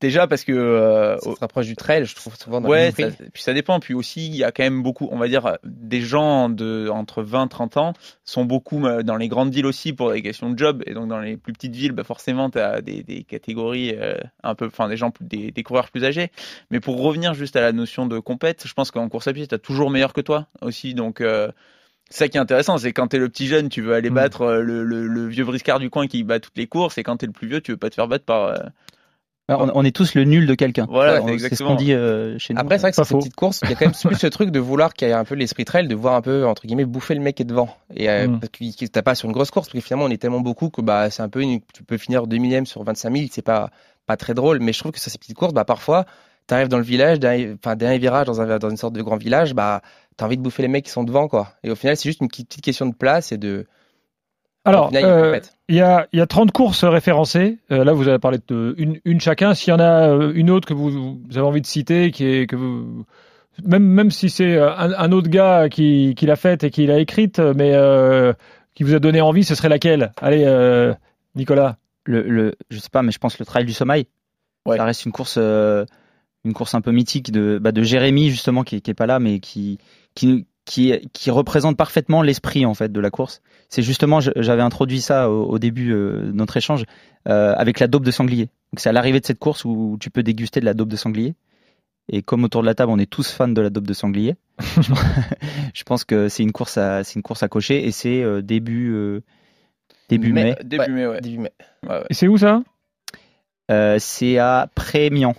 déjà 0.00 0.26
parce 0.26 0.44
que 0.44 0.52
euh, 0.52 1.16
Ça 1.18 1.32
se 1.34 1.40
rapproche 1.40 1.66
du 1.66 1.76
trail, 1.76 2.04
je 2.04 2.14
trouve 2.14 2.36
souvent 2.36 2.60
dans 2.60 2.68
Ouais, 2.68 2.92
ça, 2.96 3.08
puis 3.32 3.42
ça 3.42 3.54
dépend. 3.54 3.80
Puis 3.80 3.94
aussi, 3.94 4.26
il 4.26 4.36
y 4.36 4.44
a 4.44 4.52
quand 4.52 4.62
même 4.62 4.82
beaucoup, 4.82 5.08
on 5.10 5.16
va 5.16 5.26
dire, 5.28 5.56
des 5.64 6.02
gens 6.02 6.50
de 6.50 6.88
entre 6.92 7.22
20 7.22 7.48
30 7.48 7.76
ans 7.78 7.92
sont 8.24 8.44
beaucoup 8.44 8.84
euh, 8.84 9.02
dans 9.02 9.16
les 9.16 9.28
grandes 9.28 9.52
villes 9.52 9.64
aussi 9.66 9.92
pour 9.94 10.12
des 10.12 10.20
questions 10.20 10.50
de 10.50 10.58
job. 10.58 10.82
Et 10.86 10.92
donc, 10.92 11.08
dans 11.08 11.20
les 11.20 11.36
plus 11.38 11.52
petites 11.54 11.74
villes, 11.74 11.92
bah 11.92 12.04
forcément, 12.04 12.50
tu 12.50 12.58
as 12.58 12.82
des, 12.82 13.02
des 13.02 13.24
catégories 13.24 13.94
euh, 13.98 14.14
un 14.42 14.54
peu, 14.54 14.66
enfin, 14.66 14.88
des 14.88 14.96
gens, 14.98 15.10
des, 15.20 15.50
des 15.52 15.62
coureurs 15.62 15.90
plus 15.90 16.04
âgés. 16.04 16.30
Mais 16.70 16.80
pour 16.80 17.00
revenir 17.00 17.32
juste 17.34 17.56
à 17.56 17.62
la 17.62 17.72
notion 17.72 18.06
de 18.06 18.18
compète, 18.18 18.64
je 18.66 18.74
pense 18.74 18.90
qu'en 18.90 19.08
course 19.08 19.26
à 19.26 19.32
pied, 19.32 19.46
tu 19.46 19.54
as 19.54 19.58
toujours 19.58 19.90
meilleur 19.90 20.12
que 20.12 20.20
toi 20.20 20.48
aussi. 20.60 20.92
Donc, 20.94 21.22
euh, 21.22 21.48
ça 22.16 22.28
qui 22.28 22.36
est 22.36 22.40
intéressant, 22.40 22.78
c'est 22.78 22.92
quand 22.92 23.08
t'es 23.08 23.18
le 23.18 23.28
petit 23.28 23.46
jeune, 23.46 23.68
tu 23.68 23.82
veux 23.82 23.94
aller 23.94 24.10
Mm. 24.10 24.14
battre 24.14 24.42
euh, 24.42 24.60
le, 24.60 24.84
le, 24.84 25.06
le 25.06 25.26
vieux 25.26 25.44
briscard 25.44 25.78
du 25.78 25.90
coin 25.90 26.06
qui 26.06 26.22
bat 26.24 26.40
toutes 26.40 26.56
les 26.56 26.66
courses, 26.66 26.98
et 26.98 27.02
quand 27.02 27.16
t'es 27.16 27.26
le 27.26 27.32
plus 27.32 27.48
vieux, 27.48 27.60
tu 27.60 27.72
veux 27.72 27.76
pas 27.76 27.90
te 27.90 27.94
faire 27.94 28.08
battre 28.08 28.24
par. 28.24 28.44
euh, 28.48 28.58
On, 29.48 29.70
on 29.74 29.84
est 29.84 29.94
tous 29.94 30.14
le 30.14 30.24
nul 30.24 30.46
de 30.46 30.54
quelqu'un. 30.54 30.86
Voilà, 30.88 31.22
On- 31.22 31.36
c'est 31.38 31.54
ce 31.54 31.62
qu'on 31.62 31.74
dit 31.74 31.92
euh, 31.92 32.38
chez 32.38 32.54
nous. 32.54 32.60
Après, 32.60 32.78
c'est 32.78 32.82
vrai 32.82 32.90
que 32.92 32.94
sur 32.94 33.04
ces 33.04 33.14
petites 33.14 33.34
courses, 33.36 33.60
il 33.62 33.68
y 33.68 33.72
a 33.72 33.76
quand 33.76 33.84
même 33.84 33.92
plus 34.08 34.16
ce 34.18 34.26
truc 34.28 34.50
de 34.50 34.58
vouloir 34.58 34.94
qu'il 34.94 35.06
y 35.06 35.10
ait 35.10 35.14
un 35.14 35.24
peu 35.24 35.34
l'esprit 35.34 35.66
trail, 35.66 35.86
de 35.86 35.94
voir 35.94 36.14
un 36.14 36.22
peu, 36.22 36.46
entre 36.46 36.66
guillemets, 36.66 36.86
bouffer 36.86 37.14
le 37.14 37.20
mec 37.20 37.34
qui 37.36 37.42
est 37.42 37.46
devant. 37.46 37.68
Et 37.94 38.08
euh, 38.08 38.28
Mm. 38.28 38.40
parce 38.40 38.50
que 38.50 38.86
t'as 38.86 39.02
pas 39.02 39.14
sur 39.14 39.26
une 39.28 39.34
grosse 39.34 39.50
course, 39.50 39.68
parce 39.68 39.74
que 39.82 39.86
finalement, 39.86 40.06
on 40.06 40.10
est 40.10 40.16
tellement 40.16 40.40
beaucoup 40.40 40.70
que 40.70 40.80
bah, 40.80 41.10
c'est 41.10 41.22
un 41.22 41.28
peu 41.28 41.42
une, 41.42 41.60
tu 41.74 41.82
peux 41.82 41.98
finir 41.98 42.26
2 42.26 42.38
millièmes 42.38 42.64
sur 42.64 42.82
25 42.84 43.14
000, 43.14 43.26
c'est 43.30 43.42
pas, 43.42 43.70
pas 44.06 44.16
très 44.16 44.32
drôle. 44.32 44.60
Mais 44.60 44.72
je 44.72 44.78
trouve 44.78 44.92
que 44.92 45.00
sur 45.00 45.10
ces 45.12 45.18
petites 45.18 45.36
courses, 45.36 45.52
bah, 45.52 45.66
parfois, 45.66 46.06
t'arrives 46.46 46.68
dans 46.68 46.78
le 46.78 46.84
village, 46.84 47.20
dernier, 47.20 47.54
enfin, 47.62 47.76
dernier 47.76 47.98
virage 47.98 48.26
dans, 48.26 48.40
un, 48.40 48.58
dans 48.58 48.70
une 48.70 48.76
sorte 48.78 48.94
de 48.94 49.02
grand 49.02 49.16
village, 49.16 49.52
bah, 49.54 49.82
t'as 50.16 50.26
envie 50.26 50.36
de 50.36 50.42
bouffer 50.42 50.62
les 50.62 50.68
mecs 50.68 50.84
qui 50.84 50.90
sont 50.90 51.04
devant, 51.04 51.28
quoi. 51.28 51.52
Et 51.62 51.70
au 51.70 51.74
final, 51.74 51.96
c'est 51.96 52.08
juste 52.08 52.20
une 52.20 52.28
petite 52.28 52.60
question 52.60 52.86
de 52.86 52.94
place 52.94 53.32
et 53.32 53.38
de. 53.38 53.66
Alors, 54.64 54.88
final, 54.88 55.02
il 55.02 55.06
y 55.06 55.10
a 55.10 55.18
une 55.18 55.34
euh, 55.34 55.40
il 55.68 55.74
y 55.76 55.80
a, 55.80 56.06
il 56.12 56.18
y 56.18 56.22
a 56.22 56.26
30 56.26 56.52
courses 56.52 56.84
référencées. 56.84 57.58
Euh, 57.70 57.84
là, 57.84 57.92
vous 57.92 58.08
avez 58.08 58.18
parlé 58.18 58.38
de 58.48 58.74
une, 58.78 59.00
une 59.04 59.20
chacun. 59.20 59.54
S'il 59.54 59.70
y 59.70 59.74
en 59.74 59.80
a 59.80 60.08
euh, 60.08 60.32
une 60.34 60.50
autre 60.50 60.66
que 60.66 60.74
vous, 60.74 60.90
vous 60.90 61.38
avez 61.38 61.46
envie 61.46 61.60
de 61.60 61.66
citer, 61.66 62.10
qui 62.10 62.26
est 62.26 62.46
que 62.46 62.56
vous, 62.56 63.04
même 63.62 63.84
même 63.84 64.10
si 64.10 64.30
c'est 64.30 64.58
un, 64.58 64.92
un 64.92 65.12
autre 65.12 65.28
gars 65.28 65.68
qui, 65.68 66.14
qui 66.16 66.26
l'a 66.26 66.36
faite 66.36 66.64
et 66.64 66.70
qui 66.70 66.86
l'a 66.86 66.98
écrite, 66.98 67.38
mais 67.38 67.72
euh, 67.74 68.32
qui 68.74 68.82
vous 68.82 68.94
a 68.94 68.98
donné 68.98 69.20
envie, 69.20 69.44
ce 69.44 69.54
serait 69.54 69.68
laquelle? 69.68 70.12
Allez, 70.20 70.44
euh, 70.44 70.92
Nicolas. 71.34 71.76
le, 72.04 72.22
le, 72.22 72.54
je 72.70 72.78
sais 72.78 72.90
pas, 72.90 73.02
mais 73.02 73.12
je 73.12 73.18
pense 73.18 73.38
le 73.38 73.46
trail 73.46 73.64
du 73.64 73.72
sommeil. 73.72 74.06
Ouais. 74.66 74.76
Ça 74.76 74.84
reste 74.84 75.04
une 75.04 75.12
course, 75.12 75.36
euh, 75.38 75.84
une 76.44 76.54
course 76.54 76.74
un 76.74 76.80
peu 76.80 76.90
mythique 76.90 77.30
de, 77.30 77.58
bah, 77.60 77.72
de 77.72 77.82
Jérémy 77.82 78.30
justement 78.30 78.64
qui, 78.64 78.82
qui 78.82 78.90
est 78.90 78.94
pas 78.94 79.06
là, 79.06 79.20
mais 79.20 79.40
qui, 79.40 79.78
qui, 80.14 80.46
qui, 80.64 81.08
qui 81.12 81.30
représente 81.30 81.76
parfaitement 81.76 82.22
l'esprit 82.22 82.66
en 82.66 82.74
fait 82.74 82.92
de 82.92 83.00
la 83.00 83.10
course. 83.10 83.42
C'est 83.68 83.82
justement, 83.82 84.20
j'avais 84.20 84.62
introduit 84.62 85.00
ça 85.00 85.30
au, 85.30 85.44
au 85.44 85.58
début 85.58 85.92
euh, 85.92 86.26
de 86.26 86.32
notre 86.32 86.56
échange 86.56 86.84
euh, 87.28 87.54
avec 87.56 87.80
la 87.80 87.86
daube 87.86 88.04
de 88.04 88.10
sanglier. 88.10 88.48
C'est 88.76 88.88
à 88.88 88.92
l'arrivée 88.92 89.20
de 89.20 89.26
cette 89.26 89.38
course 89.38 89.64
où 89.64 89.96
tu 90.00 90.10
peux 90.10 90.22
déguster 90.22 90.60
de 90.60 90.64
la 90.64 90.74
daube 90.74 90.88
de 90.88 90.96
sanglier. 90.96 91.34
Et 92.08 92.22
comme 92.22 92.44
autour 92.44 92.60
de 92.60 92.66
la 92.66 92.74
table, 92.74 92.92
on 92.92 92.98
est 92.98 93.10
tous 93.10 93.30
fans 93.30 93.48
de 93.48 93.60
la 93.60 93.70
daube 93.70 93.86
de 93.86 93.94
sanglier, 93.94 94.36
je 95.74 95.82
pense 95.84 96.04
que 96.04 96.28
c'est 96.28 96.42
une 96.42 96.52
course 96.52 96.76
à, 96.76 97.02
c'est 97.02 97.14
une 97.14 97.22
course 97.22 97.42
à 97.42 97.48
cocher 97.48 97.86
et 97.86 97.92
c'est 97.92 98.22
euh, 98.22 98.42
début 98.42 98.92
euh, 98.92 99.22
début 100.08 100.32
mai. 100.32 100.56
Début 100.62 100.92
mai, 100.92 101.06
ouais. 101.06 101.20
Début 101.20 101.38
mai. 101.38 101.52
Ouais, 101.82 101.88
ouais. 101.88 102.04
Et 102.10 102.14
c'est 102.14 102.28
où 102.28 102.36
ça? 102.36 102.62
Euh, 103.70 103.96
c'est 103.98 104.38
à 104.38 104.68
Prémian, 104.74 105.34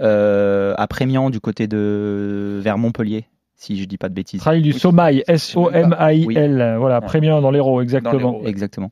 euh, 0.00 0.74
à 0.78 0.86
Prémian 0.86 1.30
du 1.30 1.40
côté 1.40 1.66
de 1.66 2.60
vers 2.62 2.78
Montpellier, 2.78 3.24
si 3.56 3.80
je 3.80 3.84
dis 3.86 3.98
pas 3.98 4.08
de 4.08 4.14
bêtises. 4.14 4.40
Trail 4.40 4.62
du 4.62 4.72
Somail, 4.72 5.24
S-O-M-A-I-L. 5.26 6.76
Voilà, 6.78 7.00
Ouais. 7.00 7.06
Prémien 7.06 7.40
dans 7.40 7.50
l'Hérault, 7.50 7.78
Dans 7.78 7.82
exactement. 7.82 8.40
Exactement. 8.44 8.90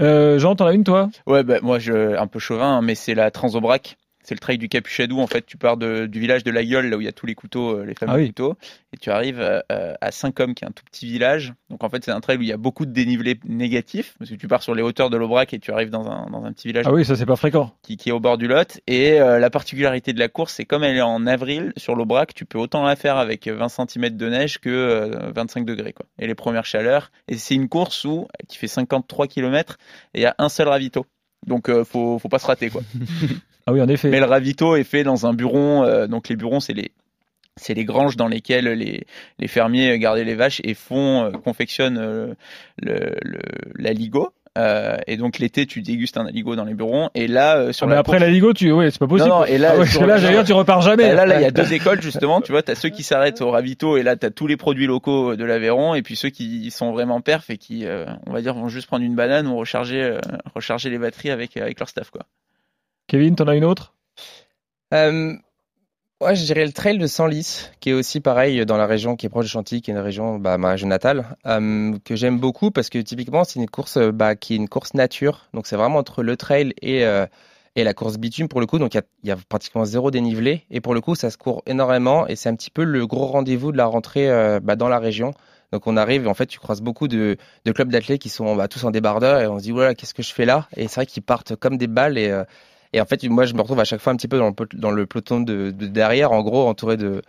Euh, 0.00 0.38
Jean, 0.38 0.54
t'en 0.54 0.66
as 0.66 0.72
une 0.72 0.84
toi? 0.84 1.08
Ouais, 1.26 1.42
bah, 1.42 1.58
moi, 1.62 1.78
je, 1.78 2.16
un 2.16 2.26
peu 2.26 2.38
chauvin, 2.38 2.76
hein, 2.78 2.82
mais 2.82 2.94
c'est 2.94 3.14
la 3.14 3.30
Transobrac. 3.30 3.96
C'est 4.28 4.34
le 4.34 4.40
trail 4.40 4.58
du 4.58 4.68
Capuchadou. 4.68 5.20
En 5.20 5.26
fait, 5.26 5.46
tu 5.46 5.56
pars 5.56 5.78
de- 5.78 6.04
du 6.04 6.20
village 6.20 6.44
de 6.44 6.50
la 6.50 6.62
Gueule, 6.62 6.90
là 6.90 6.98
où 6.98 7.00
il 7.00 7.04
y 7.04 7.08
a 7.08 7.12
tous 7.12 7.24
les 7.24 7.34
couteaux, 7.34 7.78
euh, 7.78 7.84
les 7.86 7.94
fameux 7.94 8.12
Ah 8.12 8.16
oui. 8.16 8.26
couteaux, 8.26 8.56
et 8.92 8.98
tu 8.98 9.10
arrives 9.10 9.40
euh, 9.40 9.60
euh, 9.72 9.94
à 10.02 10.10
Saint-Côme, 10.10 10.54
qui 10.54 10.64
est 10.64 10.68
un 10.68 10.70
tout 10.72 10.84
petit 10.84 11.06
village. 11.06 11.54
Donc, 11.70 11.82
en 11.82 11.88
fait, 11.88 12.04
c'est 12.04 12.10
un 12.10 12.20
trail 12.20 12.36
où 12.36 12.42
il 12.42 12.48
y 12.48 12.52
a 12.52 12.58
beaucoup 12.58 12.84
de 12.84 12.92
dénivelé 12.92 13.40
négatif, 13.46 14.14
parce 14.18 14.30
que 14.30 14.34
tu 14.34 14.46
pars 14.46 14.62
sur 14.62 14.74
les 14.74 14.82
hauteurs 14.82 15.08
de 15.08 15.16
l'Aubrac 15.16 15.54
et 15.54 15.58
tu 15.58 15.72
arrives 15.72 15.88
dans 15.88 16.06
un, 16.10 16.26
dans 16.30 16.44
un 16.44 16.52
petit 16.52 16.68
village 16.68 16.84
Ah 16.86 16.92
oui, 16.92 17.06
ça 17.06 17.16
c'est 17.16 17.24
pas 17.24 17.36
fréquent. 17.36 17.72
qui, 17.80 17.96
qui 17.96 18.10
est 18.10 18.12
au 18.12 18.20
bord 18.20 18.36
du 18.36 18.48
Lot. 18.48 18.80
Et 18.86 19.18
euh, 19.18 19.38
la 19.38 19.48
particularité 19.48 20.12
de 20.12 20.18
la 20.18 20.28
course, 20.28 20.52
c'est 20.52 20.66
comme 20.66 20.84
elle 20.84 20.96
est 20.96 21.00
en 21.00 21.26
avril 21.26 21.72
sur 21.78 21.94
l'Aubrac, 21.96 22.34
tu 22.34 22.44
peux 22.44 22.58
autant 22.58 22.84
la 22.84 22.96
faire 22.96 23.16
avec 23.16 23.48
20 23.48 23.68
cm 23.70 24.10
de 24.14 24.28
neige 24.28 24.58
que 24.58 24.68
euh, 24.68 25.32
25 25.34 25.64
degrés. 25.64 25.94
Quoi. 25.94 26.04
Et 26.18 26.26
les 26.26 26.34
premières 26.34 26.66
chaleurs. 26.66 27.10
Et 27.28 27.38
c'est 27.38 27.54
une 27.54 27.70
course 27.70 28.04
où, 28.04 28.28
qui 28.46 28.58
fait 28.58 28.68
53 28.68 29.26
km 29.26 29.78
et 30.12 30.18
il 30.18 30.22
y 30.22 30.26
a 30.26 30.34
un 30.36 30.50
seul 30.50 30.68
ravito. 30.68 31.06
Donc 31.46 31.70
euh, 31.70 31.84
faut, 31.84 32.18
faut 32.18 32.28
pas 32.28 32.38
se 32.40 32.46
rater 32.46 32.68
quoi. 32.68 32.82
Ah 33.68 33.72
oui, 33.72 33.82
en 33.82 33.88
effet. 33.88 34.08
Mais 34.08 34.18
le 34.20 34.24
ravito 34.24 34.76
est 34.76 34.84
fait 34.84 35.02
dans 35.04 35.26
un 35.26 35.34
buron. 35.34 35.84
euh, 35.84 36.06
donc 36.06 36.30
les 36.30 36.36
burons, 36.36 36.60
c'est 36.60 36.72
les 36.72 36.90
c'est 37.56 37.74
les 37.74 37.84
granges 37.84 38.16
dans 38.16 38.28
lesquelles 38.28 38.68
les, 38.68 39.04
les 39.38 39.48
fermiers 39.48 39.98
gardaient 39.98 40.24
les 40.24 40.36
vaches 40.36 40.60
et 40.64 40.72
font 40.74 41.24
euh, 41.24 41.30
confectionnent 41.32 41.98
euh, 41.98 42.32
le, 42.80 43.14
le, 43.22 43.40
l'aligot. 43.74 44.32
Euh, 44.56 44.96
et 45.06 45.16
donc 45.16 45.38
l'été, 45.38 45.66
tu 45.66 45.82
dégustes 45.82 46.16
un 46.16 46.26
aligot 46.26 46.56
dans 46.56 46.64
les 46.64 46.74
burons. 46.74 47.10
Et 47.14 47.28
là, 47.28 47.58
euh, 47.58 47.72
sur 47.72 47.84
Ah, 47.84 47.88
mais 47.88 47.94
la 47.94 48.00
après 48.00 48.12
course- 48.12 48.22
la 48.22 48.30
Ligo, 48.30 48.52
tu... 48.54 48.72
ouais, 48.72 48.90
c'est 48.90 48.98
pas 48.98 49.06
possible. 49.06 49.28
Non, 49.28 49.40
non, 49.40 49.44
et 49.44 49.58
là, 49.58 49.72
Ah 49.74 49.78
ouais, 49.78 49.86
sur- 49.86 50.06
là, 50.06 50.16
j'allais 50.18 50.34
dire, 50.36 50.44
tu 50.44 50.52
repars 50.52 50.80
jamais. 50.80 51.08
Et 51.10 51.14
là, 51.14 51.26
là, 51.26 51.38
il 51.40 51.42
y 51.42 51.46
a 51.46 51.50
deux 51.50 51.72
écoles 51.74 52.00
justement. 52.00 52.40
Tu 52.40 52.50
vois, 52.52 52.62
t'as 52.62 52.74
ceux 52.74 52.88
qui 52.88 53.02
s'arrêtent 53.02 53.40
au 53.42 53.50
ravito 53.50 53.96
et 53.98 54.02
là, 54.02 54.16
t'as 54.16 54.30
tous 54.30 54.46
les 54.46 54.56
produits 54.56 54.86
locaux 54.86 55.36
de 55.36 55.44
l'Aveyron, 55.44 55.94
et 55.94 56.02
puis 56.02 56.16
ceux 56.16 56.30
qui 56.30 56.70
sont 56.70 56.92
vraiment 56.92 57.20
perf 57.20 57.50
et 57.50 57.58
qui, 57.58 57.86
euh, 57.86 58.04
on 58.26 58.32
va 58.32 58.40
dire, 58.40 58.54
vont 58.54 58.68
juste 58.68 58.86
prendre 58.88 59.04
une 59.04 59.14
banane 59.14 59.46
ou 59.46 59.56
recharger, 59.56 60.02
euh, 60.02 60.18
recharger 60.54 60.90
les 60.90 60.98
batteries 60.98 61.30
avec 61.30 61.56
avec 61.56 61.78
leur 61.78 61.88
staff 61.88 62.10
quoi. 62.10 62.22
Kevin, 63.08 63.34
t'en 63.36 63.48
as 63.48 63.56
une 63.56 63.64
autre? 63.64 63.94
Euh, 64.92 65.32
je 66.20 66.44
dirais 66.44 66.66
le 66.66 66.72
trail 66.72 66.98
de 66.98 67.06
Senlis, 67.06 67.70
qui 67.80 67.88
est 67.88 67.92
aussi 67.94 68.20
pareil 68.20 68.66
dans 68.66 68.76
la 68.76 68.86
région 68.86 69.16
qui 69.16 69.24
est 69.24 69.30
proche 69.30 69.46
de 69.46 69.50
Chantilly, 69.50 69.80
qui 69.80 69.90
est 69.90 69.94
une 69.94 70.00
région, 70.00 70.38
bah, 70.38 70.58
ma 70.58 70.70
région 70.72 70.88
natale, 70.88 71.24
euh, 71.46 71.96
que 72.04 72.16
j'aime 72.16 72.38
beaucoup 72.38 72.70
parce 72.70 72.90
que 72.90 72.98
typiquement 72.98 73.44
c'est 73.44 73.60
une 73.60 73.70
course 73.70 73.96
euh, 73.96 74.12
bah, 74.12 74.36
qui 74.36 74.52
est 74.52 74.56
une 74.56 74.68
course 74.68 74.92
nature. 74.92 75.46
Donc 75.54 75.66
c'est 75.66 75.76
vraiment 75.76 75.98
entre 75.98 76.22
le 76.22 76.36
trail 76.36 76.74
et, 76.82 77.06
euh, 77.06 77.24
et 77.76 77.82
la 77.82 77.94
course 77.94 78.18
bitume 78.18 78.46
pour 78.46 78.60
le 78.60 78.66
coup. 78.66 78.78
Donc 78.78 78.94
il 78.94 79.02
y 79.24 79.30
a, 79.30 79.36
pratiquement 79.48 79.86
zéro 79.86 80.10
dénivelé. 80.10 80.64
Et 80.70 80.82
pour 80.82 80.92
le 80.92 81.00
coup, 81.00 81.14
ça 81.14 81.30
se 81.30 81.38
court 81.38 81.62
énormément 81.64 82.26
et 82.26 82.36
c'est 82.36 82.50
un 82.50 82.56
petit 82.56 82.70
peu 82.70 82.84
le 82.84 83.06
gros 83.06 83.24
rendez-vous 83.24 83.72
de 83.72 83.78
la 83.78 83.86
rentrée 83.86 84.28
bah, 84.62 84.76
dans 84.76 84.88
la 84.88 84.98
région. 84.98 85.32
Donc 85.72 85.86
on 85.86 85.96
arrive, 85.96 86.28
en 86.28 86.34
fait, 86.34 86.46
tu 86.46 86.58
croises 86.58 86.82
beaucoup 86.82 87.08
de, 87.08 87.38
clubs 87.74 87.90
d'athlètes 87.90 88.20
qui 88.20 88.28
sont 88.28 88.54
bah, 88.54 88.68
tous 88.68 88.84
en 88.84 88.90
débardeur 88.90 89.40
et 89.40 89.46
on 89.46 89.58
se 89.58 89.62
dit, 89.62 89.70
voilà, 89.70 89.94
qu'est-ce 89.94 90.14
que 90.14 90.22
je 90.22 90.32
fais 90.34 90.44
là? 90.44 90.68
Et 90.76 90.88
c'est 90.88 90.96
vrai 90.96 91.06
qu'ils 91.06 91.22
partent 91.22 91.56
comme 91.56 91.78
des 91.78 91.86
balles 91.86 92.18
et, 92.18 92.30
et 92.92 93.00
en 93.00 93.04
fait, 93.04 93.22
moi, 93.28 93.44
je 93.44 93.54
me 93.54 93.60
retrouve 93.60 93.80
à 93.80 93.84
chaque 93.84 94.00
fois 94.00 94.12
un 94.12 94.16
petit 94.16 94.28
peu 94.28 94.38
dans 94.38 94.48
le, 94.48 94.54
dans 94.74 94.90
le 94.90 95.06
peloton 95.06 95.40
de, 95.40 95.70
de 95.70 95.86
derrière, 95.86 96.32
en 96.32 96.42
gros, 96.42 96.66
entouré 96.68 96.96
de, 96.96 97.22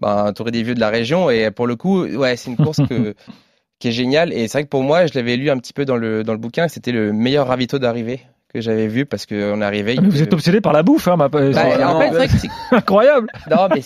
bah, 0.00 0.24
entouré 0.28 0.50
des 0.50 0.62
vieux 0.62 0.74
de 0.74 0.80
la 0.80 0.88
région. 0.90 1.30
Et 1.30 1.50
pour 1.50 1.66
le 1.66 1.76
coup, 1.76 2.04
ouais, 2.04 2.36
c'est 2.36 2.50
une 2.50 2.56
course 2.56 2.80
que, 2.88 3.14
qui 3.78 3.88
est 3.88 3.92
géniale. 3.92 4.32
Et 4.32 4.48
c'est 4.48 4.58
vrai 4.58 4.64
que 4.64 4.68
pour 4.70 4.82
moi, 4.82 5.06
je 5.06 5.12
l'avais 5.14 5.36
lu 5.36 5.50
un 5.50 5.58
petit 5.58 5.72
peu 5.72 5.84
dans 5.84 5.96
le, 5.96 6.24
dans 6.24 6.32
le 6.32 6.38
bouquin, 6.38 6.68
c'était 6.68 6.92
le 6.92 7.12
meilleur 7.12 7.46
ravito 7.48 7.78
d'arrivée 7.78 8.20
que 8.52 8.60
j'avais 8.60 8.86
vu 8.86 9.04
parce 9.04 9.26
qu'on 9.26 9.60
arrivé. 9.60 9.96
Ah, 9.98 10.00
mais 10.00 10.08
Vous 10.08 10.22
êtes 10.22 10.32
obsédé 10.32 10.60
par 10.60 10.72
la 10.72 10.84
bouffe, 10.84 11.08
hein, 11.08 11.16
ma... 11.16 11.28
Bah, 11.28 11.40
en 11.40 11.98
fait, 12.00 12.08
c'est 12.08 12.14
vrai 12.14 12.28
que 12.28 12.36
c'est- 12.38 12.48
incroyable. 12.70 13.26
non, 13.50 13.68
mais 13.74 13.82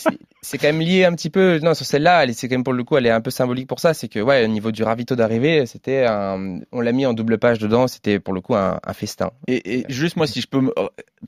c'est- 0.48 0.58
quand 0.58 0.66
même 0.68 0.80
lié 0.80 1.04
un 1.04 1.12
petit 1.14 1.30
peu. 1.30 1.58
Non, 1.60 1.74
sur 1.74 1.86
celle-là, 1.86 2.24
elle- 2.24 2.34
c'est 2.34 2.48
quand 2.48 2.54
même 2.54 2.64
pour 2.64 2.72
le 2.72 2.84
coup, 2.84 2.96
elle 2.96 3.06
est 3.06 3.10
un 3.10 3.20
peu 3.20 3.30
symbolique 3.30 3.66
pour 3.68 3.80
ça. 3.80 3.94
C'est 3.94 4.08
que, 4.08 4.18
ouais, 4.20 4.44
au 4.44 4.48
niveau 4.48 4.70
du 4.72 4.82
ravito 4.82 5.14
d'arrivée, 5.16 5.66
c'était 5.66 6.04
un. 6.06 6.60
On 6.72 6.80
l'a 6.80 6.92
mis 6.92 7.06
en 7.06 7.14
double 7.14 7.38
page 7.38 7.58
dedans. 7.58 7.86
C'était 7.88 8.18
pour 8.20 8.34
le 8.34 8.40
coup 8.40 8.54
un, 8.54 8.80
un 8.84 8.92
festin. 8.92 9.30
Et, 9.46 9.78
et 9.80 9.84
juste 9.88 10.16
moi, 10.16 10.26
si 10.26 10.40
je 10.40 10.46
peux 10.46 10.60
me- 10.60 10.72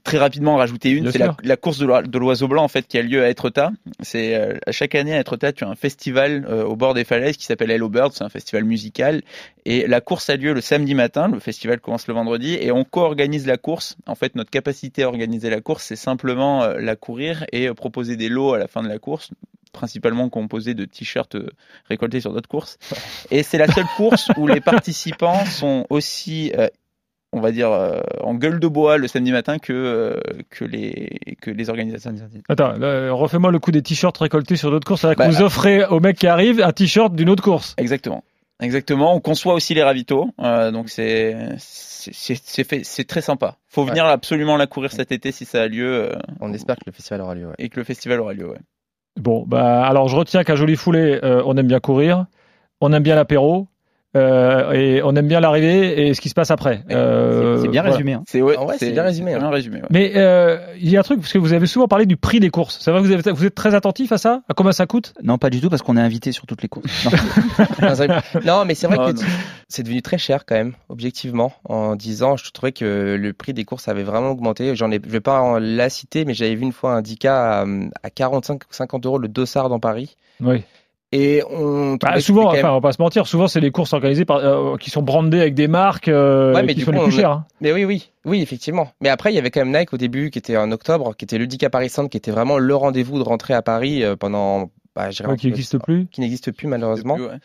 très 0.04 0.18
rapidement 0.18 0.54
en 0.54 0.56
rajouter 0.56 0.90
une, 0.90 1.10
c'est 1.10 1.18
la, 1.42 1.56
course 1.56 1.78
de 1.78 1.86
l'oi- 1.86 2.02
de 2.02 2.18
l'oiseau 2.18 2.46
blanc 2.46 2.62
en 2.62 2.68
fait 2.68 2.86
qui 2.86 2.96
a 2.96 3.02
lieu 3.02 3.22
à 3.24 3.28
Etretat. 3.28 3.72
C'est 4.00 4.36
euh, 4.36 4.56
chaque 4.70 4.94
année 4.94 5.14
à 5.14 5.20
Etretat, 5.20 5.52
tu 5.52 5.64
as 5.64 5.68
un 5.68 5.74
festival 5.74 6.46
euh, 6.48 6.64
au 6.64 6.76
bord 6.76 6.94
des 6.94 7.04
falaises 7.04 7.36
qui 7.36 7.44
s'appelle 7.44 7.70
Hello 7.70 7.88
Bird. 7.88 8.12
C'est 8.12 8.22
un 8.24 8.28
festival 8.28 8.64
musical 8.64 9.22
et 9.66 9.86
la 9.88 10.00
course 10.00 10.30
a 10.30 10.36
lieu 10.36 10.52
le 10.54 10.60
samedi 10.60 10.94
matin. 10.94 11.28
Le 11.28 11.40
festival 11.40 11.80
commence 11.80 12.06
le 12.06 12.14
vendredi 12.14 12.54
et 12.60 12.70
on 12.70 12.84
co-organise 12.84 13.46
la 13.46 13.56
course. 13.56 13.96
En 14.06 14.14
fait, 14.14 14.36
notre 14.36 14.50
capacité 14.50 15.02
à 15.02 15.08
organiser 15.08 15.50
la 15.50 15.60
course, 15.60 15.84
c'est 15.84 15.96
simplement 15.96 16.62
euh, 16.62 16.76
la 16.78 16.94
courir 16.96 17.44
et 17.52 17.68
euh, 17.68 17.74
proposer 17.74 18.16
des 18.16 18.28
lots 18.28 18.54
à 18.54 18.58
la 18.58 18.68
fin 18.68 18.82
de 18.82 18.88
la 18.88 18.98
course 18.98 19.09
principalement 19.72 20.28
composés 20.28 20.74
de 20.74 20.84
t-shirts 20.84 21.34
euh, 21.36 21.48
récoltés 21.88 22.20
sur 22.20 22.32
d'autres 22.32 22.48
courses. 22.48 22.78
Et 23.30 23.42
c'est 23.42 23.58
la 23.58 23.68
seule 23.68 23.86
course 23.96 24.30
où 24.36 24.46
les 24.48 24.60
participants 24.60 25.44
sont 25.46 25.86
aussi 25.90 26.52
euh, 26.58 26.68
on 27.32 27.40
va 27.40 27.52
dire 27.52 27.70
euh, 27.70 28.00
en 28.22 28.34
gueule 28.34 28.58
de 28.58 28.66
bois 28.66 28.98
le 28.98 29.06
samedi 29.06 29.30
matin 29.30 29.58
que 29.60 29.72
euh, 29.72 30.20
que 30.50 30.64
les 30.64 31.20
que 31.40 31.50
les 31.52 31.70
organisateurs. 31.70 32.12
Attends, 32.48 32.72
refais-moi 33.16 33.52
le 33.52 33.60
coup 33.60 33.70
des 33.70 33.82
t-shirts 33.82 34.18
récoltés 34.18 34.56
sur 34.56 34.70
d'autres 34.72 34.86
courses. 34.86 35.02
C'est-à-dire 35.02 35.24
que 35.24 35.30
Bah, 35.30 35.36
vous 35.38 35.42
offrez 35.42 35.84
au 35.84 36.00
mec 36.00 36.16
qui 36.18 36.26
arrive 36.26 36.60
un 36.60 36.72
t-shirt 36.72 37.14
d'une 37.14 37.28
autre 37.30 37.44
course. 37.44 37.74
Exactement. 37.78 38.24
Exactement. 38.62 39.14
On 39.14 39.20
conçoit 39.20 39.54
aussi 39.54 39.72
les 39.72 39.82
ravitaux, 39.82 40.28
euh, 40.40 40.70
donc 40.72 40.90
c'est 40.90 41.34
c'est 41.58 42.12
c'est- 42.12 42.42
c'est 42.44 42.64
fait 42.64 42.82
c'est 42.84 43.04
très 43.04 43.22
sympa. 43.22 43.56
Faut 43.68 43.84
venir 43.84 44.04
absolument 44.04 44.56
la 44.56 44.66
courir 44.66 44.90
cet 44.92 45.12
été 45.12 45.30
si 45.32 45.44
ça 45.46 45.62
a 45.62 45.68
lieu 45.68 46.10
euh, 46.10 46.18
On 46.40 46.52
espère 46.52 46.76
que 46.76 46.82
le 46.86 46.92
festival 46.92 47.20
aura 47.22 47.34
lieu. 47.36 47.46
ouais. 47.46 47.54
et 47.58 47.68
que 47.70 47.78
le 47.80 47.84
festival 47.84 48.18
aura 48.20 48.34
lieu. 48.34 48.50
Ouais. 48.50 48.58
Bon, 49.20 49.44
bah 49.46 49.84
alors 49.84 50.08
je 50.08 50.16
retiens 50.16 50.44
qu'à 50.44 50.56
Joli 50.56 50.76
Foulet, 50.76 51.22
euh, 51.22 51.42
on 51.44 51.54
aime 51.58 51.66
bien 51.66 51.78
courir, 51.78 52.24
on 52.80 52.90
aime 52.94 53.02
bien 53.02 53.14
l'apéro, 53.14 53.68
euh, 54.16 54.72
et 54.72 55.02
on 55.04 55.14
aime 55.14 55.28
bien 55.28 55.38
l'arrivée 55.40 56.08
et 56.08 56.14
ce 56.14 56.20
qui 56.20 56.28
se 56.28 56.34
passe 56.34 56.50
après. 56.50 56.82
Euh, 56.90 57.60
C'est 57.62 57.68
bien 57.68 57.82
voilà. 57.82 57.94
résumé. 57.96 58.12
Hein. 58.14 58.24
C'est 58.26 58.42
ouais, 58.42 58.56
Ah 58.58 58.64
ouais, 58.64 58.74
c'est 58.78 58.90
bien 58.90 59.02
résumé, 59.04 59.30
c'est 59.30 59.36
hein. 59.36 59.40
bien 59.40 59.50
résumé. 59.50 59.76
ouais. 59.82 59.88
Mais 59.90 60.12
euh, 60.16 60.58
il 60.80 60.90
y 60.90 60.96
a 60.96 61.00
un 61.00 61.02
truc, 61.04 61.20
parce 61.20 61.32
que 61.32 61.38
vous 61.38 61.52
avez 61.52 61.66
souvent 61.66 61.86
parlé 61.88 62.06
du 62.06 62.16
prix 62.16 62.40
des 62.40 62.50
courses. 62.50 62.78
C'est 62.80 62.90
vrai 62.90 63.00
que 63.00 63.06
vous, 63.06 63.12
avez- 63.12 63.30
vous 63.32 63.44
êtes 63.46 63.54
très 63.54 63.74
attentif 63.74 64.10
à 64.12 64.18
ça? 64.18 64.42
À 64.48 64.54
combien 64.54 64.72
ça 64.72 64.86
coûte? 64.86 65.14
Non, 65.22 65.38
pas 65.38 65.50
du 65.50 65.60
tout, 65.60 65.70
parce 65.70 65.82
qu'on 65.82 65.96
est 65.96 66.00
invité 66.00 66.32
sur 66.32 66.46
toutes 66.46 66.62
les 66.62 66.68
courses. 66.68 67.08
Non. 68.44 68.64
Mais 68.64 68.74
c'est 68.74 68.86
vrai 68.86 68.96
Ah, 69.00 69.12
que 69.12 69.18
c'est 69.68 69.82
devenu 69.82 70.02
très 70.02 70.18
cher 70.18 70.44
quand 70.46 70.54
même, 70.54 70.72
objectivement. 70.88 71.52
En 71.64 71.96
10 71.96 72.22
ans, 72.22 72.36
je 72.36 72.50
trouvais 72.50 72.72
que 72.72 73.16
le 73.18 73.32
prix 73.32 73.52
des 73.54 73.64
courses 73.64 73.88
avait 73.88 74.02
vraiment 74.02 74.30
augmenté. 74.30 74.74
J'en 74.76 74.90
ai, 74.90 75.00
je 75.04 75.10
vais 75.10 75.20
pas 75.20 75.40
en 75.40 75.58
la 75.58 75.88
citer, 75.88 76.24
mais 76.24 76.34
j'avais 76.34 76.54
vu 76.54 76.62
une 76.62 76.72
fois 76.72 76.92
un 76.94 77.00
10K 77.02 77.28
à, 77.28 77.64
à 78.02 78.10
45 78.10 78.62
ou 78.64 78.66
50 78.70 79.06
euros 79.06 79.18
le 79.18 79.28
dossard 79.28 79.68
dans 79.68 79.80
Paris. 79.80 80.16
Oui. 80.40 80.62
Et 81.12 81.42
on 81.50 81.96
Bah, 82.00 82.14
que 82.14 82.20
souvent, 82.20 82.44
enfin, 82.46 82.56
même- 82.58 82.66
on 82.66 82.74
va 82.74 82.80
pas 82.80 82.92
se 82.92 83.02
mentir, 83.02 83.26
souvent 83.26 83.48
c'est 83.48 83.58
les 83.60 83.72
courses 83.72 83.92
organisées 83.92 84.24
par, 84.24 84.36
euh, 84.38 84.76
qui 84.76 84.90
sont 84.90 85.02
brandées 85.02 85.40
avec 85.40 85.54
des 85.54 85.66
marques 85.66 86.06
euh, 86.06 86.54
Ouais, 86.54 86.62
mais 86.62 86.74
qui 86.74 86.82
sont 86.82 86.92
coup, 86.92 86.98
les 86.98 87.02
plus 87.04 87.14
on 87.14 87.18
chères. 87.18 87.30
hein. 87.32 87.46
Mais 87.60 87.72
oui, 87.72 87.84
oui, 87.84 88.10
oui, 88.24 88.40
effectivement. 88.42 88.88
Mais 89.00 89.08
après, 89.08 89.32
il 89.32 89.34
y 89.34 89.38
avait 89.38 89.50
quand 89.50 89.64
même 89.64 89.76
Nike 89.76 89.92
au 89.92 89.96
début, 89.96 90.30
qui 90.30 90.38
était 90.38 90.56
en 90.56 90.70
octobre, 90.70 91.16
qui 91.16 91.24
était 91.24 91.38
le 91.38 91.46
10K 91.48 91.68
Paris 91.68 91.88
Centre, 91.88 92.10
qui 92.10 92.16
était 92.16 92.30
vraiment 92.30 92.58
le 92.58 92.74
rendez-vous 92.76 93.18
de 93.18 93.24
rentrée 93.24 93.54
à 93.54 93.62
Paris 93.62 94.04
euh, 94.04 94.14
pendant, 94.14 94.70
bah, 94.94 95.10
je 95.10 95.16
dirais 95.16 95.30
Ouais, 95.30 95.36
qui 95.36 95.46
n'existe 95.48 95.78
plus. 95.78 96.06
qui 96.12 96.20
n'existe 96.20 96.52
plus 96.52 96.68
malheureusement. 96.68 97.16
Ouais. 97.16 97.38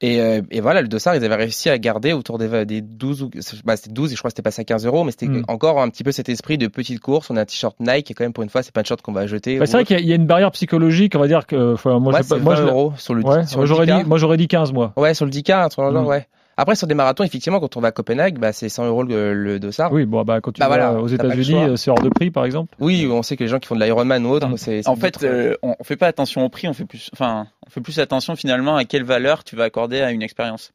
Et, 0.00 0.20
euh, 0.20 0.42
et 0.52 0.60
voilà, 0.60 0.80
le 0.80 0.86
dossard, 0.86 1.16
ils 1.16 1.24
avaient 1.24 1.34
réussi 1.34 1.68
à 1.68 1.76
garder 1.76 2.12
autour 2.12 2.38
des, 2.38 2.64
des 2.64 2.80
12 2.82 3.22
ou, 3.24 3.30
bah, 3.64 3.76
c'était 3.76 3.90
12 3.92 4.12
et 4.12 4.14
je 4.14 4.20
crois 4.20 4.28
que 4.28 4.32
c'était 4.32 4.42
passé 4.42 4.60
à 4.60 4.64
15 4.64 4.86
euros, 4.86 5.02
mais 5.02 5.10
c'était 5.10 5.26
Mm. 5.26 5.42
encore 5.48 5.80
un 5.82 5.88
petit 5.88 6.04
peu 6.04 6.12
cet 6.12 6.28
esprit 6.28 6.56
de 6.56 6.68
petite 6.68 7.00
course. 7.00 7.30
On 7.30 7.36
a 7.36 7.40
un 7.40 7.44
t-shirt 7.44 7.74
Nike 7.80 8.12
et 8.12 8.14
quand 8.14 8.22
même 8.22 8.32
pour 8.32 8.44
une 8.44 8.48
fois, 8.50 8.62
c'est 8.62 8.70
pas 8.72 8.80
un 8.80 8.84
t-shirt 8.84 9.02
qu'on 9.02 9.10
va 9.12 9.26
jeter. 9.26 9.58
Bah, 9.58 9.66
c'est 9.66 9.72
vrai 9.72 9.84
qu'il 9.84 9.98
y, 10.06 10.12
a- 10.12 10.14
une 10.14 10.26
barrière 10.26 10.52
psychologique, 10.52 11.14
on 11.16 11.18
va 11.18 11.26
dire 11.26 11.46
que. 11.48 11.74
enfin, 11.74 11.98
moi, 11.98 12.12
Ouais, 12.14 12.20
pas- 12.28 12.36
moi, 12.38 12.54
20 12.54 12.60
je 12.62 12.66
euros 12.68 12.92
sur 12.96 13.14
le, 13.14 13.24
ouais, 13.24 13.44
sur 13.46 13.56
moi, 13.58 13.64
le 13.64 13.68
j'aurais 13.68 13.86
10K. 13.86 14.02
dit, 14.04 14.08
moi 14.08 14.18
j'aurais 14.18 14.36
dit 14.36 14.46
15 14.46 14.72
mois. 14.72 14.92
Ouais, 14.96 15.14
sur 15.14 15.24
le 15.24 15.32
10K, 15.32 15.50
un 15.64 15.68
truc 15.68 15.82
dans 15.84 15.88
le 15.90 15.94
genre, 15.96 16.04
Mm. 16.04 16.08
ouais. 16.08 16.26
Après, 16.60 16.74
sur 16.74 16.88
des 16.88 16.94
marathons, 16.94 17.22
effectivement, 17.22 17.60
quand 17.60 17.76
on 17.76 17.80
va 17.80 17.88
à 17.88 17.92
Copenhague, 17.92 18.38
bah, 18.38 18.52
c'est 18.52 18.68
100 18.68 18.86
euros 18.86 19.04
le, 19.04 19.32
le 19.32 19.60
dossard. 19.60 19.92
Oui, 19.92 20.04
bon, 20.06 20.24
bah, 20.24 20.40
quand 20.40 20.50
tu 20.50 20.58
Bah, 20.58 20.68
vas 20.68 20.76
voilà, 20.76 21.00
aux 21.00 21.06
États-Unis, 21.06 21.54
euh, 21.54 21.76
c'est 21.76 21.88
hors 21.90 22.02
de 22.02 22.08
prix, 22.08 22.32
par 22.32 22.44
exemple. 22.44 22.74
Oui, 22.80 23.06
on 23.08 23.22
sait 23.22 23.36
que 23.36 23.44
les 23.44 23.48
gens 23.48 23.60
qui 23.60 23.68
font 23.68 23.76
de 23.76 23.80
l'Ironman 23.84 24.26
ou 24.26 24.30
autre, 24.30 24.48
Mm. 24.48 24.56
c'est. 24.56 24.88
En 24.88 24.96
fait, 24.96 25.14
d'autres- 25.14 25.26
euh, 25.26 25.54
on, 25.62 25.76
fait 25.84 25.96
pas 25.96 26.08
attention 26.08 26.44
au 26.44 26.48
prix, 26.48 26.66
on 26.66 26.72
fait 26.72 26.84
plus, 26.84 27.10
enfin, 27.12 27.46
on 27.64 27.70
fait 27.70 27.80
plus 27.80 28.00
attention 28.00 28.34
finalement 28.34 28.74
à 28.76 28.84
quelle 28.84 29.04
valeur 29.04 29.44
tu 29.44 29.54
vas 29.54 29.64
accorder 29.64 30.00
à 30.00 30.10
une 30.10 30.22
expérience 30.22 30.72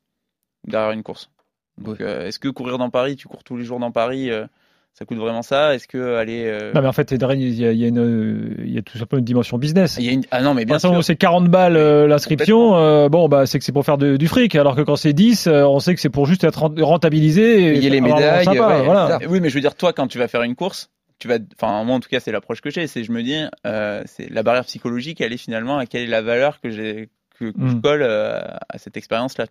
derrière 0.66 0.92
une 0.92 1.04
course. 1.04 1.30
Donc, 1.78 2.00
euh, 2.00 2.28
est-ce 2.28 2.40
que 2.40 2.48
courir 2.48 2.78
dans 2.78 2.90
Paris, 2.90 3.18
tu 3.18 3.28
cours 3.28 3.44
tous 3.44 3.58
les 3.58 3.66
jours 3.66 3.80
dans 3.80 3.92
Paris, 3.92 4.30
euh, 4.32 4.46
ça 4.94 5.06
coûte 5.06 5.18
vraiment 5.18 5.42
ça 5.42 5.74
Est-ce 5.74 5.88
que 5.88 6.16
aller 6.16 6.44
euh, 6.46 6.72
Non, 6.74 6.82
mais 6.82 6.88
en 6.88 6.94
fait, 6.94 7.12
il 7.12 7.20
y 7.20 7.24
a, 7.26 7.34
il 7.34 7.54
y 7.56 7.66
a, 7.66 7.72
il 7.72 7.78
y 7.80 7.86
a 7.86 7.88
une, 7.88 8.56
il 8.60 8.72
y 8.74 8.78
a 8.78 8.82
tout 8.84 8.98
simplement 8.98 9.20
une 9.20 9.26
dimension 9.26 9.58
business. 9.58 9.96
il 10.00 10.06
y 10.06 10.10
a 10.10 10.12
une- 10.12 10.24
Ah 10.32 10.42
non, 10.42 10.54
mais 10.54 10.66
bien 10.66 10.78
sûr. 10.80 11.04
c'est 11.04 11.16
40 11.16 11.48
balles 11.50 11.78
euh, 11.78 12.08
l'inscription, 12.08 12.76
euh, 12.76 13.10
bon, 13.10 13.28
bah, 13.28 13.46
c'est 13.48 13.58
que 13.60 13.66
c'est 13.66 13.72
pour 13.72 13.86
faire 13.86 13.98
de- 13.98 14.18
du 14.18 14.28
fric, 14.28 14.56
alors 14.56 14.76
que 14.76 14.82
quand 14.82 14.96
c'est 14.96 15.14
10, 15.14 15.48
euh, 15.48 15.64
on 15.66 15.80
sait 15.80 15.96
que 15.96 16.00
c'est 16.02 16.10
pour 16.10 16.26
juste 16.28 16.44
être 16.44 16.60
rent- 16.60 16.74
rentabilisé. 16.80 17.70
Et 17.70 17.74
Payer 17.74 17.90
les 17.90 17.98
avoir 17.98 18.14
un 18.18 18.20
médailles, 18.20 18.46
sympa, 18.46 18.68
ouais, 18.78 18.84
voilà. 18.86 19.20
Oui, 19.28 19.40
mais 19.42 19.50
je 19.50 19.56
veux 19.56 19.62
dire, 19.62 19.76
toi, 19.76 19.94
quand 19.94 20.08
tu 20.08 20.20
vas 20.20 20.28
faire 20.28 20.44
une 20.44 20.56
course, 20.56 20.90
tu 21.20 21.28
vas, 21.28 21.38
enfin, 21.60 21.84
moi 21.86 21.96
en 21.96 22.00
tout 22.00 22.10
cas, 22.10 22.20
c'est 22.20 22.32
l'approche 22.32 22.62
que 22.62 22.70
j'ai. 22.70 22.86
C'est, 22.88 23.04
je 23.04 23.12
me 23.12 23.24
dis, 23.24 23.42
euh, 23.66 24.04
c'est 24.06 24.30
la 24.30 24.44
barrière 24.44 24.66
psychologique. 24.66 25.22
Elle 25.22 25.34
est 25.34 25.38
finalement 25.38 25.78
à 25.78 25.86
quelle 25.86 26.04
est 26.04 26.08
la 26.08 26.22
valeur 26.22 26.60
que 26.62 26.70
j'ai, 26.70 27.10
que, 27.40 27.46
que 27.46 27.52
je 27.68 27.74
Mm. 27.76 27.82
colle 27.82 28.04
euh, 28.04 28.42
à 28.70 28.78
cette 28.78 28.98
expérience-là. 28.98 29.46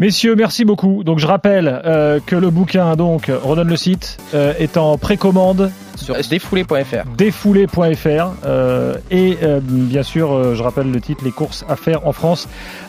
Messieurs, 0.00 0.34
merci 0.34 0.64
beaucoup. 0.64 1.04
Donc, 1.04 1.20
je 1.20 1.26
rappelle 1.28 1.68
euh, 1.86 2.18
que 2.26 2.34
le 2.34 2.50
bouquin, 2.50 2.96
donc, 2.96 3.30
redonne 3.30 3.68
le 3.68 3.76
site, 3.76 4.18
euh, 4.34 4.52
est 4.58 4.76
en 4.76 4.98
précommande 4.98 5.70
Sur 5.94 6.16
défoulé.fr. 6.28 7.04
défoulé.fr 7.16 8.32
euh, 8.44 8.96
et 9.12 9.38
euh, 9.44 9.60
bien 9.62 10.02
sûr 10.02 10.32
euh, 10.32 10.56
je 10.56 10.62
rappelle 10.64 10.90
le 10.90 11.00
titre 11.00 11.22
les 11.24 11.30
courses 11.30 11.64
à 11.68 11.76
faire 11.76 12.08
en 12.08 12.12
France 12.12 12.48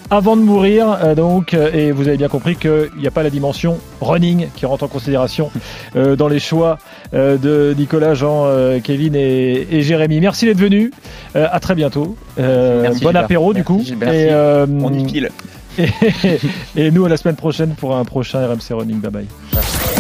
avant 0.09 0.35
de 0.35 0.41
mourir 0.41 0.97
euh, 1.03 1.13
donc 1.13 1.53
euh, 1.53 1.71
et 1.71 1.91
vous 1.91 2.07
avez 2.07 2.17
bien 2.17 2.27
compris 2.27 2.55
qu'il 2.55 2.89
n'y 2.97 3.05
a 3.05 3.11
pas 3.11 3.21
la 3.21 3.29
dimension 3.29 3.77
running 4.01 4.47
qui 4.55 4.65
rentre 4.65 4.83
en 4.85 4.87
considération 4.87 5.51
euh, 5.95 6.15
dans 6.15 6.27
les 6.27 6.39
choix 6.39 6.79
euh, 7.13 7.37
de 7.37 7.75
Nicolas, 7.77 8.15
Jean, 8.15 8.45
euh, 8.47 8.79
Kevin 8.83 9.13
et, 9.15 9.67
et 9.69 9.83
Jérémy. 9.83 10.19
Merci 10.21 10.45
d'être 10.47 10.57
venus. 10.59 10.91
Euh, 11.35 11.47
à 11.51 11.59
très 11.59 11.75
bientôt. 11.75 12.17
Euh, 12.39 12.81
Merci, 12.81 13.01
bon 13.01 13.09
Gilbert. 13.09 13.23
apéro 13.25 13.53
du 13.53 13.59
Merci, 13.59 13.73
coup. 13.73 13.81
Gilbert. 13.85 14.11
Et, 14.11 14.27
euh, 14.31 14.65
On 14.81 14.91
y 14.91 15.07
file. 15.07 15.29
Et, 16.75 16.91
nous 16.91 17.05
à 17.05 17.09
la 17.09 17.17
semaine 17.17 17.35
prochaine 17.35 17.75
pour 17.75 17.95
un 17.95 18.05
prochain 18.05 18.47
RMC 18.47 18.71
Running. 18.71 18.99
Bye 18.99 19.11
bye. 19.11 19.27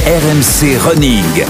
RMC 0.05 0.77
Running. 0.79 1.45